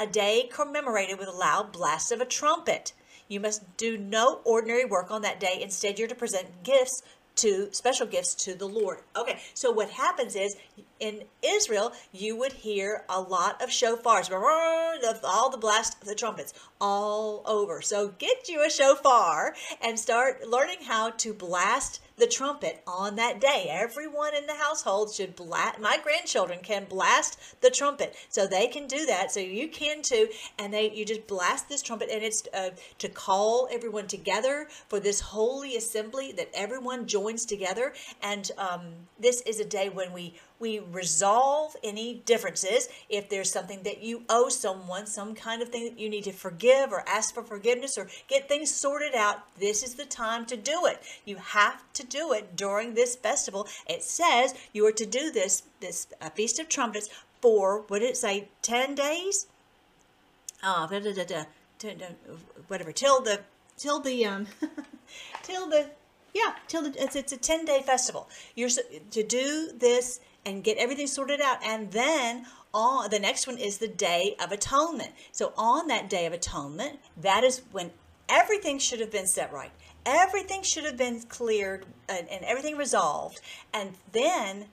a 0.00 0.06
day 0.06 0.48
commemorated 0.50 1.18
with 1.18 1.28
a 1.28 1.32
loud 1.32 1.70
blast 1.70 2.12
of 2.12 2.22
a 2.22 2.24
trumpet. 2.24 2.94
You 3.28 3.40
must 3.40 3.76
do 3.76 3.98
no 3.98 4.40
ordinary 4.44 4.86
work 4.86 5.10
on 5.10 5.20
that 5.20 5.38
day. 5.38 5.58
Instead, 5.60 5.98
you're 5.98 6.08
to 6.08 6.14
present 6.14 6.62
gifts 6.62 7.02
to 7.34 7.68
special 7.72 8.06
gifts 8.06 8.34
to 8.34 8.54
the 8.54 8.64
Lord. 8.64 9.00
Okay, 9.14 9.38
so 9.52 9.70
what 9.70 9.90
happens 9.90 10.34
is 10.34 10.56
in 11.00 11.24
Israel, 11.44 11.92
you 12.10 12.34
would 12.36 12.54
hear 12.54 13.04
a 13.10 13.20
lot 13.20 13.60
of 13.60 13.68
shofars, 13.68 14.30
all 14.32 15.50
the 15.50 15.58
blast 15.58 16.00
of 16.00 16.08
the 16.08 16.14
trumpets 16.14 16.54
all 16.80 17.42
over. 17.44 17.82
So 17.82 18.14
get 18.16 18.48
you 18.48 18.64
a 18.64 18.70
shofar 18.70 19.54
and 19.82 19.98
start 19.98 20.48
learning 20.48 20.78
how 20.84 21.10
to 21.10 21.34
blast 21.34 22.00
the 22.16 22.26
trumpet 22.26 22.82
on 22.86 23.16
that 23.16 23.40
day. 23.40 23.68
Everyone 23.70 24.34
in 24.34 24.46
the 24.46 24.54
household 24.54 25.12
should 25.12 25.36
blast. 25.36 25.78
My 25.78 25.98
grandchildren 26.02 26.60
can 26.62 26.84
blast 26.84 27.38
the 27.60 27.70
trumpet, 27.70 28.16
so 28.28 28.46
they 28.46 28.66
can 28.66 28.86
do 28.86 29.06
that. 29.06 29.30
So 29.30 29.40
you 29.40 29.68
can 29.68 30.02
too, 30.02 30.28
and 30.58 30.72
they 30.72 30.90
you 30.92 31.04
just 31.04 31.26
blast 31.26 31.68
this 31.68 31.82
trumpet, 31.82 32.08
and 32.10 32.22
it's 32.22 32.46
uh, 32.54 32.70
to 32.98 33.08
call 33.08 33.68
everyone 33.70 34.06
together 34.06 34.68
for 34.88 35.00
this 35.00 35.20
holy 35.20 35.76
assembly 35.76 36.32
that 36.32 36.48
everyone 36.54 37.06
joins 37.06 37.44
together. 37.44 37.92
And 38.22 38.50
um, 38.58 38.82
this 39.20 39.42
is 39.42 39.60
a 39.60 39.64
day 39.64 39.88
when 39.88 40.12
we 40.12 40.34
we 40.58 40.78
resolve 40.78 41.76
any 41.84 42.14
differences. 42.14 42.88
If 43.08 43.28
there's 43.28 43.50
something 43.50 43.82
that 43.82 44.02
you 44.02 44.22
owe 44.28 44.48
someone, 44.48 45.06
some 45.06 45.34
kind 45.34 45.62
of 45.62 45.68
thing 45.68 45.84
that 45.84 45.98
you 45.98 46.08
need 46.08 46.24
to 46.24 46.32
forgive 46.32 46.92
or 46.92 47.04
ask 47.08 47.34
for 47.34 47.42
forgiveness 47.42 47.98
or 47.98 48.08
get 48.28 48.48
things 48.48 48.70
sorted 48.70 49.14
out, 49.14 49.42
this 49.58 49.82
is 49.82 49.94
the 49.94 50.04
time 50.04 50.46
to 50.46 50.56
do 50.56 50.86
it. 50.86 51.02
You 51.24 51.36
have 51.36 51.82
to 51.94 52.06
do 52.06 52.32
it 52.32 52.56
during 52.56 52.94
this 52.94 53.16
festival. 53.16 53.68
It 53.88 54.02
says 54.02 54.54
you 54.72 54.86
are 54.86 54.92
to 54.92 55.06
do 55.06 55.30
this 55.30 55.62
this 55.80 56.06
uh, 56.20 56.30
feast 56.30 56.58
of 56.58 56.68
trumpets 56.68 57.08
for 57.40 57.82
what 57.88 58.00
did 58.00 58.10
it 58.10 58.16
say? 58.16 58.48
Ten 58.62 58.94
days. 58.94 59.46
Uh, 60.62 60.86
da, 60.86 60.98
da, 61.00 61.12
da, 61.12 61.24
da, 61.24 61.44
da, 61.78 61.94
da, 61.94 62.06
whatever 62.68 62.92
till 62.92 63.20
the 63.20 63.40
till 63.76 64.00
the 64.00 64.24
um 64.24 64.46
till 65.42 65.68
the 65.68 65.90
yeah 66.34 66.54
till 66.66 66.82
the 66.82 67.02
it's, 67.02 67.16
it's 67.16 67.32
a 67.32 67.36
10 67.36 67.64
day 67.64 67.82
festival 67.82 68.28
you're 68.54 68.70
to 69.10 69.22
do 69.22 69.70
this 69.78 70.20
and 70.46 70.64
get 70.64 70.78
everything 70.78 71.08
sorted 71.08 71.40
out. 71.40 71.58
And 71.62 71.90
then 71.90 72.46
on 72.72 73.10
the 73.10 73.18
next 73.18 73.46
one 73.46 73.58
is 73.58 73.78
the 73.78 73.88
day 73.88 74.36
of 74.42 74.52
atonement. 74.52 75.10
So 75.32 75.52
on 75.58 75.88
that 75.88 76.08
day 76.08 76.24
of 76.24 76.32
atonement 76.32 77.00
that 77.20 77.44
is 77.44 77.60
when 77.72 77.90
everything 78.28 78.78
should 78.78 79.00
have 79.00 79.10
been 79.10 79.26
set 79.26 79.52
right. 79.52 79.72
Everything 80.06 80.62
should 80.62 80.84
have 80.84 80.96
been 80.96 81.20
cleared 81.22 81.84
and, 82.08 82.28
and 82.28 82.44
everything 82.44 82.76
resolved. 82.76 83.40
And 83.74 83.94
then 84.12 84.66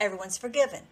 everyone's 0.00 0.38
forgiven 0.38 0.82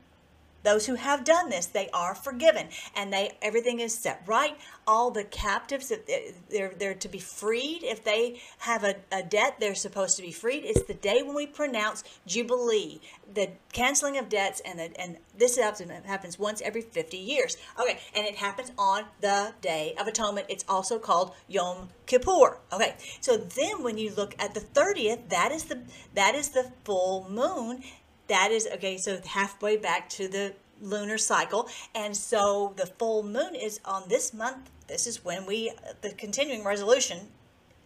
those 0.63 0.87
who 0.87 0.95
have 0.95 1.25
done 1.25 1.51
this 1.51 1.67
they 1.67 1.89
are 1.91 2.15
forgiven 2.15 2.69
and 2.95 3.13
they 3.13 3.33
everything 3.43 3.81
is 3.81 3.97
set 3.97 4.23
right. 4.27 4.57
All 4.87 5.11
the 5.11 5.25
captives 5.25 5.89
they- 5.89 6.35
they're 6.49 6.73
they're 6.77 6.95
to 6.95 7.09
be 7.09 7.19
freed. 7.19 7.83
If 7.83 8.05
they 8.05 8.41
have 8.59 8.85
a, 8.85 8.97
a 9.13 9.23
debt 9.23 9.57
they're 9.61 9.75
supposed 9.75 10.17
to 10.17 10.23
be 10.23 10.33
freed. 10.33 10.65
It's 10.65 10.83
the 10.85 10.95
day 10.95 11.23
when 11.23 11.35
we 11.35 11.47
pronounce 11.47 12.05
jubilee 12.27 13.01
the 13.33 13.51
canceling 13.73 14.17
of 14.19 14.29
debts 14.29 14.61
and 14.65 14.79
the, 14.79 15.01
and 15.01 15.19
this 15.37 15.57
happens 15.57 15.91
happens 16.07 16.39
once 16.39 16.61
every 16.63 16.83
50 16.83 17.17
years. 17.17 17.57
Okay 17.81 17.99
and 18.15 18.27
it 18.27 18.37
happens 18.37 18.73
on 18.79 19.05
the 19.21 19.53
day 19.61 19.95
of 19.99 20.07
atonement. 20.07 20.47
It's 20.49 20.65
also 20.69 20.99
called 20.99 21.35
yom 21.49 21.91
kippur. 22.07 22.59
Okay 22.73 22.97
so 23.21 23.37
then 23.37 23.83
when 23.83 23.99
you 23.99 24.13
look 24.15 24.35
at 24.39 24.55
the 24.55 24.61
30th 24.61 25.29
that 25.29 25.53
is 25.53 25.65
the 25.65 25.83
that 26.15 26.35
is 26.35 26.51
the 26.51 26.73
full 26.85 27.29
moon 27.31 27.83
that 28.29 28.51
is 28.51 28.69
okay 28.75 28.97
so 28.97 29.21
halfway 29.27 29.77
back 29.77 30.09
to 30.11 30.29
the 30.29 30.55
lunar 30.81 31.19
cycle 31.19 31.69
and 31.95 32.17
so 32.17 32.75
the 32.77 32.87
full 32.87 33.23
moon 33.23 33.55
is 33.55 33.81
on 33.85 34.09
this 34.09 34.35
month. 34.35 34.71
This 34.89 35.07
is 35.07 35.25
when 35.25 35.47
we 35.47 35.73
the 36.03 36.11
continuing 36.11 36.65
resolution 36.65 37.29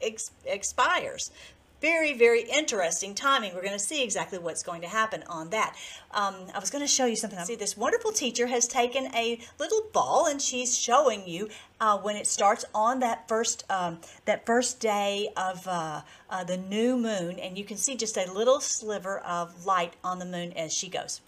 ex- 0.03 0.33
expires 0.45 1.31
very 1.81 2.13
very 2.13 2.43
interesting 2.43 3.15
timing. 3.15 3.55
We're 3.55 3.63
going 3.63 3.73
to 3.73 3.79
see 3.79 4.03
exactly 4.03 4.39
what's 4.39 4.63
going 4.63 4.83
to 4.83 4.89
happen 4.89 5.23
on 5.29 5.51
that. 5.51 5.77
Um, 6.13 6.35
i 6.55 6.59
was 6.59 6.71
going 6.71 6.85
to 6.85 6.89
show 6.89 7.07
you 7.07 7.17
something. 7.17 7.39
See 7.41 7.57
this 7.57 7.77
wonderful 7.77 8.13
teacher 8.13 8.47
has 8.47 8.67
taken 8.67 9.15
a 9.15 9.41
little 9.59 9.83
ball 9.93 10.27
and 10.27 10.41
she's 10.41 10.79
showing 10.79 11.27
you 11.27 11.49
uh, 11.81 11.99
when 11.99 12.17
it 12.17 12.27
starts 12.27 12.65
on 12.75 13.01
that 13.01 13.29
first 13.29 13.65
um, 13.71 13.99
that 14.25 14.47
first 14.47 14.81
day 14.81 15.29
of 15.37 15.67
uh, 15.67 16.03
uh, 16.29 16.45
the 16.45 16.57
new 16.57 16.97
moon 16.97 17.39
and 17.39 17.57
you 17.57 17.65
can 17.65 17.77
see 17.77 17.97
just 17.97 18.17
a 18.17 18.31
little 18.33 18.61
sliver 18.61 19.19
of 19.21 19.65
light 19.65 19.95
on 20.05 20.19
the 20.19 20.27
moon 20.27 20.53
as 20.53 20.73
she 20.73 20.89
goes 20.89 21.21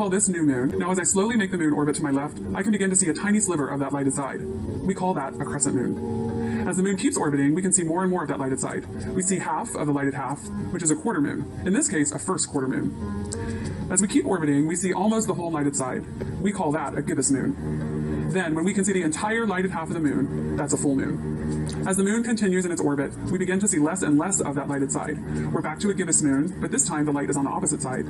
Call 0.00 0.08
this 0.08 0.30
new 0.30 0.42
moon. 0.44 0.78
Now, 0.78 0.90
as 0.90 0.98
I 0.98 1.02
slowly 1.02 1.36
make 1.36 1.50
the 1.50 1.58
moon 1.58 1.74
orbit 1.74 1.94
to 1.96 2.02
my 2.02 2.10
left, 2.10 2.38
I 2.54 2.62
can 2.62 2.72
begin 2.72 2.88
to 2.88 2.96
see 2.96 3.10
a 3.10 3.12
tiny 3.12 3.38
sliver 3.38 3.68
of 3.68 3.80
that 3.80 3.92
lighted 3.92 4.14
side. 4.14 4.40
We 4.40 4.94
call 4.94 5.12
that 5.12 5.34
a 5.34 5.44
crescent 5.44 5.74
moon. 5.74 6.66
As 6.66 6.78
the 6.78 6.82
moon 6.82 6.96
keeps 6.96 7.18
orbiting, 7.18 7.54
we 7.54 7.60
can 7.60 7.70
see 7.70 7.82
more 7.82 8.00
and 8.00 8.10
more 8.10 8.22
of 8.22 8.28
that 8.30 8.38
lighted 8.38 8.58
side. 8.58 8.86
We 9.14 9.20
see 9.20 9.38
half 9.38 9.74
of 9.74 9.86
the 9.86 9.92
lighted 9.92 10.14
half, 10.14 10.40
which 10.72 10.82
is 10.82 10.90
a 10.90 10.96
quarter 10.96 11.20
moon. 11.20 11.44
In 11.66 11.74
this 11.74 11.86
case, 11.86 12.12
a 12.12 12.18
first 12.18 12.48
quarter 12.48 12.66
moon. 12.66 13.90
As 13.90 14.00
we 14.00 14.08
keep 14.08 14.24
orbiting, 14.24 14.66
we 14.66 14.74
see 14.74 14.94
almost 14.94 15.26
the 15.26 15.34
whole 15.34 15.50
lighted 15.50 15.76
side. 15.76 16.02
We 16.40 16.50
call 16.50 16.72
that 16.72 16.96
a 16.96 17.02
gibbous 17.02 17.30
moon. 17.30 18.30
Then, 18.32 18.54
when 18.54 18.64
we 18.64 18.72
can 18.72 18.86
see 18.86 18.94
the 18.94 19.02
entire 19.02 19.46
lighted 19.46 19.70
half 19.70 19.88
of 19.88 19.92
the 19.92 20.00
moon, 20.00 20.56
that's 20.56 20.72
a 20.72 20.78
full 20.78 20.96
moon. 20.96 21.84
As 21.86 21.98
the 21.98 22.04
moon 22.04 22.22
continues 22.22 22.64
in 22.64 22.72
its 22.72 22.80
orbit, 22.80 23.12
we 23.30 23.36
begin 23.36 23.60
to 23.60 23.68
see 23.68 23.78
less 23.78 24.00
and 24.00 24.16
less 24.16 24.40
of 24.40 24.54
that 24.54 24.66
lighted 24.66 24.90
side. 24.90 25.18
We're 25.52 25.60
back 25.60 25.78
to 25.80 25.90
a 25.90 25.94
gibbous 25.94 26.22
moon, 26.22 26.58
but 26.58 26.70
this 26.70 26.88
time 26.88 27.04
the 27.04 27.12
light 27.12 27.28
is 27.28 27.36
on 27.36 27.44
the 27.44 27.50
opposite 27.50 27.82
side. 27.82 28.06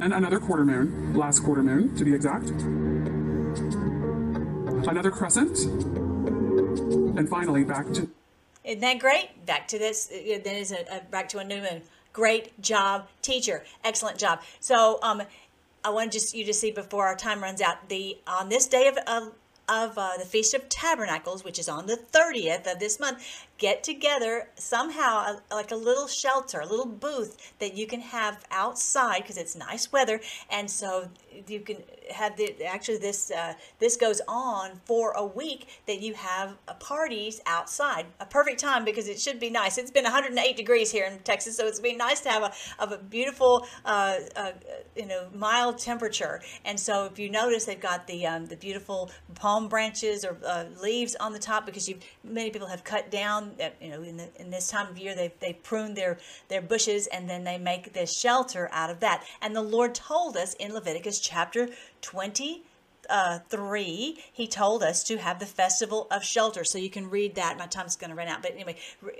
And 0.00 0.12
another 0.14 0.38
quarter 0.38 0.64
moon, 0.64 1.14
last 1.14 1.40
quarter 1.40 1.62
moon 1.62 1.94
to 1.96 2.04
be 2.04 2.14
exact. 2.14 2.50
Another 4.88 5.10
crescent. 5.10 5.58
And 7.18 7.28
finally, 7.28 7.64
back 7.64 7.92
to 7.94 8.08
Isn't 8.64 8.80
that 8.80 8.98
great? 9.00 9.44
Back 9.44 9.66
to 9.68 9.78
this. 9.78 10.08
uh, 10.10 10.38
Then 10.44 10.56
is 10.56 10.72
a, 10.72 10.84
a 10.90 11.00
back 11.10 11.28
to 11.30 11.38
a 11.38 11.44
new 11.44 11.60
moon. 11.60 11.82
Great 12.12 12.60
job, 12.60 13.08
teacher. 13.22 13.64
Excellent 13.84 14.18
job. 14.18 14.40
So, 14.60 14.98
um, 15.02 15.22
I 15.84 15.90
want 15.90 16.12
just 16.12 16.34
you 16.34 16.44
to 16.44 16.54
see 16.54 16.70
before 16.70 17.06
our 17.06 17.16
time 17.16 17.42
runs 17.42 17.60
out. 17.60 17.88
The 17.88 18.18
on 18.26 18.48
this 18.48 18.66
day 18.66 18.88
of 18.88 18.96
of, 19.06 19.32
of 19.68 19.98
uh, 19.98 20.16
the 20.18 20.24
Feast 20.24 20.54
of 20.54 20.68
Tabernacles, 20.68 21.44
which 21.44 21.58
is 21.58 21.68
on 21.68 21.86
the 21.86 21.96
thirtieth 21.96 22.66
of 22.66 22.78
this 22.78 22.98
month, 23.00 23.46
get 23.58 23.82
together 23.82 24.48
somehow 24.54 25.24
uh, 25.26 25.54
like 25.54 25.70
a 25.72 25.76
little 25.76 26.06
shelter, 26.06 26.60
a 26.60 26.66
little 26.66 26.86
booth 26.86 27.52
that 27.58 27.76
you 27.76 27.86
can 27.86 28.00
have 28.00 28.44
outside 28.50 29.22
because 29.22 29.36
it's 29.36 29.56
nice 29.56 29.92
weather, 29.92 30.20
and 30.50 30.70
so 30.70 31.08
you 31.46 31.60
can 31.60 31.76
have 32.10 32.36
the 32.36 32.64
actually 32.64 32.98
this 32.98 33.30
uh, 33.30 33.52
this 33.78 33.96
goes 33.96 34.20
on 34.26 34.80
for 34.84 35.12
a 35.12 35.24
week 35.24 35.68
that 35.86 36.00
you 36.00 36.14
have 36.14 36.56
uh, 36.66 36.74
parties 36.74 37.40
outside. 37.46 38.06
A 38.20 38.26
perfect 38.26 38.60
time 38.60 38.84
because 38.84 39.08
it 39.08 39.20
should 39.20 39.38
be 39.38 39.50
nice. 39.50 39.76
It's 39.78 39.90
been 39.90 40.04
108 40.04 40.56
degrees 40.56 40.90
here 40.90 41.04
in 41.04 41.18
texas 41.20 41.56
so 41.56 41.66
it's 41.66 41.80
been 41.80 41.98
nice 41.98 42.20
to 42.20 42.28
have 42.28 42.42
a, 42.44 42.52
of 42.78 42.92
a 42.92 42.98
beautiful 42.98 43.66
uh, 43.84 44.16
uh, 44.36 44.52
you 44.96 45.06
know 45.06 45.28
mild 45.34 45.78
temperature. 45.78 46.40
And 46.64 46.78
so 46.78 47.04
if 47.06 47.18
you 47.18 47.30
notice 47.30 47.64
they've 47.64 47.80
got 47.80 48.06
the 48.06 48.26
um, 48.26 48.46
the 48.46 48.56
beautiful 48.56 49.10
palm 49.34 49.68
branches 49.68 50.24
or 50.24 50.38
uh, 50.46 50.64
leaves 50.80 51.16
on 51.16 51.32
the 51.32 51.38
top 51.38 51.66
because 51.66 51.88
you 51.88 51.98
many 52.22 52.50
people 52.50 52.68
have 52.68 52.84
cut 52.84 53.10
down 53.10 53.47
uh, 53.60 53.68
you 53.80 53.90
know 53.90 54.02
in, 54.02 54.16
the, 54.16 54.28
in 54.40 54.50
this 54.50 54.68
time 54.68 54.88
of 54.88 54.98
year 54.98 55.14
they 55.14 55.32
they 55.40 55.52
prune 55.52 55.94
their 55.94 56.18
their 56.48 56.62
bushes 56.62 57.06
and 57.08 57.28
then 57.28 57.44
they 57.44 57.58
make 57.58 57.92
this 57.92 58.16
shelter 58.16 58.68
out 58.72 58.90
of 58.90 59.00
that 59.00 59.24
and 59.40 59.54
the 59.54 59.62
lord 59.62 59.94
told 59.94 60.36
us 60.36 60.54
in 60.54 60.72
leviticus 60.72 61.20
chapter 61.20 61.68
20 62.00 62.62
uh, 63.08 63.38
3, 63.48 64.18
he 64.32 64.46
told 64.46 64.82
us 64.82 65.02
to 65.04 65.16
have 65.16 65.38
the 65.38 65.46
festival 65.46 66.06
of 66.10 66.22
shelter. 66.22 66.64
So 66.64 66.78
you 66.78 66.90
can 66.90 67.08
read 67.08 67.34
that. 67.36 67.58
My 67.58 67.66
time's 67.66 67.96
going 67.96 68.10
to 68.10 68.16
run 68.16 68.28
out. 68.28 68.42
But 68.42 68.52
anyway, 68.52 68.76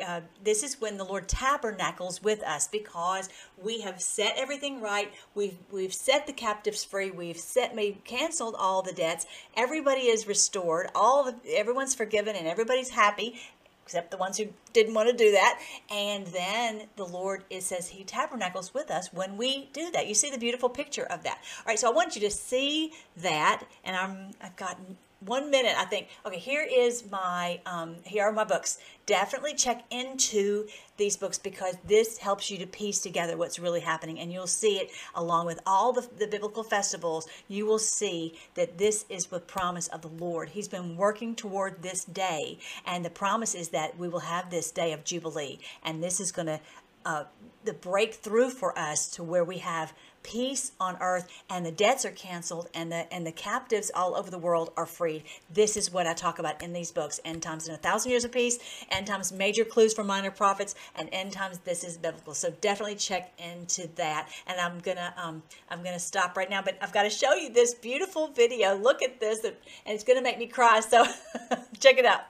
uh, 0.06 0.20
this 0.44 0.62
is 0.62 0.80
when 0.80 0.96
the 0.96 1.04
Lord 1.04 1.28
tabernacles 1.28 2.22
with 2.22 2.42
us 2.42 2.68
because 2.68 3.28
we 3.62 3.80
have 3.80 4.00
set 4.00 4.34
everything 4.36 4.80
right. 4.80 5.12
We've, 5.34 5.56
we've 5.72 5.94
set 5.94 6.26
the 6.26 6.32
captives 6.32 6.84
free. 6.84 7.10
We've 7.10 7.38
set, 7.38 7.74
we've 7.74 8.02
canceled 8.04 8.56
all 8.58 8.82
the 8.82 8.92
debts. 8.92 9.26
Everybody 9.56 10.02
is 10.02 10.26
restored. 10.26 10.88
All 10.94 11.24
the, 11.24 11.36
everyone's 11.56 11.94
forgiven 11.94 12.36
and 12.36 12.46
everybody's 12.46 12.90
happy 12.90 13.40
except 13.88 14.10
the 14.10 14.18
ones 14.18 14.36
who 14.36 14.48
didn't 14.74 14.92
want 14.92 15.08
to 15.08 15.16
do 15.16 15.32
that. 15.32 15.58
And 15.90 16.26
then 16.26 16.82
the 16.96 17.06
Lord, 17.06 17.44
it 17.48 17.62
says 17.62 17.88
He 17.88 18.04
tabernacles 18.04 18.74
with 18.74 18.90
us 18.90 19.14
when 19.14 19.38
we 19.38 19.70
do 19.72 19.90
that. 19.92 20.06
You 20.06 20.14
see 20.14 20.30
the 20.30 20.36
beautiful 20.36 20.68
picture 20.68 21.04
of 21.04 21.22
that. 21.22 21.38
All 21.60 21.64
right, 21.68 21.78
so 21.78 21.88
I 21.88 21.94
want 21.94 22.14
you 22.14 22.20
to 22.20 22.30
see 22.30 22.92
that, 23.16 23.64
and 23.84 23.96
I'm 23.96 24.32
I've 24.42 24.56
got 24.56 24.78
one 25.20 25.50
minute. 25.50 25.74
I 25.76 25.84
think. 25.84 26.08
Okay, 26.24 26.38
here 26.38 26.66
is 26.70 27.10
my 27.10 27.60
um, 27.66 27.96
here 28.04 28.24
are 28.24 28.32
my 28.32 28.44
books. 28.44 28.78
Definitely 29.06 29.54
check 29.54 29.84
into 29.90 30.66
these 30.96 31.16
books 31.16 31.38
because 31.38 31.76
this 31.86 32.18
helps 32.18 32.50
you 32.50 32.58
to 32.58 32.66
piece 32.66 33.00
together 33.00 33.36
what's 33.36 33.58
really 33.58 33.80
happening, 33.80 34.20
and 34.20 34.32
you'll 34.32 34.46
see 34.46 34.76
it 34.76 34.90
along 35.14 35.46
with 35.46 35.60
all 35.66 35.92
the, 35.92 36.06
the 36.18 36.26
biblical 36.26 36.62
festivals. 36.62 37.26
You 37.48 37.66
will 37.66 37.78
see 37.78 38.38
that 38.54 38.78
this 38.78 39.04
is 39.08 39.26
the 39.26 39.40
promise 39.40 39.88
of 39.88 40.02
the 40.02 40.08
Lord. 40.08 40.50
He's 40.50 40.68
been 40.68 40.96
working 40.96 41.34
toward 41.34 41.82
this 41.82 42.04
day, 42.04 42.58
and 42.86 43.04
the 43.04 43.10
promise 43.10 43.54
is 43.54 43.70
that 43.70 43.98
we 43.98 44.08
will 44.08 44.20
have 44.20 44.50
this 44.50 44.70
day 44.70 44.92
of 44.92 45.04
jubilee, 45.04 45.58
and 45.82 46.02
this 46.02 46.20
is 46.20 46.32
going 46.32 46.46
to 46.46 46.60
uh, 47.04 47.24
the 47.64 47.72
breakthrough 47.72 48.50
for 48.50 48.78
us 48.78 49.08
to 49.08 49.22
where 49.22 49.44
we 49.44 49.58
have 49.58 49.94
peace 50.28 50.72
on 50.78 50.94
earth 51.00 51.26
and 51.48 51.64
the 51.64 51.70
debts 51.72 52.04
are 52.04 52.10
canceled 52.10 52.68
and 52.74 52.92
the 52.92 53.10
and 53.12 53.26
the 53.26 53.32
captives 53.32 53.90
all 53.94 54.14
over 54.14 54.30
the 54.30 54.38
world 54.38 54.70
are 54.76 54.84
freed. 54.84 55.24
This 55.50 55.74
is 55.74 55.90
what 55.90 56.06
i 56.06 56.12
talk 56.12 56.38
about 56.38 56.62
in 56.62 56.74
these 56.74 56.92
books. 56.92 57.18
End 57.24 57.42
times 57.42 57.66
in 57.66 57.74
a 57.74 57.78
thousand 57.78 58.10
years 58.10 58.24
of 58.26 58.32
peace 58.32 58.58
end 58.90 59.06
times 59.06 59.32
major 59.32 59.64
clues 59.64 59.94
for 59.94 60.04
minor 60.04 60.30
prophets 60.30 60.74
and 60.96 61.08
end 61.12 61.32
times 61.32 61.58
this 61.60 61.82
is 61.82 61.96
biblical. 61.96 62.34
So 62.34 62.50
definitely 62.60 62.96
check 62.96 63.32
into 63.38 63.88
that. 63.96 64.28
And 64.46 64.60
i'm 64.60 64.80
gonna 64.80 65.14
um 65.16 65.42
i'm 65.70 65.82
gonna 65.82 65.98
stop 65.98 66.36
right 66.36 66.50
now 66.50 66.60
but 66.60 66.76
i've 66.82 66.92
got 66.92 67.04
to 67.04 67.10
show 67.10 67.34
you 67.34 67.50
this 67.50 67.72
beautiful 67.72 68.28
video. 68.28 68.76
Look 68.76 69.02
at 69.02 69.20
this 69.20 69.42
and 69.44 69.54
it's 69.86 70.04
gonna 70.04 70.20
make 70.20 70.38
me 70.38 70.46
cry 70.46 70.80
so 70.80 71.06
check 71.80 71.96
it 71.96 72.04
out 72.04 72.24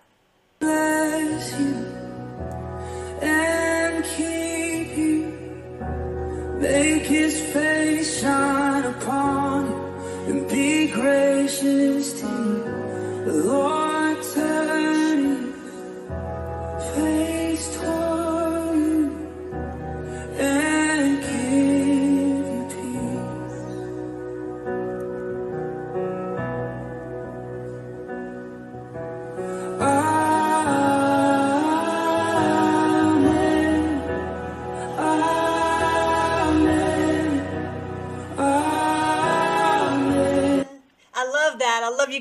Make 6.60 7.04
his 7.04 7.40
face 7.52 8.20
shine 8.20 8.84
upon 8.84 9.66
you 9.66 10.32
and 10.34 10.48
be 10.48 10.88
gracious 10.88 12.20
to 12.20 12.26
you. 12.26 13.32
Lord 13.44 13.67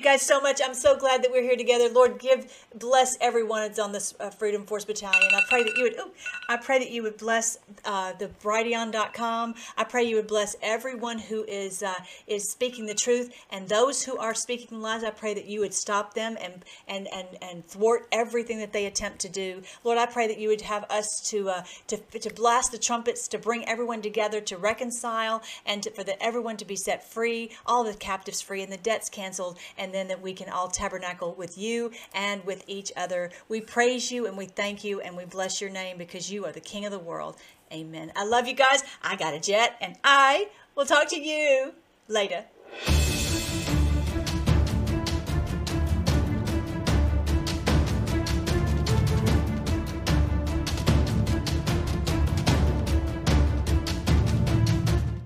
guys 0.08 0.22
so 0.22 0.40
much. 0.40 0.62
I'm 0.64 0.74
so 0.74 0.96
glad 0.96 1.22
that 1.24 1.32
we're 1.32 1.42
here 1.42 1.58
together. 1.58 1.90
Lord, 1.90 2.18
give 2.18 2.66
bless 2.74 3.18
everyone 3.20 3.64
that's 3.64 3.78
on 3.78 3.92
this 3.92 4.14
uh, 4.22 4.30
Freedom 4.30 4.66
Force 4.66 4.86
Battalion. 4.86 5.34
I 5.34 5.42
pray 5.50 5.64
that 5.64 5.76
you 5.76 5.84
would. 5.84 5.96
ooh, 6.00 6.12
I 6.48 6.56
pray 6.56 6.80
that 6.80 6.92
you 6.92 7.04
would 7.04 7.18
bless 7.18 7.60
uh, 7.88 8.14
the 8.14 8.28
Brighteon.com. 8.28 9.56
I 9.78 9.84
pray 9.86 10.04
you 10.04 10.18
would 10.18 10.28
bless 10.28 10.56
everyone 10.62 11.18
who 11.18 11.44
is 11.46 11.82
uh, 11.82 11.96
is 12.28 12.52
speaking 12.52 12.86
the 12.86 12.94
truth, 12.94 13.34
and 13.50 13.68
those 13.68 14.04
who 14.04 14.18
are 14.18 14.36
speaking 14.36 14.82
lies. 14.82 15.04
I 15.04 15.10
pray 15.10 15.34
that 15.34 15.46
you 15.46 15.62
would 15.62 15.74
stop 15.74 16.14
them 16.14 16.38
and 16.40 16.64
and 16.88 17.08
and 17.08 17.28
and 17.42 17.66
thwart 17.66 18.08
everything 18.12 18.60
that 18.60 18.74
they 18.74 18.86
attempt 18.86 19.20
to 19.22 19.30
do. 19.30 19.64
Lord, 19.84 19.98
I 19.98 20.06
pray 20.06 20.28
that 20.28 20.38
you 20.38 20.50
would 20.50 20.62
have 20.62 20.84
us 20.90 21.08
to 21.30 21.50
uh, 21.50 21.64
to 21.88 21.98
to 21.98 22.34
blast 22.34 22.72
the 22.72 22.78
trumpets, 22.78 23.28
to 23.30 23.40
bring 23.40 23.68
everyone 23.68 24.02
together, 24.02 24.42
to 24.42 24.58
reconcile, 24.58 25.42
and 25.66 25.82
to, 25.84 25.92
for 25.92 26.04
that 26.04 26.18
everyone 26.22 26.58
to 26.58 26.66
be 26.66 26.76
set 26.76 27.10
free, 27.10 27.52
all 27.66 27.84
the 27.84 27.94
captives 27.94 28.42
free, 28.42 28.62
and 28.62 28.72
the 28.72 28.78
debts 28.78 29.10
canceled, 29.10 29.58
and 29.78 29.94
then 29.94 30.10
that 30.10 30.22
we 30.22 30.34
can 30.34 30.50
all 30.50 30.68
tabernacle 30.68 31.34
with 31.34 31.58
you 31.58 31.92
and 32.14 32.44
with 32.46 32.64
each 32.68 32.92
other. 32.98 33.32
We 33.48 33.62
praise 33.62 34.12
you 34.12 34.28
and 34.28 34.38
we 34.38 34.46
thank 34.46 34.84
you 34.84 35.00
and 35.00 35.16
we 35.16 35.26
bless 35.26 35.62
your 35.62 35.70
name 35.70 35.98
because 35.98 36.32
you 36.32 36.46
are 36.46 36.52
the 36.52 36.60
King 36.60 36.86
of 36.86 36.92
the 36.92 37.00
world. 37.00 37.38
Amen. 37.72 38.12
I 38.16 38.24
love 38.26 38.48
you 38.48 38.54
guys. 38.54 38.84
I 39.02 39.16
got 39.16 39.34
a 39.34 39.40
jet, 39.40 39.76
and 39.82 39.98
I 40.04 40.50
will 40.76 40.86
talk 40.86 41.10
to 41.10 41.20
you 41.20 41.74
later. 42.08 42.46